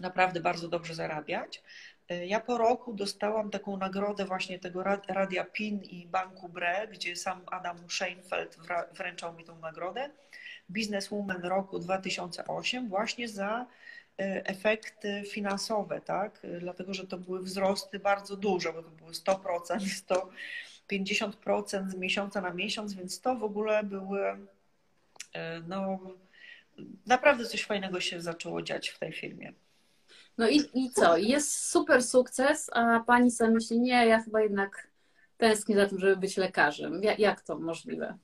naprawdę 0.00 0.40
bardzo 0.40 0.68
dobrze 0.68 0.94
zarabiać. 0.94 1.62
E, 2.08 2.26
ja 2.26 2.40
po 2.40 2.58
roku 2.58 2.94
dostałam 2.94 3.50
taką 3.50 3.76
nagrodę 3.76 4.24
właśnie 4.24 4.58
tego 4.58 4.82
Radia 5.08 5.44
PIN 5.44 5.82
i 5.82 6.06
Banku 6.06 6.48
BRE, 6.48 6.88
gdzie 6.88 7.16
sam 7.16 7.42
Adam 7.46 7.90
Scheinfeld 7.90 8.58
wręczał 8.92 9.34
mi 9.34 9.44
tą 9.44 9.58
nagrodę. 9.58 10.10
Businesswoman 10.70 11.42
roku 11.42 11.78
2008 11.78 12.88
właśnie 12.88 13.28
za 13.28 13.66
e, 14.18 14.46
efekty 14.46 15.22
finansowe, 15.30 16.00
tak? 16.00 16.40
E, 16.44 16.60
dlatego, 16.60 16.94
że 16.94 17.06
to 17.06 17.18
były 17.18 17.42
wzrosty 17.42 17.98
bardzo 17.98 18.36
duże, 18.36 18.72
bo 18.72 18.82
to 18.82 18.90
były 18.90 19.12
100%, 19.12 19.36
150% 20.90 21.88
z 21.92 21.94
miesiąca 21.94 22.40
na 22.40 22.50
miesiąc, 22.54 22.94
więc 22.94 23.20
to 23.20 23.36
w 23.36 23.44
ogóle 23.44 23.84
były 23.84 24.20
no, 25.68 25.98
naprawdę 27.06 27.44
coś 27.44 27.64
fajnego 27.64 28.00
się 28.00 28.20
zaczęło 28.20 28.62
dziać 28.62 28.88
w 28.88 28.98
tej 28.98 29.12
firmie. 29.12 29.52
No 30.38 30.48
i, 30.48 30.62
i 30.74 30.90
co? 30.90 31.16
Jest 31.16 31.68
super 31.68 32.02
sukces, 32.02 32.70
a 32.72 33.00
pani 33.00 33.30
sobie 33.30 33.50
myśli, 33.50 33.80
nie, 33.80 34.06
ja 34.06 34.22
chyba 34.22 34.40
jednak 34.40 34.88
tęsknię 35.38 35.76
za 35.76 35.86
tym, 35.86 35.98
żeby 35.98 36.16
być 36.16 36.36
lekarzem. 36.36 37.00
Jak 37.18 37.40
to 37.40 37.58
możliwe? 37.58 38.18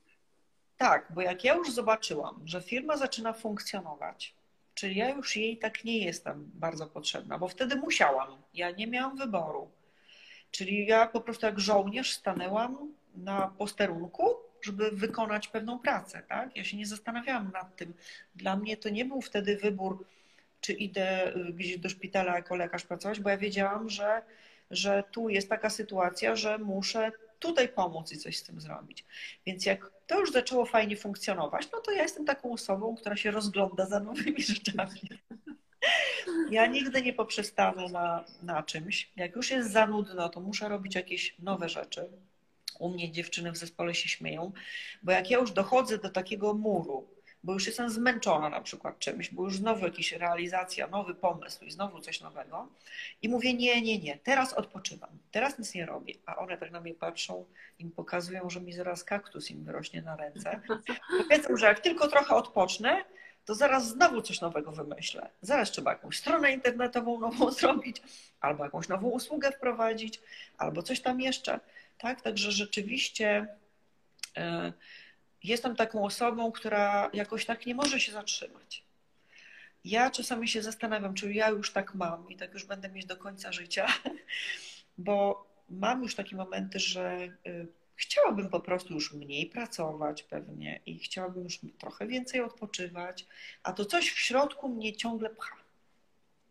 Tak, 0.77 1.07
bo 1.09 1.21
jak 1.21 1.43
ja 1.43 1.55
już 1.55 1.71
zobaczyłam, 1.71 2.41
że 2.45 2.61
firma 2.61 2.97
zaczyna 2.97 3.33
funkcjonować, 3.33 4.35
czyli 4.73 4.95
ja 4.95 5.09
już 5.09 5.35
jej 5.35 5.57
tak 5.57 5.83
nie 5.83 5.97
jestem 5.97 6.51
bardzo 6.53 6.87
potrzebna, 6.87 7.37
bo 7.37 7.47
wtedy 7.47 7.75
musiałam, 7.75 8.41
ja 8.53 8.71
nie 8.71 8.87
miałam 8.87 9.17
wyboru. 9.17 9.71
Czyli 10.51 10.85
ja 10.85 11.07
po 11.07 11.21
prostu 11.21 11.45
jak 11.45 11.59
żołnierz 11.59 12.11
stanęłam 12.11 12.93
na 13.15 13.47
posterunku, 13.57 14.35
żeby 14.61 14.91
wykonać 14.91 15.47
pewną 15.47 15.79
pracę, 15.79 16.23
tak? 16.27 16.55
Ja 16.55 16.63
się 16.63 16.77
nie 16.77 16.85
zastanawiałam 16.85 17.51
nad 17.53 17.75
tym. 17.75 17.93
Dla 18.35 18.55
mnie 18.55 18.77
to 18.77 18.89
nie 18.89 19.05
był 19.05 19.21
wtedy 19.21 19.57
wybór, 19.57 20.05
czy 20.61 20.73
idę 20.73 21.35
y, 21.35 21.53
gdzieś 21.53 21.77
do 21.77 21.89
szpitala 21.89 22.35
jako 22.35 22.55
lekarz 22.55 22.83
pracować, 22.83 23.19
bo 23.19 23.29
ja 23.29 23.37
wiedziałam, 23.37 23.89
że, 23.89 24.21
że 24.71 25.03
tu 25.11 25.29
jest 25.29 25.49
taka 25.49 25.69
sytuacja, 25.69 26.35
że 26.35 26.57
muszę 26.57 27.11
tutaj 27.39 27.69
pomóc 27.69 28.11
i 28.11 28.17
coś 28.17 28.37
z 28.37 28.43
tym 28.43 28.61
zrobić. 28.61 29.05
Więc 29.45 29.65
jak 29.65 29.96
to 30.07 30.19
już 30.19 30.31
zaczęło 30.31 30.65
fajnie 30.65 30.97
funkcjonować, 30.97 31.67
no 31.71 31.79
to 31.79 31.91
ja 31.91 32.01
jestem 32.01 32.25
taką 32.25 32.53
osobą, 32.53 32.95
która 32.95 33.15
się 33.15 33.31
rozgląda 33.31 33.85
za 33.85 33.99
nowymi 33.99 34.43
rzeczami. 34.43 35.01
Ja 36.49 36.65
nigdy 36.65 37.01
nie 37.01 37.13
poprzestanę 37.13 37.89
na, 37.89 38.25
na 38.43 38.63
czymś. 38.63 39.11
Jak 39.15 39.35
już 39.35 39.51
jest 39.51 39.71
za 39.71 39.87
nudno, 39.87 40.29
to 40.29 40.39
muszę 40.39 40.69
robić 40.69 40.95
jakieś 40.95 41.35
nowe 41.39 41.69
rzeczy. 41.69 42.09
U 42.79 42.89
mnie 42.89 43.11
dziewczyny 43.11 43.51
w 43.51 43.57
zespole 43.57 43.95
się 43.95 44.09
śmieją, 44.09 44.51
bo 45.03 45.11
jak 45.11 45.31
ja 45.31 45.39
już 45.39 45.51
dochodzę 45.51 45.97
do 45.97 46.09
takiego 46.09 46.53
muru, 46.53 47.07
bo 47.47 47.53
już 47.53 47.67
jestem 47.67 47.89
zmęczona 47.89 48.49
na 48.49 48.61
przykład 48.61 48.99
czymś, 48.99 49.29
bo 49.29 49.43
już 49.43 49.55
znowu 49.55 49.85
jakaś 49.85 50.11
realizacja, 50.11 50.87
nowy 50.87 51.15
pomysł 51.15 51.65
i 51.65 51.71
znowu 51.71 51.99
coś 52.01 52.21
nowego 52.21 52.67
i 53.21 53.29
mówię 53.29 53.53
nie, 53.53 53.81
nie, 53.81 53.99
nie, 53.99 54.17
teraz 54.17 54.53
odpoczywam, 54.53 55.09
teraz 55.31 55.59
nic 55.59 55.73
nie 55.73 55.85
robię, 55.85 56.13
a 56.25 56.35
one 56.35 56.57
tak 56.57 56.71
na 56.71 56.81
mnie 56.81 56.93
patrzą 56.93 57.45
i 57.79 57.85
mi 57.85 57.91
pokazują, 57.91 58.49
że 58.49 58.61
mi 58.61 58.73
zaraz 58.73 59.03
kaktus 59.03 59.51
im 59.51 59.63
wyrośnie 59.63 60.01
na 60.01 60.15
ręce. 60.15 60.61
Powiedzą, 61.17 61.57
że 61.57 61.65
jak 61.65 61.79
tylko 61.79 62.07
trochę 62.07 62.35
odpocznę, 62.35 63.03
to 63.45 63.55
zaraz 63.55 63.87
znowu 63.87 64.21
coś 64.21 64.41
nowego 64.41 64.71
wymyślę. 64.71 65.29
Zaraz 65.41 65.71
trzeba 65.71 65.91
jakąś 65.91 66.17
stronę 66.17 66.51
internetową 66.51 67.19
nową 67.19 67.51
zrobić, 67.59 68.01
albo 68.41 68.63
jakąś 68.63 68.87
nową 68.87 69.07
usługę 69.07 69.51
wprowadzić, 69.51 70.21
albo 70.57 70.83
coś 70.83 71.01
tam 71.01 71.21
jeszcze. 71.21 71.59
Tak, 71.97 72.21
także 72.21 72.51
rzeczywiście 72.51 73.47
e, 74.37 74.73
jestem 75.47 75.75
taką 75.75 76.05
osobą, 76.05 76.51
która 76.51 77.09
jakoś 77.13 77.45
tak 77.45 77.65
nie 77.65 77.75
może 77.75 77.99
się 77.99 78.11
zatrzymać. 78.11 78.83
Ja 79.85 80.11
czasami 80.11 80.47
się 80.47 80.61
zastanawiam, 80.61 81.13
czy 81.13 81.33
ja 81.33 81.49
już 81.49 81.73
tak 81.73 81.95
mam 81.95 82.29
i 82.29 82.35
tak 82.35 82.53
już 82.53 82.65
będę 82.65 82.89
mieć 82.89 83.05
do 83.05 83.17
końca 83.17 83.51
życia, 83.51 83.87
bo 84.97 85.47
mam 85.69 86.03
już 86.03 86.15
takie 86.15 86.35
momenty, 86.35 86.79
że 86.79 87.17
y, 87.47 87.67
chciałabym 87.95 88.49
po 88.49 88.59
prostu 88.59 88.93
już 88.93 89.13
mniej 89.13 89.45
pracować 89.45 90.23
pewnie 90.23 90.79
i 90.85 90.99
chciałabym 90.99 91.43
już 91.43 91.59
trochę 91.79 92.07
więcej 92.07 92.41
odpoczywać, 92.41 93.25
a 93.63 93.73
to 93.73 93.85
coś 93.85 94.11
w 94.11 94.19
środku 94.19 94.69
mnie 94.69 94.95
ciągle 94.95 95.29
pcha. 95.29 95.55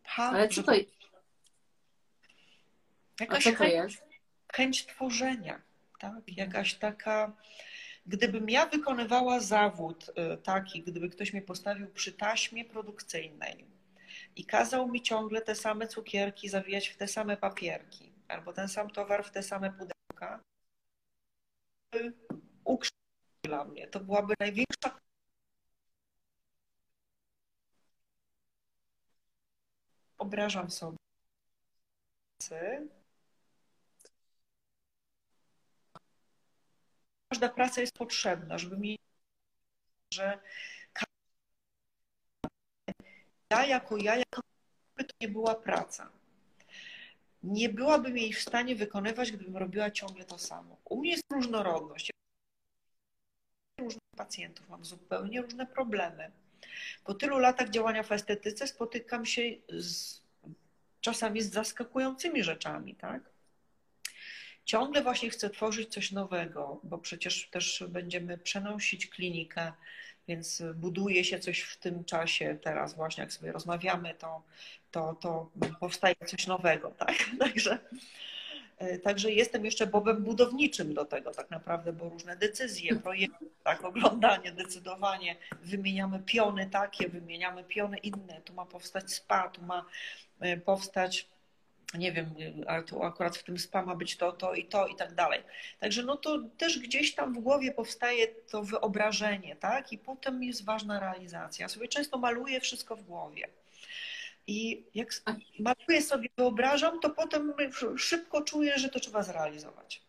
pcha 0.05 0.31
Ale 0.31 0.49
co 0.49 0.63
to 0.63 0.75
jest? 0.75 0.97
Jakaś 3.21 3.45
co 3.45 3.51
to 3.51 3.57
chęć, 3.57 3.73
jest? 3.73 4.03
chęć 4.53 4.87
tworzenia, 4.87 5.61
tak? 5.99 6.15
Jakaś 6.27 6.75
taka 6.75 7.33
Gdybym 8.07 8.51
ja 8.51 8.67
wykonywała 8.67 9.41
zawód 9.41 10.09
y, 10.35 10.37
taki, 10.39 10.83
gdyby 10.83 11.11
ktoś 11.11 11.33
mnie 11.33 11.43
postawił 11.43 11.87
przy 11.89 12.13
taśmie 12.13 12.65
produkcyjnej 12.65 13.67
i 14.37 14.45
kazał 14.45 14.89
mi 14.89 15.03
ciągle 15.03 15.43
te 15.43 15.55
same 15.55 15.89
cukierki 15.89 16.49
zawijać 16.49 16.89
w 16.89 16.97
te 16.97 17.09
same 17.09 17.37
papierki, 17.37 18.13
albo 18.29 18.53
ten 18.53 18.69
sam 18.69 18.91
towar 18.91 19.25
w 19.25 19.31
te 19.31 19.43
same 19.43 19.73
pudełka, 19.73 20.41
ukrzył 22.65 22.97
dla 23.43 23.65
mnie. 23.65 23.89
To 23.89 24.01
byłaby 24.01 24.35
największa 24.41 25.01
obrażam 30.19 30.71
sobie 30.71 30.97
każda 37.47 37.55
praca 37.55 37.81
jest 37.81 37.99
potrzebna, 37.99 38.59
żeby 38.59 38.79
mieć, 38.79 38.99
że 40.15 40.39
ja 43.51 43.67
jako 43.67 43.97
ja, 43.97 44.17
jako 44.17 44.41
to 44.97 45.05
nie 45.21 45.29
była 45.29 45.55
praca. 45.55 46.11
Nie 47.43 47.69
byłabym 47.69 48.19
jej 48.19 48.33
w 48.33 48.41
stanie 48.41 48.77
wykonywać, 48.77 49.33
gdybym 49.33 49.57
robiła 49.57 49.91
ciągle 49.91 50.25
to 50.25 50.39
samo. 50.39 50.77
U 50.85 51.01
mnie 51.01 51.11
jest 51.11 51.23
różnorodność. 51.33 52.11
Różnych 53.81 54.17
pacjentów, 54.17 54.69
mam 54.69 54.85
zupełnie 54.85 55.43
różne 55.43 55.67
problemy. 55.67 56.31
Po 57.05 57.15
tylu 57.15 57.39
latach 57.39 57.71
działania 57.71 58.03
w 58.03 58.13
estetyce 58.13 58.67
spotykam 58.67 59.27
się 59.27 59.43
z, 59.69 60.21
czasami 61.01 61.43
z 61.43 61.53
zaskakującymi 61.53 62.45
rzeczami, 62.45 62.95
tak? 62.95 63.36
Ciągle 64.67 65.03
właśnie 65.03 65.31
chcę 65.31 65.51
tworzyć 65.51 65.93
coś 65.93 66.13
nowego, 66.13 66.81
bo 66.85 66.99
przecież 66.99 67.49
też 67.51 67.85
będziemy 67.89 68.39
przenosić 68.39 69.07
klinikę, 69.07 69.73
więc 70.29 70.63
buduje 70.75 71.25
się 71.25 71.39
coś 71.39 71.61
w 71.61 71.77
tym 71.77 72.05
czasie 72.05 72.59
teraz 72.63 72.95
właśnie, 72.95 73.23
jak 73.23 73.33
sobie 73.33 73.53
rozmawiamy, 73.53 74.15
to, 74.15 74.43
to, 74.91 75.15
to 75.15 75.51
powstaje 75.81 76.15
coś 76.27 76.47
nowego, 76.47 76.91
tak? 76.99 77.15
Także, 77.39 77.79
e, 78.79 78.99
także 78.99 79.31
jestem 79.31 79.65
jeszcze 79.65 79.87
bobem 79.87 80.25
budowniczym 80.25 80.95
do 80.95 81.05
tego 81.05 81.31
tak 81.31 81.51
naprawdę, 81.51 81.93
bo 81.93 82.09
różne 82.09 82.37
decyzje, 82.37 82.97
projekty, 82.97 83.47
tak, 83.65 83.85
oglądanie, 83.85 84.53
decydowanie, 84.53 85.37
wymieniamy 85.63 86.19
piony 86.19 86.71
takie, 86.71 87.09
wymieniamy 87.09 87.65
piony 87.65 87.99
inne, 87.99 88.41
tu 88.45 88.55
ma 88.55 88.67
powstać 88.67 89.13
spa, 89.13 89.49
tu 89.49 89.63
ma 89.63 89.85
e, 90.41 90.57
powstać 90.57 91.36
nie 91.95 92.13
wiem, 92.13 92.35
ale 92.67 92.83
tu 92.83 93.03
akurat 93.03 93.37
w 93.37 93.45
tym 93.45 93.59
spa 93.59 93.83
ma 93.83 93.95
być 93.95 94.17
to, 94.17 94.33
to 94.33 94.55
i 94.55 94.65
to 94.65 94.87
i 94.87 94.97
tak 94.97 95.15
dalej. 95.15 95.43
Także 95.81 96.03
no 96.03 96.17
to 96.17 96.39
też 96.59 96.79
gdzieś 96.79 97.15
tam 97.15 97.35
w 97.35 97.39
głowie 97.39 97.73
powstaje 97.73 98.27
to 98.27 98.63
wyobrażenie, 98.63 99.57
tak? 99.57 99.93
I 99.93 99.99
potem 99.99 100.43
jest 100.43 100.65
ważna 100.65 101.01
realizacja. 101.01 101.65
Ja 101.65 101.69
sobie 101.69 101.89
często 101.89 102.19
maluję 102.19 102.61
wszystko 102.61 102.97
w 102.97 103.03
głowie. 103.03 103.49
I 104.47 104.85
jak 104.95 105.09
maluję 105.59 106.03
sobie, 106.03 106.29
wyobrażam, 106.37 107.01
to 107.01 107.11
potem 107.11 107.53
szybko 107.97 108.43
czuję, 108.43 108.79
że 108.79 108.89
to 108.89 109.01
trzeba 109.01 109.23
zrealizować. 109.23 110.03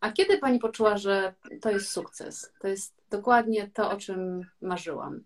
A 0.00 0.12
kiedy 0.12 0.38
Pani 0.38 0.58
poczuła, 0.58 0.96
że 0.96 1.34
to 1.60 1.70
jest 1.70 1.90
sukces? 1.90 2.52
To 2.60 2.68
jest 2.68 2.94
dokładnie 3.10 3.70
to, 3.74 3.90
o 3.90 3.96
czym 3.96 4.46
marzyłam. 4.60 5.24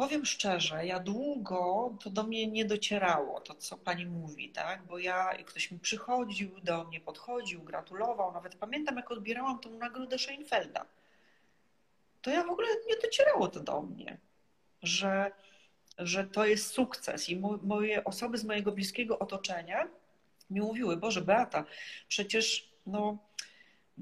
Powiem 0.00 0.26
szczerze, 0.26 0.86
ja 0.86 1.00
długo 1.00 1.94
to 2.04 2.10
do 2.10 2.22
mnie 2.22 2.46
nie 2.46 2.64
docierało, 2.64 3.40
to 3.40 3.54
co 3.54 3.76
pani 3.76 4.06
mówi, 4.06 4.48
tak? 4.48 4.82
Bo 4.82 4.98
ja, 4.98 5.30
ktoś 5.46 5.70
mi 5.70 5.78
przychodził 5.78 6.60
do 6.62 6.84
mnie, 6.84 7.00
podchodził, 7.00 7.62
gratulował, 7.62 8.32
nawet 8.32 8.54
pamiętam, 8.54 8.96
jak 8.96 9.10
odbierałam 9.10 9.58
tą 9.58 9.70
nagrodę 9.70 10.18
Scheinfelda. 10.18 10.86
To 12.22 12.30
ja 12.30 12.44
w 12.44 12.50
ogóle 12.50 12.68
nie 12.88 12.96
docierało 12.96 13.48
to 13.48 13.60
do 13.60 13.82
mnie, 13.82 14.18
że, 14.82 15.32
że 15.98 16.24
to 16.24 16.44
jest 16.44 16.72
sukces. 16.72 17.28
I 17.28 17.36
moje 17.62 18.04
osoby 18.04 18.38
z 18.38 18.44
mojego 18.44 18.72
bliskiego 18.72 19.18
otoczenia 19.18 19.88
mi 20.50 20.60
mówiły, 20.60 20.96
Boże, 20.96 21.20
Beata, 21.20 21.64
przecież 22.08 22.72
no, 22.86 23.18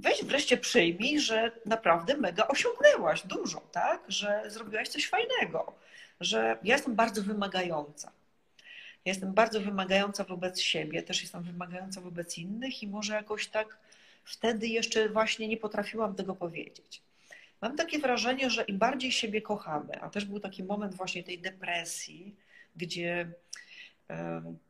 weź 0.01 0.25
wreszcie 0.25 0.57
przyjmij, 0.57 1.21
że 1.21 1.53
naprawdę 1.67 2.17
mega 2.17 2.49
osiągnęłaś 2.49 3.27
dużo, 3.27 3.61
tak? 3.61 4.05
Że 4.09 4.43
zrobiłaś 4.47 4.89
coś 4.89 5.09
fajnego 5.09 5.75
że 6.21 6.59
ja 6.63 6.75
jestem 6.75 6.95
bardzo 6.95 7.23
wymagająca. 7.23 8.13
Ja 9.05 9.13
jestem 9.13 9.35
bardzo 9.35 9.61
wymagająca 9.61 10.25
wobec 10.25 10.61
siebie, 10.61 11.03
też 11.03 11.23
jestem 11.23 11.43
wymagająca 11.43 12.01
wobec 12.01 12.39
innych 12.39 12.83
i 12.83 12.89
może 12.89 13.15
jakoś 13.15 13.47
tak 13.47 13.79
wtedy 14.25 14.67
jeszcze 14.67 15.09
właśnie 15.09 15.49
nie 15.49 15.57
potrafiłam 15.57 16.15
tego 16.15 16.35
powiedzieć. 16.35 17.03
Mam 17.61 17.77
takie 17.77 17.99
wrażenie, 17.99 18.51
że 18.51 18.63
im 18.63 18.79
bardziej 18.79 19.13
siebie 19.13 19.43
kochamy, 19.43 20.01
a 20.01 20.11
też 20.11 20.25
był 20.25 20.41
taki 20.41 20.65
moment 20.65 20.95
właśnie 20.95 21.25
tej 21.25 21.39
depresji, 21.39 22.37
gdzie 22.77 23.33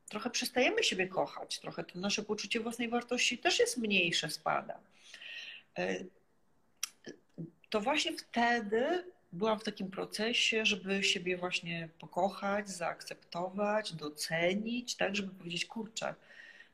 trochę 0.09 0.31
przestajemy 0.31 0.83
siebie 0.83 1.07
kochać, 1.07 1.59
trochę 1.59 1.85
to 1.85 1.99
nasze 1.99 2.23
poczucie 2.23 2.61
własnej 2.61 2.89
wartości 2.89 3.39
też 3.39 3.59
jest 3.59 3.77
mniejsze, 3.77 4.31
spada. 4.31 4.79
E, 5.79 6.05
to 7.71 7.81
właśnie 7.81 8.13
wtedy 8.17 9.05
byłam 9.33 9.59
w 9.59 9.65
takim 9.65 9.91
procesie, 9.91 10.67
żeby 10.67 11.05
siebie 11.05 11.37
właśnie 11.37 11.89
pokochać, 11.99 12.71
zaakceptować, 12.71 13.93
docenić, 13.93 14.97
tak, 14.97 15.17
żeby 15.17 15.35
powiedzieć, 15.35 15.67
kurczę, 15.67 16.15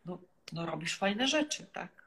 no, 0.06 0.18
no 0.52 0.66
robisz 0.66 0.98
fajne 0.98 1.28
rzeczy, 1.28 1.66
tak? 1.72 2.04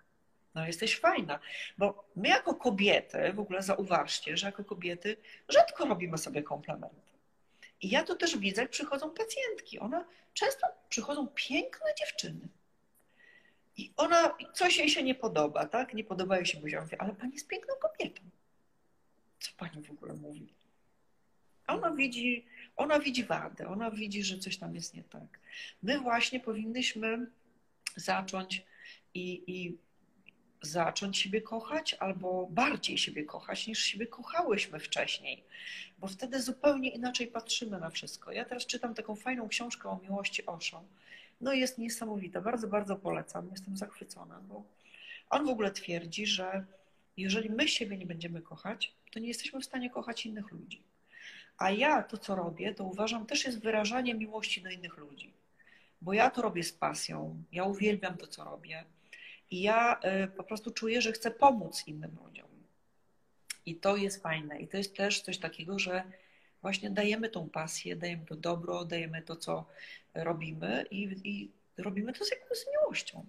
No 0.55 0.67
jesteś 0.67 0.99
fajna. 0.99 1.39
Bo 1.77 2.05
my 2.15 2.27
jako 2.27 2.55
kobiety, 2.55 3.33
w 3.33 3.39
ogóle 3.39 3.61
zauważcie, 3.61 4.37
że 4.37 4.45
jako 4.45 4.63
kobiety 4.63 5.17
rzadko 5.49 5.85
robimy 5.85 6.17
sobie 6.17 6.43
komplementy. 6.43 7.07
I 7.81 7.89
ja 7.89 8.03
to 8.03 8.15
też 8.15 8.37
widzę, 8.37 8.61
jak 8.61 8.71
przychodzą 8.71 9.11
pacjentki. 9.11 9.79
One 9.79 10.05
często 10.33 10.67
przychodzą 10.89 11.27
piękne 11.35 11.95
dziewczyny. 11.99 12.47
I 13.77 13.91
ona, 13.97 14.37
coś 14.53 14.77
jej 14.77 14.89
się 14.89 15.03
nie 15.03 15.15
podoba, 15.15 15.65
tak? 15.65 15.93
Nie 15.93 16.03
podoba 16.03 16.37
jej 16.37 16.45
się 16.45 16.59
buzia. 16.59 16.81
Mówię, 16.81 17.01
ale 17.01 17.15
pani 17.15 17.33
jest 17.33 17.47
piękną 17.47 17.73
kobietą 17.75 18.21
co 19.39 19.51
pani 19.57 19.83
w 19.83 19.91
ogóle 19.91 20.13
mówi? 20.13 20.53
Ona 21.67 21.91
widzi, 21.91 22.45
ona 22.75 22.99
widzi 22.99 23.23
wadę, 23.23 23.67
ona 23.67 23.91
widzi, 23.91 24.23
że 24.23 24.37
coś 24.37 24.57
tam 24.57 24.75
jest 24.75 24.93
nie 24.93 25.03
tak. 25.03 25.39
My 25.83 25.99
właśnie 25.99 26.39
powinnyśmy 26.39 27.27
zacząć 27.95 28.65
i, 29.13 29.43
i 29.47 29.77
zacząć 30.61 31.17
siebie 31.17 31.41
kochać, 31.41 31.93
albo 31.93 32.47
bardziej 32.51 32.97
siebie 32.97 33.23
kochać, 33.23 33.67
niż 33.67 33.83
siebie 33.83 34.07
kochałyśmy 34.07 34.79
wcześniej, 34.79 35.43
bo 35.97 36.07
wtedy 36.07 36.41
zupełnie 36.41 36.89
inaczej 36.89 37.27
patrzymy 37.27 37.79
na 37.79 37.89
wszystko. 37.89 38.31
Ja 38.31 38.45
teraz 38.45 38.65
czytam 38.65 38.93
taką 38.93 39.15
fajną 39.15 39.47
książkę 39.47 39.89
o 39.89 39.99
miłości 40.03 40.45
Osho. 40.45 40.83
No 41.41 41.53
jest 41.53 41.77
niesamowita, 41.77 42.41
bardzo, 42.41 42.67
bardzo 42.67 42.95
polecam, 42.95 43.49
jestem 43.51 43.77
zachwycona, 43.77 44.39
bo 44.39 44.63
on 45.29 45.45
w 45.45 45.49
ogóle 45.49 45.71
twierdzi, 45.71 46.25
że 46.25 46.65
jeżeli 47.17 47.49
my 47.49 47.67
siebie 47.67 47.97
nie 47.97 48.05
będziemy 48.05 48.41
kochać, 48.41 48.93
to 49.11 49.19
nie 49.19 49.27
jesteśmy 49.27 49.59
w 49.59 49.65
stanie 49.65 49.89
kochać 49.89 50.25
innych 50.25 50.51
ludzi. 50.51 50.83
A 51.57 51.71
ja 51.71 52.03
to, 52.03 52.17
co 52.17 52.35
robię, 52.35 52.73
to 52.73 52.83
uważam 52.83 53.25
też 53.25 53.45
jest 53.45 53.61
wyrażanie 53.61 54.15
miłości 54.15 54.61
do 54.61 54.69
innych 54.69 54.97
ludzi. 54.97 55.33
Bo 56.01 56.13
ja 56.13 56.29
to 56.29 56.41
robię 56.41 56.63
z 56.63 56.71
pasją, 56.71 57.43
ja 57.51 57.63
uwielbiam 57.63 58.17
to, 58.17 58.27
co 58.27 58.43
robię. 58.43 58.83
I 59.51 59.61
ja 59.61 59.99
y, 60.23 60.27
po 60.27 60.43
prostu 60.43 60.71
czuję, 60.71 61.01
że 61.01 61.11
chcę 61.11 61.31
pomóc 61.31 61.87
innym 61.87 62.17
ludziom. 62.23 62.47
I 63.65 63.75
to 63.75 63.95
jest 63.95 64.23
fajne. 64.23 64.59
I 64.59 64.67
to 64.67 64.77
jest 64.77 64.95
też 64.95 65.21
coś 65.21 65.37
takiego, 65.37 65.79
że 65.79 66.03
właśnie 66.61 66.89
dajemy 66.91 67.29
tą 67.29 67.49
pasję, 67.49 67.95
dajemy 67.95 68.25
to 68.25 68.35
dobro, 68.35 68.85
dajemy 68.85 69.21
to, 69.21 69.35
co 69.35 69.65
robimy 70.15 70.85
i, 70.91 71.03
i 71.23 71.51
robimy 71.77 72.13
to 72.13 72.25
z 72.25 72.31
jakąś 72.31 72.57
miłością. 72.71 73.25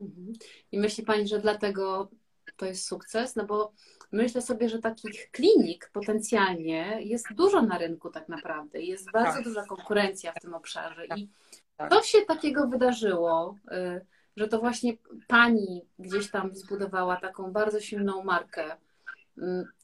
Mhm. 0.00 0.32
I 0.72 0.78
myśli 0.78 1.04
Pani, 1.04 1.28
że 1.28 1.40
dlatego 1.40 2.10
to 2.56 2.66
jest 2.66 2.86
sukces? 2.86 3.36
No 3.36 3.44
bo 3.44 3.72
myślę 4.12 4.42
sobie, 4.42 4.68
że 4.68 4.78
takich 4.78 5.30
klinik 5.30 5.90
potencjalnie 5.92 6.98
jest 7.00 7.34
dużo 7.34 7.62
na 7.62 7.78
rynku 7.78 8.10
tak 8.10 8.28
naprawdę. 8.28 8.82
Jest 8.82 9.10
bardzo 9.12 9.34
tak. 9.34 9.44
duża 9.44 9.64
konkurencja 9.66 10.32
w 10.32 10.40
tym 10.40 10.54
obszarze. 10.54 11.06
I 11.16 11.28
tak. 11.76 11.90
co 11.90 12.02
się 12.02 12.18
takiego 12.22 12.66
wydarzyło, 12.68 13.56
y, 13.72 14.06
że 14.36 14.48
to 14.48 14.58
właśnie 14.58 14.92
Pani 15.28 15.82
gdzieś 15.98 16.30
tam 16.30 16.54
zbudowała 16.54 17.16
taką 17.16 17.52
bardzo 17.52 17.80
silną 17.80 18.24
markę? 18.24 18.76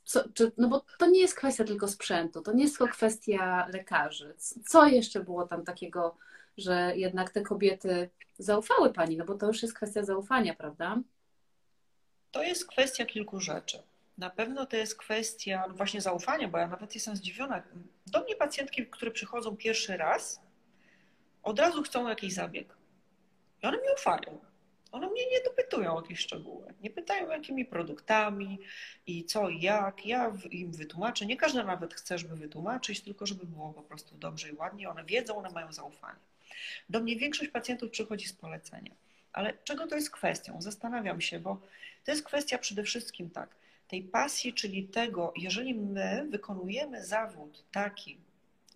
Co, 0.07 0.29
czy, 0.35 0.53
no 0.57 0.69
bo 0.69 0.85
to 0.99 1.07
nie 1.07 1.21
jest 1.21 1.35
kwestia 1.35 1.65
tylko 1.65 1.89
sprzętu, 1.89 2.43
to 2.43 2.53
nie 2.53 2.63
jest 2.63 2.79
tylko 2.79 2.93
kwestia 2.93 3.67
lekarzy. 3.73 4.35
Co 4.67 4.87
jeszcze 4.87 5.21
było 5.21 5.47
tam 5.47 5.65
takiego, 5.65 6.17
że 6.59 6.93
jednak 6.97 7.31
te 7.31 7.43
kobiety 7.43 8.11
zaufały 8.39 8.93
Pani? 8.93 9.17
No 9.17 9.25
bo 9.25 9.35
to 9.35 9.47
już 9.47 9.63
jest 9.63 9.75
kwestia 9.75 10.05
zaufania, 10.05 10.55
prawda? 10.55 10.99
To 12.31 12.43
jest 12.43 12.67
kwestia 12.67 13.07
kilku 13.07 13.41
rzeczy. 13.41 13.83
Na 14.19 14.31
pewno 14.31 14.67
to 14.67 14.77
jest 14.77 14.99
kwestia 14.99 15.65
właśnie 15.69 16.01
zaufania, 16.01 16.49
bo 16.49 16.59
ja 16.59 16.69
nawet 16.69 16.95
jestem 16.95 17.17
zdziwiona. 17.17 17.63
Do 18.07 18.21
mnie 18.25 18.37
pacjentki, 18.37 18.87
które 18.87 19.11
przychodzą 19.11 19.57
pierwszy 19.57 19.97
raz, 19.97 20.41
od 21.43 21.59
razu 21.59 21.83
chcą 21.83 22.09
jakiś 22.09 22.35
zabieg. 22.35 22.77
I 23.63 23.67
one 23.67 23.77
mi 23.77 23.89
ufają. 23.95 24.46
One 24.97 25.11
mnie 25.11 25.31
nie 25.31 25.41
dopytują 25.41 25.97
o 25.97 26.01
jakieś 26.01 26.19
szczegóły. 26.19 26.75
Nie 26.81 26.91
pytają, 26.91 27.31
jakimi 27.31 27.65
produktami 27.65 28.59
i 29.07 29.25
co 29.25 29.49
i 29.49 29.61
jak. 29.61 30.07
Ja 30.07 30.33
im 30.51 30.73
wytłumaczę. 30.73 31.27
Nie 31.27 31.37
każda 31.37 31.65
nawet 31.65 31.95
chce, 31.95 32.19
żeby 32.19 32.37
wytłumaczyć, 32.37 33.01
tylko 33.01 33.27
żeby 33.27 33.47
było 33.47 33.73
po 33.73 33.83
prostu 33.83 34.17
dobrze 34.17 34.49
i 34.49 34.53
ładnie. 34.53 34.91
One 34.91 35.05
wiedzą, 35.05 35.37
one 35.37 35.51
mają 35.51 35.73
zaufanie. 35.73 36.19
Do 36.89 37.01
mnie 37.01 37.17
większość 37.17 37.51
pacjentów 37.51 37.91
przychodzi 37.91 38.27
z 38.29 38.33
polecenia. 38.33 38.93
Ale 39.33 39.55
czego 39.65 39.87
to 39.87 39.95
jest 39.95 40.11
kwestią? 40.11 40.63
Zastanawiam 40.63 41.21
się, 41.21 41.41
bo 41.41 41.61
to 42.05 42.11
jest 42.11 42.25
kwestia 42.25 42.59
przede 42.59 42.83
wszystkim 42.83 43.31
tak, 43.31 43.57
tej 43.89 44.03
pasji, 44.03 44.55
czyli 44.55 44.89
tego, 44.89 45.33
jeżeli 45.37 45.75
my 45.75 46.27
wykonujemy 46.31 47.05
zawód 47.05 47.65
taki, 47.73 48.19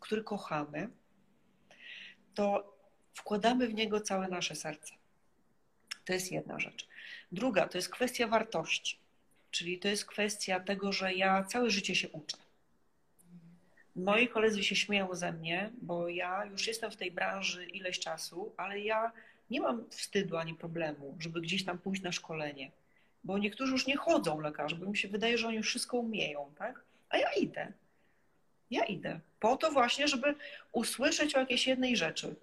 który 0.00 0.24
kochamy, 0.24 0.88
to 2.34 2.76
wkładamy 3.14 3.68
w 3.68 3.74
niego 3.74 4.00
całe 4.00 4.28
nasze 4.28 4.54
serce. 4.54 4.99
To 6.10 6.14
jest 6.14 6.32
jedna 6.32 6.58
rzecz. 6.58 6.88
Druga 7.32 7.68
to 7.68 7.78
jest 7.78 7.88
kwestia 7.88 8.26
wartości, 8.26 8.98
czyli 9.50 9.78
to 9.78 9.88
jest 9.88 10.04
kwestia 10.04 10.60
tego, 10.60 10.92
że 10.92 11.14
ja 11.14 11.44
całe 11.44 11.70
życie 11.70 11.94
się 11.94 12.08
uczę. 12.08 12.36
Moi 13.96 14.28
koledzy 14.28 14.64
się 14.64 14.76
śmieją 14.76 15.14
ze 15.14 15.32
mnie, 15.32 15.70
bo 15.82 16.08
ja 16.08 16.44
już 16.44 16.66
jestem 16.66 16.90
w 16.90 16.96
tej 16.96 17.10
branży 17.10 17.64
ileś 17.64 17.98
czasu, 17.98 18.52
ale 18.56 18.80
ja 18.80 19.12
nie 19.50 19.60
mam 19.60 19.90
wstydu 19.90 20.36
ani 20.36 20.54
problemu, 20.54 21.16
żeby 21.20 21.40
gdzieś 21.40 21.64
tam 21.64 21.78
pójść 21.78 22.02
na 22.02 22.12
szkolenie, 22.12 22.70
bo 23.24 23.38
niektórzy 23.38 23.72
już 23.72 23.86
nie 23.86 23.96
chodzą 23.96 24.40
lekarze, 24.40 24.76
bo 24.76 24.86
mi 24.86 24.96
się 24.96 25.08
wydaje, 25.08 25.38
że 25.38 25.48
oni 25.48 25.56
już 25.56 25.68
wszystko 25.68 25.96
umieją, 25.96 26.52
tak? 26.58 26.82
A 27.08 27.18
ja 27.18 27.32
idę. 27.32 27.72
Ja 28.70 28.84
idę. 28.84 29.20
Po 29.40 29.56
to 29.56 29.70
właśnie, 29.70 30.08
żeby 30.08 30.34
usłyszeć 30.72 31.34
o 31.34 31.40
jakiejś 31.40 31.66
jednej 31.66 31.96
rzeczy. 31.96 32.34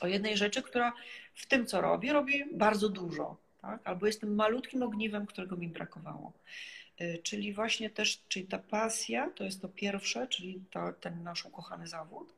O 0.00 0.06
jednej 0.06 0.36
rzeczy, 0.36 0.62
która 0.62 0.92
w 1.34 1.46
tym, 1.46 1.66
co 1.66 1.80
robię, 1.80 2.12
robi 2.12 2.44
bardzo 2.54 2.88
dużo. 2.88 3.36
Tak? 3.62 3.80
Albo 3.84 4.06
jestem 4.06 4.34
malutkim 4.34 4.82
ogniwem, 4.82 5.26
którego 5.26 5.56
mi 5.56 5.68
brakowało. 5.68 6.32
Y, 7.00 7.18
czyli 7.22 7.52
właśnie 7.52 7.90
też, 7.90 8.22
czyli 8.28 8.46
ta 8.46 8.58
pasja 8.58 9.30
to 9.30 9.44
jest 9.44 9.62
to 9.62 9.68
pierwsze, 9.68 10.26
czyli 10.26 10.62
to, 10.70 10.92
ten 10.92 11.22
nasz 11.22 11.44
ukochany 11.44 11.86
zawód. 11.86 12.34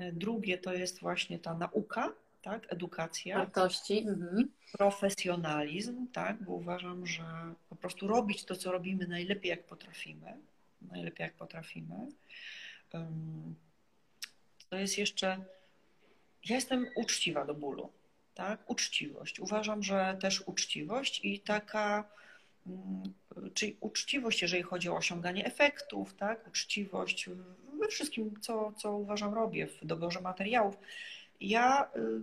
Y, 0.00 0.12
drugie 0.12 0.58
to 0.58 0.72
jest 0.72 1.00
właśnie 1.00 1.38
ta 1.38 1.54
nauka, 1.54 2.12
tak? 2.42 2.72
edukacja. 2.72 3.38
Wartości. 3.38 3.98
Mhm. 3.98 4.48
Profesjonalizm, 4.72 6.06
tak? 6.12 6.42
bo 6.42 6.52
uważam, 6.52 7.06
że 7.06 7.24
po 7.68 7.76
prostu 7.76 8.08
robić 8.08 8.44
to, 8.44 8.56
co 8.56 8.72
robimy 8.72 9.06
najlepiej, 9.06 9.50
jak 9.50 9.64
potrafimy. 9.64 10.36
Najlepiej, 10.82 11.24
jak 11.24 11.34
potrafimy. 11.34 12.08
To 14.70 14.76
jest 14.76 14.98
jeszcze. 14.98 15.44
Ja 16.44 16.54
jestem 16.54 16.86
uczciwa 16.96 17.44
do 17.44 17.54
bólu. 17.54 17.90
Tak? 18.34 18.70
Uczciwość. 18.70 19.40
Uważam, 19.40 19.82
że 19.82 20.16
też 20.20 20.42
uczciwość 20.46 21.20
i 21.24 21.40
taka 21.40 22.04
mm, 22.66 23.02
czyli 23.54 23.76
uczciwość, 23.80 24.42
jeżeli 24.42 24.62
chodzi 24.62 24.88
o 24.88 24.96
osiąganie 24.96 25.44
efektów, 25.44 26.14
tak? 26.14 26.48
uczciwość 26.48 27.30
we 27.80 27.88
wszystkim, 27.88 28.40
co, 28.40 28.72
co 28.72 28.96
uważam 28.96 29.34
robię 29.34 29.66
w 29.66 29.86
doborze 29.86 30.20
materiałów. 30.20 30.76
Ja 31.40 31.90
y, 31.96 32.22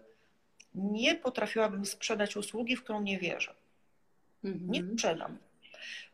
nie 0.76 1.16
potrafiłabym 1.16 1.86
sprzedać 1.86 2.36
usługi, 2.38 2.76
w 2.76 2.84
którą 2.84 3.01
nie 3.01 3.20
wierzę. 3.20 3.53
Nie 4.43 4.80
mhm. 4.80 4.93
sprzedam. 4.93 5.38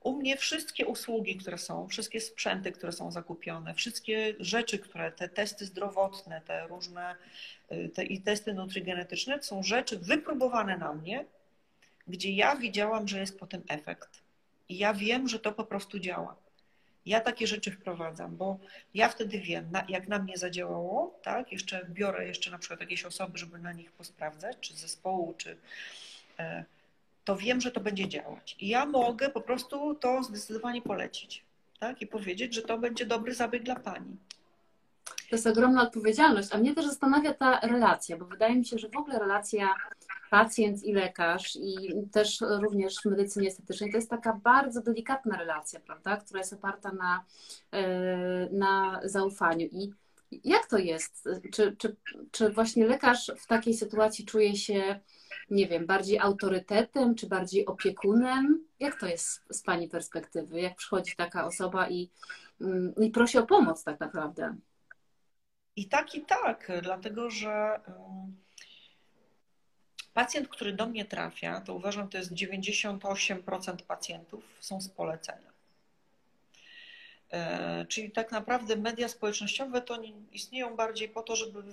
U 0.01 0.18
mnie 0.18 0.38
wszystkie 0.38 0.86
usługi, 0.86 1.38
które 1.38 1.57
są, 1.57 1.88
wszystkie 1.88 2.22
sprzęty, 2.22 2.72
które 2.72 2.91
są 2.91 3.11
zakupione, 3.11 3.74
wszystkie 3.74 4.34
rzeczy, 4.39 4.80
które, 4.80 5.11
te 5.11 5.30
testy 5.30 5.65
zdrowotne, 5.65 6.41
te 6.41 6.68
różne 6.68 7.15
y, 7.72 7.89
te, 7.89 8.03
i 8.03 8.22
testy 8.22 8.53
nutrigenetyczne, 8.53 9.43
są 9.43 9.63
rzeczy 9.63 9.99
wypróbowane 9.99 10.78
na 10.78 10.93
mnie, 10.93 11.26
gdzie 12.07 12.32
ja 12.32 12.55
widziałam, 12.55 13.07
że 13.07 13.20
jest 13.20 13.39
potem 13.39 13.63
efekt. 13.68 14.22
I 14.70 14.78
ja 14.78 14.93
wiem, 14.93 15.28
że 15.28 15.39
to 15.39 15.51
po 15.51 15.63
prostu 15.63 15.99
działa. 15.99 16.36
Ja 17.05 17.22
takie 17.22 17.47
rzeczy 17.47 17.72
wprowadzam, 17.72 18.38
bo 18.38 18.59
ja 18.93 19.09
wtedy 19.09 19.39
wiem, 19.39 19.72
jak 19.89 20.07
na 20.07 20.20
mnie 20.20 20.38
zadziałało, 20.38 21.20
tak? 21.24 21.51
Jeszcze 21.51 21.86
biorę 21.89 22.28
jeszcze 22.28 22.51
na 22.51 22.57
przykład 22.57 22.80
jakieś 22.80 23.05
osoby, 23.05 23.38
żeby 23.38 23.59
na 23.59 23.74
nich 23.74 23.91
posprawdzać, 23.91 24.57
czy 24.61 24.74
zespołu, 24.74 25.34
czy 25.38 25.57
e, 26.39 26.65
to 27.28 27.36
wiem, 27.36 27.61
że 27.61 27.71
to 27.71 27.80
będzie 27.80 28.07
działać. 28.07 28.55
I 28.59 28.67
ja 28.67 28.86
mogę 28.86 29.30
po 29.30 29.41
prostu 29.41 29.95
to 29.95 30.23
zdecydowanie 30.23 30.82
polecić, 30.82 31.45
tak? 31.80 32.01
I 32.01 32.07
powiedzieć, 32.07 32.53
że 32.53 32.61
to 32.61 32.78
będzie 32.78 33.05
dobry 33.05 33.34
zabieg 33.34 33.63
dla 33.63 33.75
pani. 33.75 34.17
To 35.05 35.36
jest 35.36 35.47
ogromna 35.47 35.82
odpowiedzialność, 35.82 36.49
a 36.51 36.57
mnie 36.57 36.75
też 36.75 36.86
zastanawia 36.86 37.34
ta 37.34 37.59
relacja, 37.59 38.17
bo 38.17 38.25
wydaje 38.25 38.55
mi 38.55 38.65
się, 38.65 38.78
że 38.78 38.89
w 38.89 38.97
ogóle 38.97 39.19
relacja 39.19 39.75
pacjent 40.30 40.84
i 40.84 40.93
lekarz 40.93 41.55
i 41.55 41.93
też 42.11 42.41
również 42.41 42.95
w 42.95 43.05
medycynie 43.05 43.47
estetycznej 43.47 43.91
to 43.91 43.97
jest 43.97 44.09
taka 44.09 44.34
bardzo 44.34 44.82
delikatna 44.82 45.38
relacja, 45.38 45.80
prawda, 45.80 46.17
która 46.17 46.39
jest 46.39 46.53
oparta 46.53 46.91
na, 46.91 47.23
e, 47.71 48.49
na 48.51 49.01
zaufaniu 49.03 49.67
i 49.71 49.91
jak 50.43 50.67
to 50.67 50.78
jest? 50.78 51.30
Czy, 51.53 51.75
czy, 51.78 51.95
czy 52.32 52.49
właśnie 52.49 52.88
lekarz 52.88 53.32
w 53.38 53.47
takiej 53.47 53.73
sytuacji 53.73 54.25
czuje 54.25 54.55
się, 54.55 54.99
nie 55.49 55.67
wiem, 55.67 55.85
bardziej 55.85 56.19
autorytetem, 56.19 57.15
czy 57.15 57.27
bardziej 57.27 57.65
opiekunem? 57.65 58.65
Jak 58.79 58.99
to 58.99 59.07
jest 59.07 59.43
z 59.51 59.61
Pani 59.61 59.89
perspektywy? 59.89 60.61
Jak 60.61 60.75
przychodzi 60.75 61.15
taka 61.15 61.45
osoba 61.45 61.89
i, 61.89 62.09
mm, 62.61 62.93
i 63.01 63.09
prosi 63.11 63.38
o 63.38 63.45
pomoc 63.45 63.83
tak 63.83 63.99
naprawdę? 63.99 64.55
I 65.75 65.88
tak, 65.88 66.15
i 66.15 66.25
tak, 66.25 66.71
dlatego 66.81 67.29
że 67.29 67.79
pacjent, 70.13 70.47
który 70.47 70.73
do 70.73 70.85
mnie 70.85 71.05
trafia, 71.05 71.61
to 71.61 71.73
uważam, 71.73 72.09
to 72.09 72.17
jest 72.17 72.33
98% 72.33 73.77
pacjentów 73.77 74.43
są 74.59 74.81
z 74.81 74.89
polecenia. 74.89 75.51
E, 77.31 77.85
czyli 77.85 78.11
tak 78.11 78.31
naprawdę 78.31 78.75
media 78.75 79.07
społecznościowe 79.07 79.81
to 79.81 80.01
istnieją 80.31 80.75
bardziej 80.75 81.09
po 81.09 81.23
to, 81.23 81.35
żeby 81.35 81.63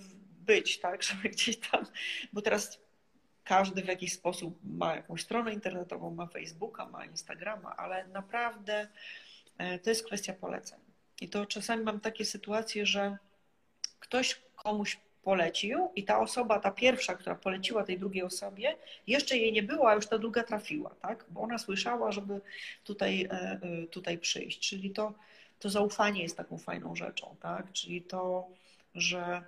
być, 0.40 0.78
tak, 0.78 1.02
żeby 1.02 1.28
gdzieś 1.28 1.56
tam, 1.70 1.86
bo 2.32 2.42
teraz 2.42 2.80
każdy 3.44 3.82
w 3.82 3.88
jakiś 3.88 4.12
sposób 4.12 4.58
ma 4.64 4.96
jakąś 4.96 5.22
stronę 5.22 5.52
internetową, 5.52 6.14
ma 6.14 6.26
Facebooka, 6.26 6.86
ma 6.86 7.04
Instagrama, 7.04 7.76
ale 7.76 8.06
naprawdę 8.06 8.88
e, 9.58 9.78
to 9.78 9.90
jest 9.90 10.06
kwestia 10.06 10.32
poleceń. 10.32 10.80
I 11.20 11.28
to 11.28 11.46
czasami 11.46 11.84
mam 11.84 12.00
takie 12.00 12.24
sytuacje, 12.24 12.86
że 12.86 13.18
ktoś 14.00 14.40
komuś 14.56 14.98
polecił 15.22 15.90
i 15.94 16.04
ta 16.04 16.20
osoba, 16.20 16.58
ta 16.58 16.70
pierwsza, 16.70 17.14
która 17.14 17.34
poleciła 17.36 17.84
tej 17.84 17.98
drugiej 17.98 18.22
osobie, 18.22 18.76
jeszcze 19.06 19.36
jej 19.36 19.52
nie 19.52 19.62
było, 19.62 19.90
a 19.90 19.94
już 19.94 20.06
ta 20.06 20.18
druga 20.18 20.42
trafiła, 20.42 20.90
tak? 21.02 21.24
Bo 21.28 21.40
ona 21.40 21.58
słyszała, 21.58 22.12
żeby 22.12 22.40
tutaj, 22.84 23.28
e, 23.30 23.30
e, 23.30 23.86
tutaj 23.86 24.18
przyjść. 24.18 24.68
Czyli 24.68 24.90
to, 24.90 25.12
to 25.58 25.70
zaufanie 25.70 26.22
jest 26.22 26.36
taką 26.36 26.58
fajną 26.58 26.96
rzeczą, 26.96 27.36
tak? 27.40 27.72
Czyli 27.72 28.02
to, 28.02 28.48
że 28.94 29.42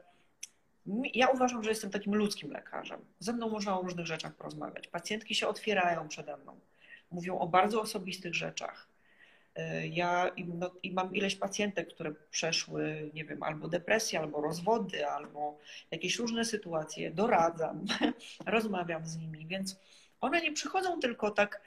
ja 1.15 1.29
uważam, 1.29 1.63
że 1.63 1.71
jestem 1.71 1.91
takim 1.91 2.15
ludzkim 2.15 2.51
lekarzem. 2.51 3.01
Ze 3.19 3.33
mną 3.33 3.51
można 3.51 3.79
o 3.81 3.83
różnych 3.83 4.07
rzeczach 4.07 4.35
porozmawiać. 4.35 4.89
Pacjentki 4.89 5.35
się 5.35 5.49
otwierają 5.49 6.09
przede 6.09 6.37
mną, 6.37 6.61
mówią 7.11 7.39
o 7.39 7.47
bardzo 7.47 7.81
osobistych 7.81 8.35
rzeczach. 8.35 8.89
Ja 9.91 10.31
no, 10.47 10.71
i 10.83 10.93
mam 10.93 11.15
ileś 11.15 11.37
pacjentek, 11.37 11.95
które 11.95 12.13
przeszły, 12.31 13.11
nie 13.15 13.25
wiem, 13.25 13.43
albo 13.43 13.69
depresję, 13.69 14.19
albo 14.19 14.41
rozwody, 14.41 15.07
albo 15.07 15.59
jakieś 15.91 16.19
różne 16.19 16.45
sytuacje, 16.45 17.11
doradzam, 17.11 17.85
rozmawiam 18.47 19.07
z 19.07 19.17
nimi, 19.17 19.47
więc 19.47 19.77
One 20.21 20.41
nie 20.41 20.53
przychodzą 20.53 21.01
tylko 21.01 21.31
tak, 21.31 21.61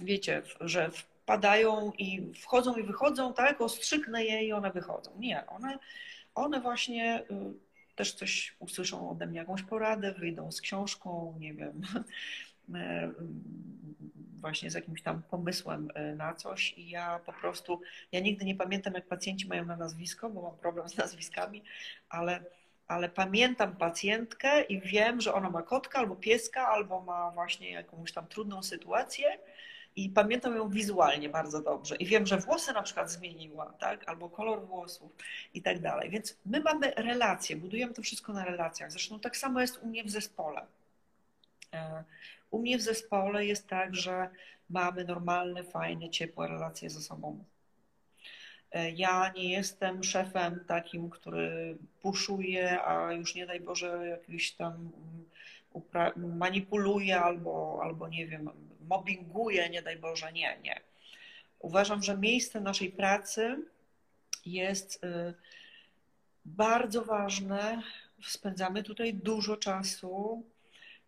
wiecie, 0.00 0.42
że 0.60 0.90
wpadają 0.90 1.92
i 1.98 2.32
wchodzą 2.34 2.76
i 2.76 2.82
wychodzą, 2.82 3.34
tak, 3.34 3.60
ostrzyknę 3.60 4.24
je 4.24 4.44
i 4.44 4.52
one 4.52 4.70
wychodzą. 4.70 5.10
Nie, 5.18 5.46
one, 5.46 5.78
one 6.34 6.60
właśnie 6.60 7.20
y, 7.20 7.54
też 8.00 8.14
coś 8.14 8.56
usłyszą 8.58 9.10
ode 9.10 9.26
mnie, 9.26 9.38
jakąś 9.38 9.62
poradę, 9.62 10.12
wyjdą 10.12 10.52
z 10.52 10.60
książką, 10.60 11.34
nie 11.38 11.54
wiem, 11.54 11.82
y, 12.68 13.14
właśnie 14.42 14.70
z 14.70 14.74
jakimś 14.74 15.02
tam 15.02 15.22
pomysłem 15.22 15.90
y, 15.90 16.16
na 16.16 16.34
coś. 16.34 16.72
I 16.78 16.88
ja 16.88 17.20
po 17.26 17.32
prostu, 17.32 17.80
ja 18.12 18.20
nigdy 18.20 18.44
nie 18.44 18.54
pamiętam, 18.54 18.94
jak 18.94 19.06
pacjenci 19.06 19.48
mają 19.48 19.64
na 19.64 19.76
nazwisko, 19.76 20.30
bo 20.30 20.42
mam 20.42 20.56
problem 20.56 20.88
z 20.88 20.96
nazwiskami, 20.96 21.62
ale, 22.08 22.44
ale 22.88 23.08
pamiętam 23.08 23.76
pacjentkę 23.76 24.62
i 24.62 24.80
wiem, 24.80 25.20
że 25.20 25.34
ona 25.34 25.50
ma 25.50 25.62
kotka 25.62 25.98
albo 25.98 26.16
pieska, 26.16 26.68
albo 26.68 27.00
ma 27.00 27.30
właśnie 27.30 27.70
jakąś 27.70 28.12
tam 28.12 28.26
trudną 28.26 28.62
sytuację 28.62 29.38
i 29.96 30.08
pamiętam 30.08 30.56
ją 30.56 30.68
wizualnie 30.68 31.28
bardzo 31.28 31.62
dobrze. 31.62 31.96
I 31.96 32.06
wiem, 32.06 32.26
że 32.26 32.36
włosy 32.36 32.72
na 32.72 32.82
przykład 32.82 33.10
zmieniła, 33.10 33.72
tak? 33.72 34.08
albo 34.08 34.28
kolor 34.28 34.66
włosów 34.66 35.12
i 35.54 35.62
tak 35.62 35.80
dalej. 35.80 36.10
Więc 36.10 36.36
my 36.46 36.60
mamy 36.60 36.90
relacje, 36.96 37.56
budujemy 37.56 37.94
to 37.94 38.02
wszystko 38.02 38.32
na 38.32 38.44
relacjach. 38.44 38.92
Zresztą 38.92 39.20
tak 39.20 39.36
samo 39.36 39.60
jest 39.60 39.82
u 39.82 39.86
mnie 39.86 40.04
w 40.04 40.10
zespole. 40.10 40.66
E, 41.72 42.04
u 42.50 42.58
mnie 42.58 42.78
w 42.78 42.82
zespole 42.82 43.46
jest 43.46 43.68
tak, 43.68 43.94
że 43.94 44.28
mamy 44.70 45.04
normalne, 45.04 45.64
fajne, 45.64 46.10
ciepłe 46.10 46.48
relacje 46.48 46.90
ze 46.90 47.00
sobą. 47.00 47.44
E, 48.72 48.90
ja 48.90 49.32
nie 49.36 49.50
jestem 49.52 50.04
szefem 50.04 50.64
takim, 50.66 51.10
który 51.10 51.76
puszuje, 52.02 52.82
a 52.82 53.12
już 53.12 53.34
nie 53.34 53.46
daj 53.46 53.60
Boże, 53.60 54.06
jakiś 54.08 54.52
tam 54.52 54.90
manipuluje 56.16 57.20
albo, 57.20 57.80
albo 57.82 58.08
nie 58.08 58.26
wiem, 58.26 58.50
mobbinguje, 58.90 59.70
nie 59.70 59.82
daj 59.82 59.96
Boże, 59.96 60.32
nie, 60.32 60.58
nie. 60.62 60.80
Uważam, 61.58 62.02
że 62.02 62.18
miejsce 62.18 62.60
naszej 62.60 62.90
pracy 62.90 63.56
jest 64.46 65.04
y, 65.04 65.34
bardzo 66.44 67.04
ważne. 67.04 67.82
Spędzamy 68.22 68.82
tutaj 68.82 69.14
dużo 69.14 69.56
czasu 69.56 70.44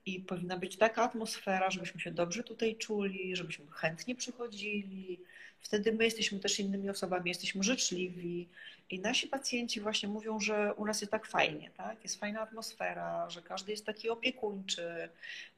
i 0.07 0.21
powinna 0.21 0.57
być 0.57 0.77
taka 0.77 1.03
atmosfera, 1.03 1.71
żebyśmy 1.71 2.01
się 2.01 2.11
dobrze 2.11 2.43
tutaj 2.43 2.77
czuli, 2.77 3.37
żebyśmy 3.37 3.67
chętnie 3.71 4.15
przychodzili. 4.15 5.21
Wtedy 5.61 5.93
my 5.93 6.05
jesteśmy 6.05 6.39
też 6.39 6.61
innymi 6.61 6.91
osobami, 6.91 7.31
jesteśmy 7.31 7.63
życzliwi 7.63 8.49
i 8.93 9.01
nasi 9.01 9.29
pacjenci 9.29 9.81
właśnie 9.81 10.09
mówią, 10.09 10.41
że 10.41 10.75
u 10.75 10.85
nas 10.85 11.01
jest 11.01 11.11
tak 11.11 11.27
fajnie, 11.27 11.71
tak? 11.77 12.03
Jest 12.03 12.21
fajna 12.21 12.41
atmosfera, 12.41 13.31
że 13.31 13.43
każdy 13.43 13.71
jest 13.71 13.87
taki 13.87 14.11
opiekuńczy, 14.11 15.09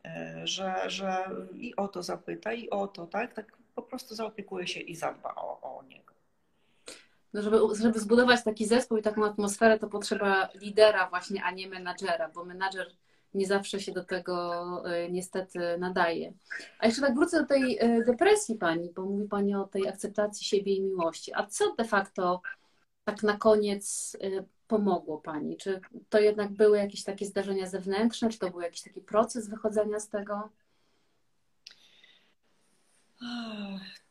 e, 0.04 0.40
że, 0.44 0.74
że 0.86 1.30
i 1.54 1.76
o 1.76 1.88
to 1.88 2.02
zapyta, 2.02 2.52
i 2.52 2.70
o 2.70 2.86
to, 2.86 3.06
tak? 3.06 3.34
Tak 3.34 3.56
po 3.74 3.82
prostu 3.82 4.14
zaopiekuje 4.14 4.66
się 4.66 4.80
i 4.80 4.96
zadba 4.96 5.34
o, 5.34 5.78
o 5.78 5.82
niego. 5.82 6.14
No 7.32 7.42
żeby, 7.42 7.58
żeby 7.80 8.00
zbudować 8.00 8.44
taki 8.44 8.66
zespół 8.66 8.98
i 8.98 9.02
taką 9.02 9.24
atmosferę, 9.24 9.78
to 9.78 9.88
potrzeba 9.88 10.48
lidera 10.54 11.08
właśnie, 11.08 11.44
a 11.44 11.50
nie 11.50 11.68
menadżera, 11.68 12.28
bo 12.28 12.44
menadżer 12.44 12.90
nie 13.34 13.46
zawsze 13.46 13.80
się 13.80 13.92
do 13.92 14.04
tego 14.04 14.62
e, 14.90 15.10
niestety 15.10 15.58
nadaje. 15.78 16.32
A 16.78 16.86
jeszcze 16.86 17.02
tak 17.02 17.14
wrócę 17.14 17.40
do 17.40 17.46
tej 17.46 17.78
e, 17.80 18.04
depresji 18.04 18.54
Pani, 18.54 18.90
bo 18.94 19.02
mówi 19.02 19.28
Pani 19.28 19.54
o 19.54 19.64
tej 19.64 19.88
akceptacji 19.88 20.46
siebie 20.46 20.74
i 20.74 20.82
miłości. 20.82 21.32
A 21.34 21.46
co 21.46 21.74
de 21.74 21.84
facto 21.84 22.40
tak 23.04 23.22
na 23.22 23.36
koniec 23.36 24.16
e, 24.20 24.44
pomogło 24.68 25.18
Pani? 25.18 25.56
Czy 25.56 25.80
to 26.08 26.20
jednak 26.20 26.52
były 26.52 26.78
jakieś 26.78 27.04
takie 27.04 27.26
zdarzenia 27.26 27.66
zewnętrzne, 27.66 28.30
czy 28.30 28.38
to 28.38 28.50
był 28.50 28.60
jakiś 28.60 28.82
taki 28.82 29.00
proces 29.00 29.48
wychodzenia 29.48 30.00
z 30.00 30.08
tego? 30.08 30.48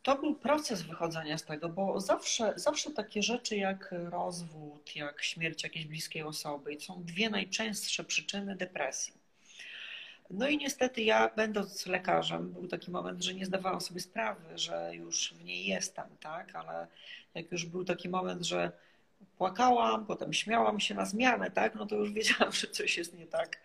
To 0.02 0.16
był 0.16 0.36
proces 0.36 0.82
wychodzenia 0.82 1.38
z 1.38 1.44
tego, 1.44 1.70
bo 1.70 2.00
zawsze, 2.00 2.54
zawsze 2.56 2.91
takie 2.91 3.24
rzeczy 3.24 3.56
jak 3.56 3.96
rozwód, 4.10 4.96
jak 4.96 5.24
śmierć 5.24 5.64
jakiejś 5.64 5.86
bliskiej 5.86 6.24
osoby, 6.24 6.78
są 6.80 7.04
dwie 7.04 7.30
najczęstsze 7.30 8.04
przyczyny 8.04 8.56
depresji. 8.56 9.14
No 10.30 10.48
i 10.48 10.58
niestety 10.58 11.02
ja, 11.02 11.30
będąc 11.36 11.86
lekarzem, 11.86 12.54
był 12.54 12.68
taki 12.68 12.91
moment, 12.91 13.24
że 13.24 13.34
nie 13.34 13.46
zdawałam 13.46 13.82
sobie 13.82 14.00
sprawy, 14.00 14.58
że 14.58 14.91
już 14.96 15.34
w 15.34 15.44
niej 15.44 15.66
jestem, 15.66 16.06
tak? 16.20 16.56
Ale 16.56 16.88
jak 17.36 17.52
już 17.52 17.66
był 17.66 17.86
taki 17.86 18.10
moment, 18.10 18.44
że 18.46 18.72
płakałam, 19.38 20.06
potem 20.06 20.34
śmiałam 20.34 20.80
się 20.80 20.96
na 20.96 21.06
zmianę, 21.06 21.52
tak? 21.52 21.76
No 21.76 21.86
to 21.86 21.96
już 21.96 22.12
wiedziałam, 22.12 22.54
że 22.54 22.68
coś 22.68 22.98
jest 22.98 23.18
nie 23.18 23.28
tak. 23.28 23.62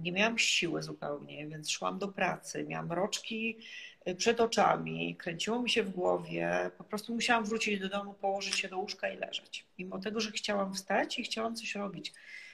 Nie 0.00 0.12
miałam 0.12 0.38
siły 0.38 0.82
zupełnie, 0.82 1.46
więc 1.46 1.70
szłam 1.70 1.98
do 1.98 2.08
pracy, 2.08 2.64
miałam 2.68 2.92
roczki 2.92 3.58
y, 4.08 4.14
przed 4.14 4.40
oczami, 4.40 5.16
kręciło 5.16 5.62
mi 5.62 5.70
się 5.70 5.82
w 5.82 5.90
głowie, 5.90 6.70
po 6.78 6.84
prostu 6.84 7.14
musiałam 7.14 7.44
wrócić 7.44 7.80
do 7.80 7.88
domu, 7.88 8.14
położyć 8.14 8.58
się 8.58 8.68
do 8.68 8.78
łóżka 8.78 9.08
i 9.08 9.16
leżeć. 9.16 9.66
Mimo 9.78 9.98
tego, 9.98 10.20
że 10.20 10.30
chciałam 10.30 10.74
wstać 10.74 11.18
i 11.18 11.22
chciałam 11.22 11.56
coś 11.56 11.74
robić 11.74 12.12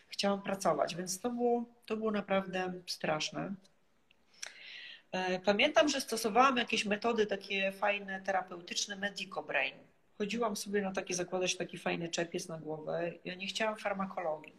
chciałam 0.09 0.43
pracować, 0.43 0.95
więc 0.95 1.21
to 1.21 1.31
było, 1.31 1.65
to 1.87 1.97
było 1.97 2.11
naprawdę 2.11 2.73
straszne. 2.87 3.55
E, 5.13 5.41
pamiętam, 5.41 5.89
że 5.89 6.01
stosowałam 6.01 6.57
jakieś 6.57 6.85
metody 6.85 7.27
takie 7.27 7.73
fajne, 7.73 8.21
terapeutyczne, 8.21 8.97
Medico 8.97 9.43
Brain. 9.43 9.75
Chodziłam 10.19 10.57
sobie 10.57 10.83
na 10.83 10.93
takie, 10.93 11.15
zakładać 11.15 11.57
taki 11.57 11.79
fajny 11.79 12.09
czepiec 12.09 12.49
na 12.49 12.59
głowę. 12.59 13.13
Ja 13.25 13.35
nie 13.35 13.47
chciałam 13.47 13.77
farmakologii. 13.77 14.55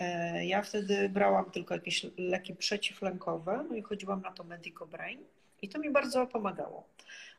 E, 0.00 0.46
ja 0.46 0.62
wtedy 0.62 1.08
brałam 1.08 1.50
tylko 1.50 1.74
jakieś 1.74 2.06
leki 2.18 2.54
przeciwlękowe, 2.54 3.64
no 3.68 3.76
i 3.76 3.82
chodziłam 3.82 4.22
na 4.22 4.32
to 4.32 4.44
Medico 4.44 4.86
Brain 4.86 5.24
i 5.62 5.68
to 5.68 5.78
mi 5.78 5.90
bardzo 5.90 6.26
pomagało. 6.26 6.84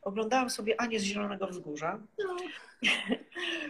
Oglądałam 0.02 0.50
sobie 0.50 0.82
Anię 0.82 1.00
z 1.00 1.04
Zielonego 1.04 1.48
Wzgórza, 1.48 2.00
no. 2.20 2.38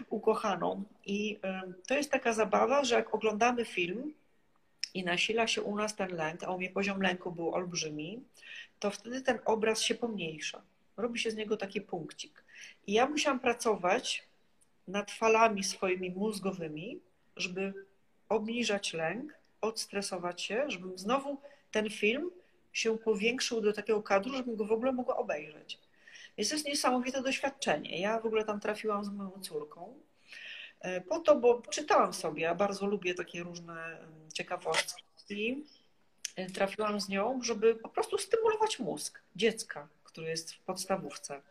ukochaną. 0.09 0.83
I 1.05 1.39
to 1.87 1.93
jest 1.93 2.11
taka 2.11 2.33
zabawa, 2.33 2.83
że 2.83 2.95
jak 2.95 3.15
oglądamy 3.15 3.65
film 3.65 4.13
i 4.93 5.03
nasila 5.03 5.47
się 5.47 5.61
u 5.61 5.75
nas 5.75 5.95
ten 5.95 6.15
lęk, 6.15 6.43
a 6.43 6.51
u 6.51 6.57
mnie 6.57 6.69
poziom 6.69 7.01
lęku 7.01 7.31
był 7.31 7.53
olbrzymi, 7.53 8.23
to 8.79 8.91
wtedy 8.91 9.21
ten 9.21 9.39
obraz 9.45 9.81
się 9.81 9.95
pomniejsza. 9.95 10.61
Robi 10.97 11.19
się 11.19 11.31
z 11.31 11.35
niego 11.35 11.57
taki 11.57 11.81
punkcik. 11.81 12.43
I 12.87 12.93
ja 12.93 13.05
musiałam 13.05 13.39
pracować 13.39 14.23
nad 14.87 15.11
falami 15.11 15.63
swoimi 15.63 16.09
mózgowymi, 16.09 16.99
żeby 17.35 17.73
obniżać 18.29 18.93
lęk, 18.93 19.33
odstresować 19.61 20.41
się, 20.41 20.65
żebym 20.67 20.97
znowu 20.97 21.41
ten 21.71 21.89
film 21.89 22.31
się 22.73 22.97
powiększył 22.97 23.61
do 23.61 23.73
takiego 23.73 24.03
kadru, 24.03 24.33
żebym 24.33 24.55
go 24.55 24.65
w 24.65 24.71
ogóle 24.71 24.91
mogła 24.91 25.17
obejrzeć. 25.17 25.79
Więc 26.37 26.49
to 26.49 26.55
jest 26.55 26.67
niesamowite 26.67 27.21
doświadczenie. 27.21 28.01
Ja 28.01 28.19
w 28.19 28.25
ogóle 28.25 28.45
tam 28.45 28.59
trafiłam 28.59 29.05
z 29.05 29.09
moją 29.09 29.31
córką 29.41 29.99
e, 30.79 31.01
po 31.01 31.19
to, 31.19 31.35
bo 31.35 31.61
czytałam 31.61 32.13
sobie, 32.13 32.41
ja 32.41 32.55
bardzo 32.55 32.85
lubię 32.85 33.13
takie 33.13 33.43
różne 33.43 33.97
ciekawostki 34.33 35.65
e, 36.35 36.49
trafiłam 36.49 37.01
z 37.01 37.09
nią, 37.09 37.39
żeby 37.43 37.75
po 37.75 37.89
prostu 37.89 38.17
stymulować 38.17 38.79
mózg 38.79 39.21
dziecka, 39.35 39.87
który 40.03 40.29
jest 40.29 40.53
w 40.53 40.59
podstawówce. 40.59 41.41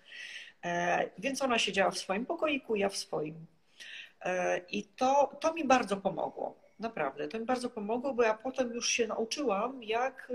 E, 0.64 1.11
więc 1.18 1.42
ona 1.42 1.58
siedziała 1.58 1.90
w 1.90 1.98
swoim 1.98 2.26
pokoiku, 2.26 2.76
ja 2.76 2.88
w 2.88 2.96
swoim. 2.96 3.46
I 4.70 4.84
to, 4.84 5.36
to 5.40 5.52
mi 5.52 5.64
bardzo 5.64 5.96
pomogło. 5.96 6.54
Naprawdę, 6.78 7.28
to 7.28 7.38
mi 7.38 7.44
bardzo 7.44 7.70
pomogło, 7.70 8.14
bo 8.14 8.22
ja 8.22 8.34
potem 8.34 8.72
już 8.72 8.88
się 8.88 9.06
nauczyłam, 9.06 9.82
jak, 9.82 10.32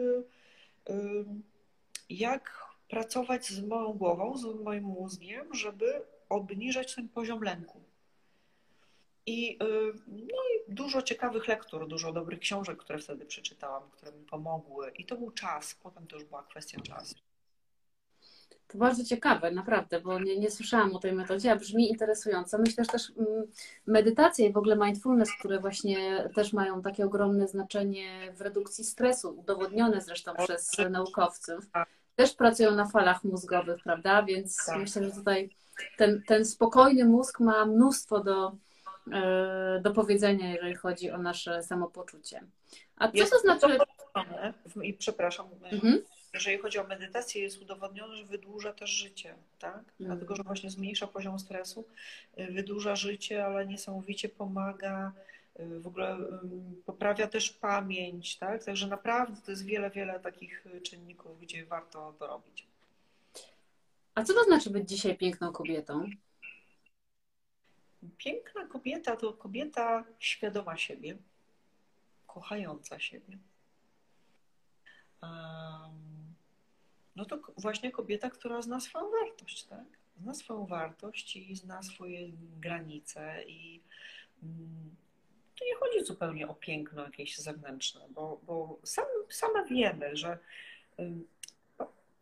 jak 2.10 2.66
pracować 2.90 3.46
z 3.46 3.64
moją 3.64 3.94
głową, 3.94 4.38
z 4.38 4.46
moim 4.46 4.84
mózgiem, 4.84 5.56
żeby 5.56 6.02
obniżać 6.30 6.96
ten 6.96 7.10
poziom 7.10 7.44
lęku. 7.44 7.82
I, 9.26 9.58
y, 9.64 9.94
no 10.08 10.42
i 10.54 10.74
dużo 10.74 11.02
ciekawych 11.02 11.48
lektur, 11.48 11.88
dużo 11.88 12.12
dobrych 12.12 12.40
książek, 12.40 12.78
które 12.78 13.00
wtedy 13.00 13.26
przeczytałam, 13.26 13.90
które 13.92 14.12
mi 14.12 14.26
pomogły. 14.26 14.92
I 14.92 15.06
to 15.06 15.18
był 15.18 15.32
czas, 15.32 15.76
potem 15.76 16.08
to 16.08 16.16
już 16.16 16.26
była 16.26 16.44
kwestia 16.44 16.82
czasu. 16.82 17.16
To 18.68 18.78
bardzo 18.78 19.04
ciekawe, 19.04 19.52
naprawdę, 19.52 20.02
bo 20.02 20.20
nie, 20.20 20.40
nie 20.40 20.52
słyszałam 20.52 20.96
o 20.96 21.00
tej 21.00 21.14
metodzie, 21.14 21.52
a 21.52 21.56
brzmi 21.56 21.90
interesująco. 21.90 22.58
Myślę, 22.58 22.84
że 22.84 22.92
też 22.92 23.12
mm, 23.18 23.44
medytacja 23.86 24.48
i 24.48 24.54
w 24.54 24.58
ogóle 24.58 24.76
mindfulness, 24.76 25.30
które 25.40 25.60
właśnie 25.60 26.30
też 26.36 26.54
mają 26.54 26.82
takie 26.82 27.06
ogromne 27.06 27.48
znaczenie 27.48 28.34
w 28.36 28.42
redukcji 28.42 28.84
stresu, 28.84 29.40
udowodnione 29.40 30.02
zresztą 30.02 30.34
przez 30.36 30.72
naukowców, 30.90 31.66
też 32.16 32.34
pracują 32.34 32.72
na 32.72 32.86
falach 32.86 33.24
mózgowych, 33.24 33.84
prawda? 33.84 34.24
Więc 34.24 34.66
tak. 34.66 34.80
myślę, 34.80 35.04
że 35.04 35.12
tutaj 35.12 35.50
ten, 35.98 36.22
ten 36.28 36.46
spokojny 36.46 37.06
mózg 37.06 37.40
ma 37.40 37.66
mnóstwo 37.66 38.20
do, 38.20 38.56
e, 39.12 39.80
do 39.84 39.92
powiedzenia, 39.92 40.54
jeżeli 40.54 40.76
chodzi 40.76 41.12
o 41.12 41.18
nasze 41.18 41.64
samopoczucie. 41.64 42.42
A 42.98 43.08
co 43.08 43.18
jest 43.18 43.32
to 43.32 43.40
znaczy? 43.40 43.78
I 44.84 44.94
przepraszam, 44.94 45.48
mhm. 45.72 46.02
Jeżeli 46.36 46.58
chodzi 46.58 46.80
o 46.80 46.88
medytację, 46.88 47.42
jest 47.42 47.62
udowodnione, 47.62 48.16
że 48.16 48.26
wydłuża 48.26 48.74
też 48.74 48.90
życie, 48.90 49.36
tak? 49.60 49.78
Mhm. 49.78 49.94
Dlatego, 50.00 50.36
że 50.36 50.44
właśnie 50.44 50.70
zmniejsza 50.70 51.08
poziom 51.08 51.40
stresu, 51.40 51.86
y, 52.40 52.52
wydłuża 52.52 52.96
życie, 52.96 53.46
ale 53.46 53.68
niesamowicie 53.68 54.30
pomaga 54.30 55.12
w 55.60 55.88
ogóle 55.88 56.18
poprawia 56.86 57.28
też 57.28 57.50
pamięć, 57.50 58.38
tak? 58.38 58.64
Także 58.64 58.88
naprawdę 58.88 59.42
to 59.42 59.52
jest 59.52 59.66
wiele, 59.66 59.90
wiele 59.90 60.20
takich 60.20 60.66
czynników, 60.84 61.40
gdzie 61.42 61.66
warto 61.66 62.14
to 62.20 62.28
robić. 62.28 62.68
A 64.16 64.24
co 64.24 64.34
to 64.34 64.44
znaczy 64.44 64.70
być 64.70 64.90
dzisiaj 64.90 65.18
piękną 65.18 65.52
kobietą? 65.52 66.10
Piękna 68.18 68.68
kobieta 68.68 69.16
to 69.16 69.34
kobieta 69.34 70.04
świadoma 70.20 70.78
siebie, 70.78 71.18
kochająca 72.28 73.00
siebie. 73.00 73.38
No 77.16 77.26
to 77.26 77.40
właśnie 77.58 77.92
kobieta, 77.92 78.30
która 78.30 78.62
zna 78.62 78.80
swoją 78.80 79.12
wartość, 79.12 79.64
tak? 79.64 79.86
Zna 80.22 80.34
swoją 80.34 80.66
wartość 80.66 81.36
i 81.36 81.56
zna 81.56 81.84
swoje 81.84 82.32
granice 82.60 83.44
i 83.48 83.82
mm, 84.44 84.96
tu 85.56 85.66
nie 85.66 85.76
chodzi 85.76 86.06
zupełnie 86.06 86.48
o 86.48 86.54
piękno 86.54 87.04
jakieś 87.04 87.38
zewnętrzne, 87.38 88.02
bo, 88.10 88.40
bo 88.44 88.80
sam, 88.84 89.06
same 89.30 89.66
wiemy, 89.66 90.18
że 90.18 90.38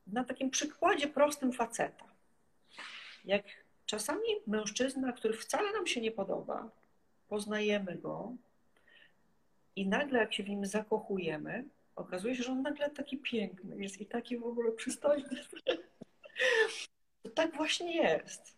na 0.08 0.24
takim 0.24 0.50
przykładzie 0.50 1.08
prostym 1.08 1.54
faceta, 1.54 2.06
jak 3.26 3.46
czasami 3.86 4.28
mężczyzna, 4.48 5.12
który 5.12 5.34
wcale 5.34 5.72
nam 5.72 5.88
się 5.88 6.02
nie 6.02 6.12
podoba, 6.12 6.70
poznajemy 7.28 7.96
go 7.96 8.34
i 9.76 9.88
nagle 9.88 10.20
jak 10.20 10.34
się 10.34 10.44
w 10.44 10.50
nim 10.50 10.66
zakochujemy, 10.66 11.66
okazuje 11.96 12.36
się, 12.36 12.44
że 12.44 12.52
on 12.52 12.62
nagle 12.62 12.90
taki 12.90 13.18
piękny 13.18 13.78
jest 13.78 14.02
i 14.02 14.06
taki 14.06 14.38
w 14.38 14.44
ogóle 14.44 14.72
przystojny. 14.72 15.40
To 17.22 17.30
tak 17.30 17.56
właśnie 17.56 17.96
jest. 17.96 18.58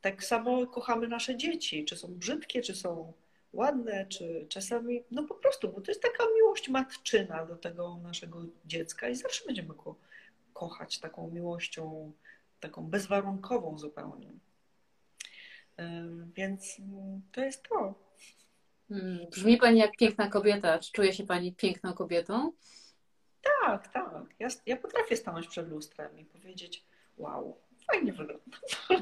Tak 0.00 0.24
samo 0.24 0.66
kochamy 0.66 1.08
nasze 1.08 1.36
dzieci, 1.36 1.84
czy 1.84 1.96
są 1.96 2.14
brzydkie, 2.14 2.62
czy 2.62 2.74
są 2.74 3.12
ładne, 3.52 4.06
czy 4.06 4.46
czasami, 4.48 5.04
no 5.10 5.22
po 5.24 5.34
prostu, 5.34 5.68
bo 5.72 5.80
to 5.80 5.90
jest 5.90 6.02
taka 6.02 6.24
miłość 6.34 6.68
matczyna 6.68 7.46
do 7.46 7.56
tego 7.56 7.96
naszego 8.02 8.42
dziecka 8.66 9.08
i 9.08 9.16
zawsze 9.16 9.46
będziemy 9.46 9.74
go 9.74 9.96
kochać 10.52 10.98
taką 10.98 11.30
miłością, 11.30 12.12
taką 12.60 12.86
bezwarunkową 12.86 13.78
zupełnie. 13.78 14.32
Więc 16.34 16.76
to 17.32 17.40
jest 17.40 17.62
to. 17.62 18.07
Hmm, 18.88 19.26
brzmi 19.30 19.56
Pani 19.56 19.78
jak 19.78 19.96
piękna 19.96 20.28
kobieta. 20.28 20.78
Czy 20.78 20.92
czuje 20.92 21.12
się 21.12 21.26
Pani 21.26 21.54
piękną 21.54 21.92
kobietą? 21.92 22.52
Tak, 23.42 23.88
tak. 23.88 24.26
Ja, 24.38 24.48
ja 24.66 24.76
potrafię 24.76 25.16
stanąć 25.16 25.48
przed 25.48 25.68
lustrem 25.68 26.18
i 26.18 26.24
powiedzieć: 26.24 26.84
Wow, 27.16 27.56
fajnie 27.86 28.12
wygląda. 28.12 28.44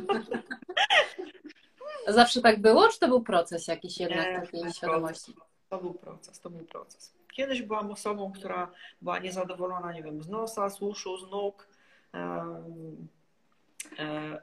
Zawsze 2.09 2.41
tak 2.41 2.61
było, 2.61 2.89
czy 2.89 2.99
to 2.99 3.09
był 3.09 3.23
proces 3.23 3.69
jakiś 3.69 3.99
jednak 3.99 4.27
Nie, 4.27 4.41
takiej 4.41 4.73
świadomości? 4.73 5.35
To 5.69 5.79
był 5.79 5.95
proces, 5.95 6.41
to 6.41 6.51
był 6.51 6.65
proces. 6.65 7.15
Kiedyś 7.33 7.63
byłam 7.63 7.91
osobą, 7.91 8.33
która 8.33 8.71
była 9.03 9.19
niezadowolona, 9.19 9.93
nie 9.93 10.03
wiem, 10.03 10.23
z 10.23 10.29
nosa, 10.29 10.71
z 10.71 10.83
uszu, 10.83 11.19
z 11.19 11.31
nóg. 11.31 11.69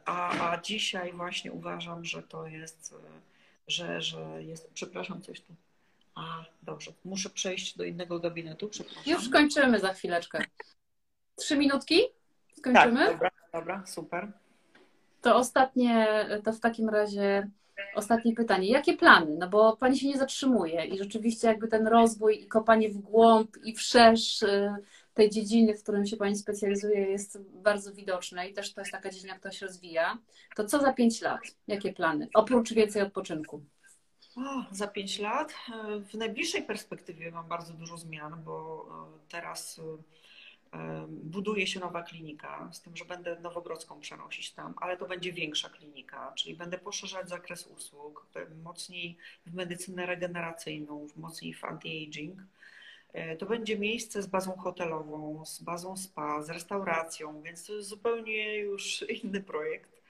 A, 0.05 0.51
a 0.51 0.61
dzisiaj 0.61 1.13
właśnie 1.13 1.51
uważam, 1.51 2.05
że 2.05 2.23
to 2.23 2.47
jest, 2.47 2.95
że, 3.67 4.01
że 4.01 4.43
jest, 4.43 4.71
przepraszam, 4.73 5.21
coś 5.21 5.41
tu. 5.41 5.53
A, 6.15 6.45
dobrze, 6.63 6.91
muszę 7.05 7.29
przejść 7.29 7.77
do 7.77 7.83
innego 7.83 8.19
gabinetu, 8.19 8.67
przepraszam. 8.67 9.03
Już 9.05 9.29
kończymy 9.29 9.79
za 9.79 9.93
chwileczkę. 9.93 10.45
Trzy 11.35 11.57
minutki? 11.57 12.01
Skończymy? 12.57 13.05
Tak, 13.05 13.11
dobra, 13.13 13.31
dobra, 13.53 13.83
super. 13.85 14.31
To 15.21 15.35
ostatnie, 15.35 16.07
to 16.43 16.53
w 16.53 16.59
takim 16.59 16.89
razie 16.89 17.49
ostatnie 17.95 18.35
pytanie. 18.35 18.67
Jakie 18.67 18.97
plany? 18.97 19.35
No 19.39 19.49
bo 19.49 19.77
Pani 19.77 19.99
się 19.99 20.07
nie 20.07 20.17
zatrzymuje 20.17 20.85
i 20.85 20.97
rzeczywiście 20.97 21.47
jakby 21.47 21.67
ten 21.67 21.87
rozwój 21.87 22.43
i 22.43 22.47
kopanie 22.47 22.89
w 22.89 22.97
głąb 22.97 23.57
i 23.63 23.75
wszerz 23.75 24.41
y, 24.41 24.75
tej 25.13 25.29
dziedziny, 25.29 25.77
w 25.77 25.83
którym 25.83 26.05
się 26.05 26.17
Pani 26.17 26.35
specjalizuje 26.35 26.99
jest 26.99 27.41
bardzo 27.41 27.93
widoczne 27.93 28.49
i 28.49 28.53
też 28.53 28.73
to 28.73 28.81
jest 28.81 28.91
taka 28.91 29.09
dziedzina, 29.09 29.35
która 29.35 29.51
się 29.51 29.65
rozwija. 29.65 30.17
To 30.55 30.65
co 30.65 30.79
za 30.79 30.93
pięć 30.93 31.21
lat? 31.21 31.41
Jakie 31.67 31.93
plany? 31.93 32.27
Oprócz 32.33 32.73
więcej 32.73 33.01
odpoczynku. 33.01 33.63
O, 34.35 34.41
za 34.71 34.87
pięć 34.87 35.19
lat? 35.19 35.53
W 36.11 36.13
najbliższej 36.13 36.63
perspektywie 36.63 37.31
mam 37.31 37.47
bardzo 37.47 37.73
dużo 37.73 37.97
zmian, 37.97 38.43
bo 38.43 38.87
e, 38.89 39.29
teraz 39.29 39.81
buduje 41.07 41.67
się 41.67 41.79
nowa 41.79 42.03
klinika, 42.03 42.69
z 42.71 42.81
tym, 42.81 42.97
że 42.97 43.05
będę 43.05 43.39
Nowogrodzką 43.39 43.99
przenosić 43.99 44.51
tam, 44.51 44.73
ale 44.77 44.97
to 44.97 45.07
będzie 45.07 45.33
większa 45.33 45.69
klinika, 45.69 46.33
czyli 46.35 46.55
będę 46.55 46.77
poszerzać 46.77 47.29
zakres 47.29 47.67
usług, 47.67 48.27
mocniej 48.63 49.17
w 49.45 49.53
medycynę 49.53 50.05
regeneracyjną, 50.05 51.07
mocniej 51.15 51.53
w 51.53 51.61
anti-aging. 51.61 52.35
E, 53.13 53.35
to 53.35 53.45
będzie 53.45 53.79
miejsce 53.79 54.21
z 54.21 54.27
bazą 54.27 54.57
hotelową, 54.57 55.45
z 55.45 55.61
bazą 55.61 55.97
spa, 55.97 56.41
z 56.41 56.49
restauracją, 56.49 57.41
więc 57.41 57.65
to 57.65 57.73
jest 57.73 57.89
zupełnie 57.89 58.57
już 58.57 59.05
inny 59.23 59.41
projekt. 59.41 60.01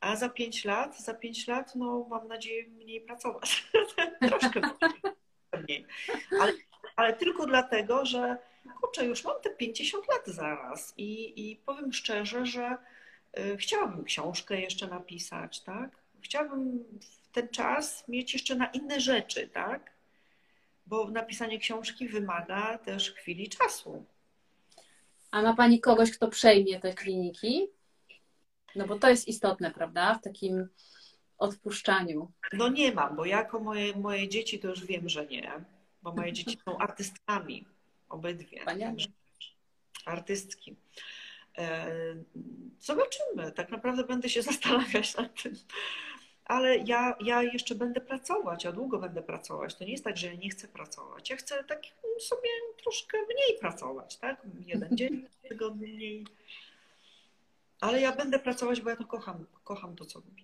A 0.00 0.16
za 0.16 0.28
pięć 0.28 0.64
lat, 0.64 1.00
za 1.00 1.14
pięć 1.14 1.46
lat, 1.46 1.74
no 1.74 2.06
mam 2.10 2.28
nadzieję 2.28 2.68
mniej 2.68 3.00
pracować. 3.00 3.70
Troszkę 4.28 4.60
mniej. 5.64 5.86
Ale, 6.40 6.52
ale 6.96 7.12
tylko 7.12 7.46
dlatego, 7.46 8.06
że 8.06 8.36
kurczę, 8.80 9.06
już 9.06 9.24
mam 9.24 9.40
te 9.42 9.50
50 9.50 10.08
lat 10.08 10.26
zaraz 10.26 10.94
i, 10.96 11.50
i 11.50 11.56
powiem 11.56 11.92
szczerze, 11.92 12.46
że 12.46 12.76
y, 13.38 13.56
chciałabym 13.56 14.04
książkę 14.04 14.60
jeszcze 14.60 14.86
napisać, 14.86 15.60
tak? 15.60 15.90
Chciałabym 16.20 16.84
ten 17.32 17.48
czas 17.48 18.08
mieć 18.08 18.32
jeszcze 18.32 18.54
na 18.54 18.66
inne 18.66 19.00
rzeczy, 19.00 19.48
tak? 19.48 19.90
Bo 20.90 21.10
napisanie 21.10 21.58
książki 21.58 22.08
wymaga 22.08 22.78
też 22.78 23.12
chwili 23.12 23.48
czasu. 23.48 24.04
A 25.30 25.42
ma 25.42 25.54
Pani 25.54 25.80
kogoś, 25.80 26.10
kto 26.10 26.28
przejmie 26.28 26.80
te 26.80 26.94
kliniki? 26.94 27.66
No 28.76 28.86
bo 28.86 28.98
to 28.98 29.10
jest 29.10 29.28
istotne, 29.28 29.70
prawda? 29.70 30.14
W 30.14 30.22
takim 30.22 30.68
odpuszczaniu. 31.38 32.32
No 32.52 32.68
nie 32.68 32.92
mam, 32.92 33.16
bo 33.16 33.24
jako 33.24 33.60
moje, 33.60 33.96
moje 33.96 34.28
dzieci 34.28 34.58
to 34.58 34.68
już 34.68 34.86
wiem, 34.86 35.08
że 35.08 35.26
nie, 35.26 35.52
bo 36.02 36.12
moje 36.12 36.32
dzieci 36.32 36.58
są 36.64 36.78
artystkami 36.78 37.66
obydwie. 38.08 38.64
Artystki. 40.04 40.76
E, 41.58 41.86
zobaczymy. 42.80 43.52
Tak 43.52 43.70
naprawdę 43.70 44.04
będę 44.04 44.28
się 44.28 44.42
zastanawiać 44.52 45.16
nad 45.16 45.42
tym. 45.42 45.54
Ale 46.50 46.76
ja, 46.76 47.16
ja 47.20 47.42
jeszcze 47.42 47.74
będę 47.74 48.00
pracować, 48.00 48.64
ja 48.64 48.72
długo 48.72 48.98
będę 48.98 49.22
pracować. 49.22 49.74
To 49.74 49.84
nie 49.84 49.92
jest 49.92 50.04
tak, 50.04 50.16
że 50.16 50.26
ja 50.26 50.34
nie 50.34 50.50
chcę 50.50 50.68
pracować. 50.68 51.30
Ja 51.30 51.36
chcę 51.36 51.64
tak 51.64 51.82
sobie 52.18 52.48
troszkę 52.82 53.18
mniej 53.18 53.58
pracować, 53.60 54.16
tak? 54.16 54.46
Jeden 54.66 54.96
dzień, 54.96 55.26
tygodnie 55.48 55.88
mniej. 55.88 56.26
Ale 57.80 58.00
ja 58.00 58.16
będę 58.16 58.38
pracować, 58.38 58.80
bo 58.80 58.90
ja 58.90 58.96
to 58.96 59.04
kocham. 59.04 59.46
Kocham 59.64 59.96
to, 59.96 60.04
co 60.04 60.20
robię. 60.20 60.42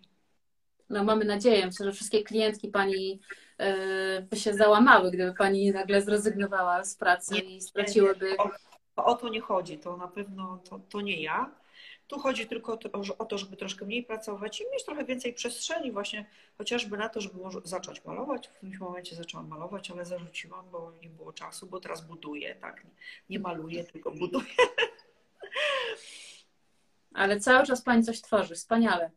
No 0.91 1.05
mamy 1.05 1.25
nadzieję. 1.25 1.67
Myślę, 1.67 1.87
że 1.87 1.93
wszystkie 1.93 2.23
klientki 2.23 2.69
Pani 2.69 3.21
E, 3.59 4.23
by 4.23 4.37
się 4.37 4.55
załamały, 4.55 5.11
gdyby 5.11 5.35
pani 5.35 5.73
nagle 5.73 6.03
zrezygnowała 6.03 6.85
z 6.85 6.95
pracy 6.95 7.35
nie, 7.35 7.41
i 7.41 7.61
straciłyby. 7.61 8.37
O, 8.97 9.05
o, 9.05 9.15
to 9.15 9.29
nie 9.29 9.41
chodzi, 9.41 9.79
to 9.79 9.97
na 9.97 10.09
pewno 10.09 10.59
to, 10.71 10.81
to 10.91 11.01
nie 11.01 11.23
ja. 11.23 11.51
Tu 12.09 12.19
chodzi 12.19 12.47
tylko 12.47 12.79
o 13.19 13.25
to, 13.25 13.39
żeby 13.39 13.57
troszkę 13.57 13.85
mniej 13.85 14.03
pracować 14.03 14.61
i 14.61 14.65
mieć 14.73 14.85
trochę 14.85 15.05
więcej 15.05 15.35
przestrzeni, 15.35 15.93
właśnie 15.93 16.27
chociażby 16.59 16.97
na 16.97 17.09
to, 17.09 17.21
żeby 17.21 17.41
może 17.41 17.61
zacząć 17.65 18.05
malować. 18.05 18.49
W 18.49 18.53
którymś 18.53 18.79
momencie 18.79 19.17
zaczęłam 19.17 19.49
malować, 19.49 19.91
ale 19.91 20.05
zarzuciłam, 20.05 20.71
bo 20.71 20.93
nie 21.03 21.09
było 21.09 21.33
czasu, 21.33 21.67
bo 21.67 21.81
teraz 21.81 22.07
buduję, 22.07 22.55
tak? 22.55 22.87
Nie 23.31 23.39
maluję, 23.39 23.85
tylko 23.85 24.11
buduję. 24.11 24.47
Ale 27.15 27.41
cały 27.41 27.67
czas 27.67 27.83
pani 27.83 28.05
coś 28.05 28.21
tworzy, 28.21 28.55
wspaniale. 28.55 29.11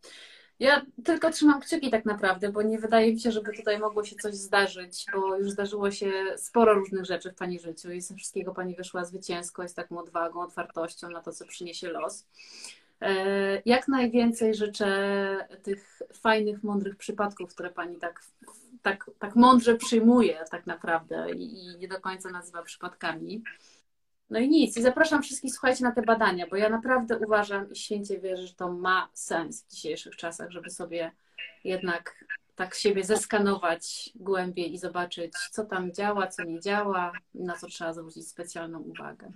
Ja 0.60 0.86
tylko 1.06 1.32
trzymam 1.32 1.62
kciuki 1.62 1.92
tak 1.92 2.06
naprawdę, 2.06 2.52
bo 2.52 2.62
nie 2.62 2.80
wydaje 2.80 3.14
mi 3.14 3.20
się, 3.20 3.32
żeby 3.32 3.54
tutaj 3.54 3.80
mogło 3.80 4.04
się 4.04 4.16
coś 4.16 4.36
zdarzyć, 4.36 5.06
bo 5.14 5.38
już 5.38 5.52
zdarzyło 5.52 5.92
się 5.92 6.12
sporo 6.38 6.74
różnych 6.74 7.06
rzeczy 7.06 7.32
w 7.32 7.36
Pani 7.36 7.60
życiu 7.60 7.92
i 7.92 8.02
ze 8.02 8.16
wszystkiego 8.16 8.54
Pani 8.54 8.76
wyszła 8.76 9.06
zwycięsko, 9.06 9.64
jest 9.64 9.76
taką 9.76 10.00
odwagą, 10.00 10.42
otwartością 10.42 11.10
na 11.10 11.22
to, 11.22 11.32
co 11.32 11.46
przyniesie 11.46 11.90
los. 11.90 12.26
E, 13.02 13.62
jak 13.66 13.88
najwięcej 13.88 14.56
życzę 14.56 15.48
tych 15.64 16.02
fajnych, 16.14 16.64
mądrych 16.64 16.96
przypadków, 16.96 17.54
które 17.54 17.70
Pani 17.70 17.98
tak, 17.98 18.22
tak, 18.82 19.12
tak 19.20 19.36
mądrze 19.36 19.76
przyjmuje 19.76 20.46
tak 20.52 20.68
naprawdę 20.68 21.32
i 21.32 21.78
nie 21.80 21.88
do 21.88 22.02
końca 22.02 22.30
nazywa 22.30 22.64
przypadkami. 22.64 23.44
No 24.30 24.40
i 24.40 24.50
nic. 24.50 24.78
I 24.78 24.82
zapraszam 24.82 25.24
wszystkich, 25.24 25.54
słuchajcie, 25.54 25.84
na 25.84 25.92
te 25.92 26.02
badania, 26.02 26.48
bo 26.48 26.56
ja 26.56 26.70
naprawdę 26.70 27.18
uważam 27.18 27.72
i 27.72 27.76
święcie 27.76 28.20
wierzę, 28.20 28.48
że 28.48 28.54
to 28.54 28.72
ma 28.72 29.10
sens 29.14 29.64
w 29.64 29.72
dzisiejszych 29.72 30.16
czasach, 30.16 30.52
żeby 30.52 30.70
sobie 30.70 31.12
jednak 31.64 32.26
tak 32.56 32.76
siebie 32.76 33.04
zeskanować 33.04 34.10
głębiej 34.16 34.74
i 34.74 34.78
zobaczyć, 34.78 35.34
co 35.52 35.66
tam 35.66 35.94
działa, 35.94 36.28
co 36.28 36.44
nie 36.44 36.60
działa, 36.60 37.12
na 37.34 37.56
co 37.56 37.68
trzeba 37.68 37.94
zwrócić 37.94 38.28
specjalną 38.28 38.80
uwagę. 38.80 39.32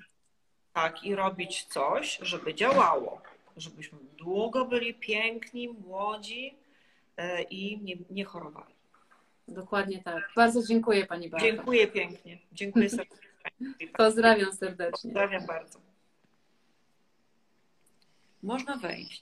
Tak, 0.74 1.04
i 1.04 1.16
robić 1.16 1.64
coś, 1.64 2.20
żeby 2.22 2.54
działało, 2.54 3.22
żebyśmy 3.58 4.00
długo 4.18 4.66
byli 4.66 4.94
piękni, 4.94 5.70
młodzi 5.70 6.56
e, 7.18 7.42
i 7.42 7.80
nie, 7.82 7.96
nie 8.10 8.26
chorowali. 8.26 8.74
Dokładnie 9.48 10.04
tak. 10.04 10.30
Bardzo 10.36 10.64
dziękuję 10.64 11.06
Pani 11.06 11.30
Beato. 11.30 11.46
Dziękuję 11.46 11.88
pięknie. 11.88 12.40
Dziękuję 12.52 12.90
serdecznie. 12.90 13.33
Pozdrawiam 13.98 14.54
serdecznie. 14.54 14.92
Pozdrawiam 14.92 15.46
bardzo. 15.46 15.80
Można 18.44 18.78
wejść. 18.78 19.22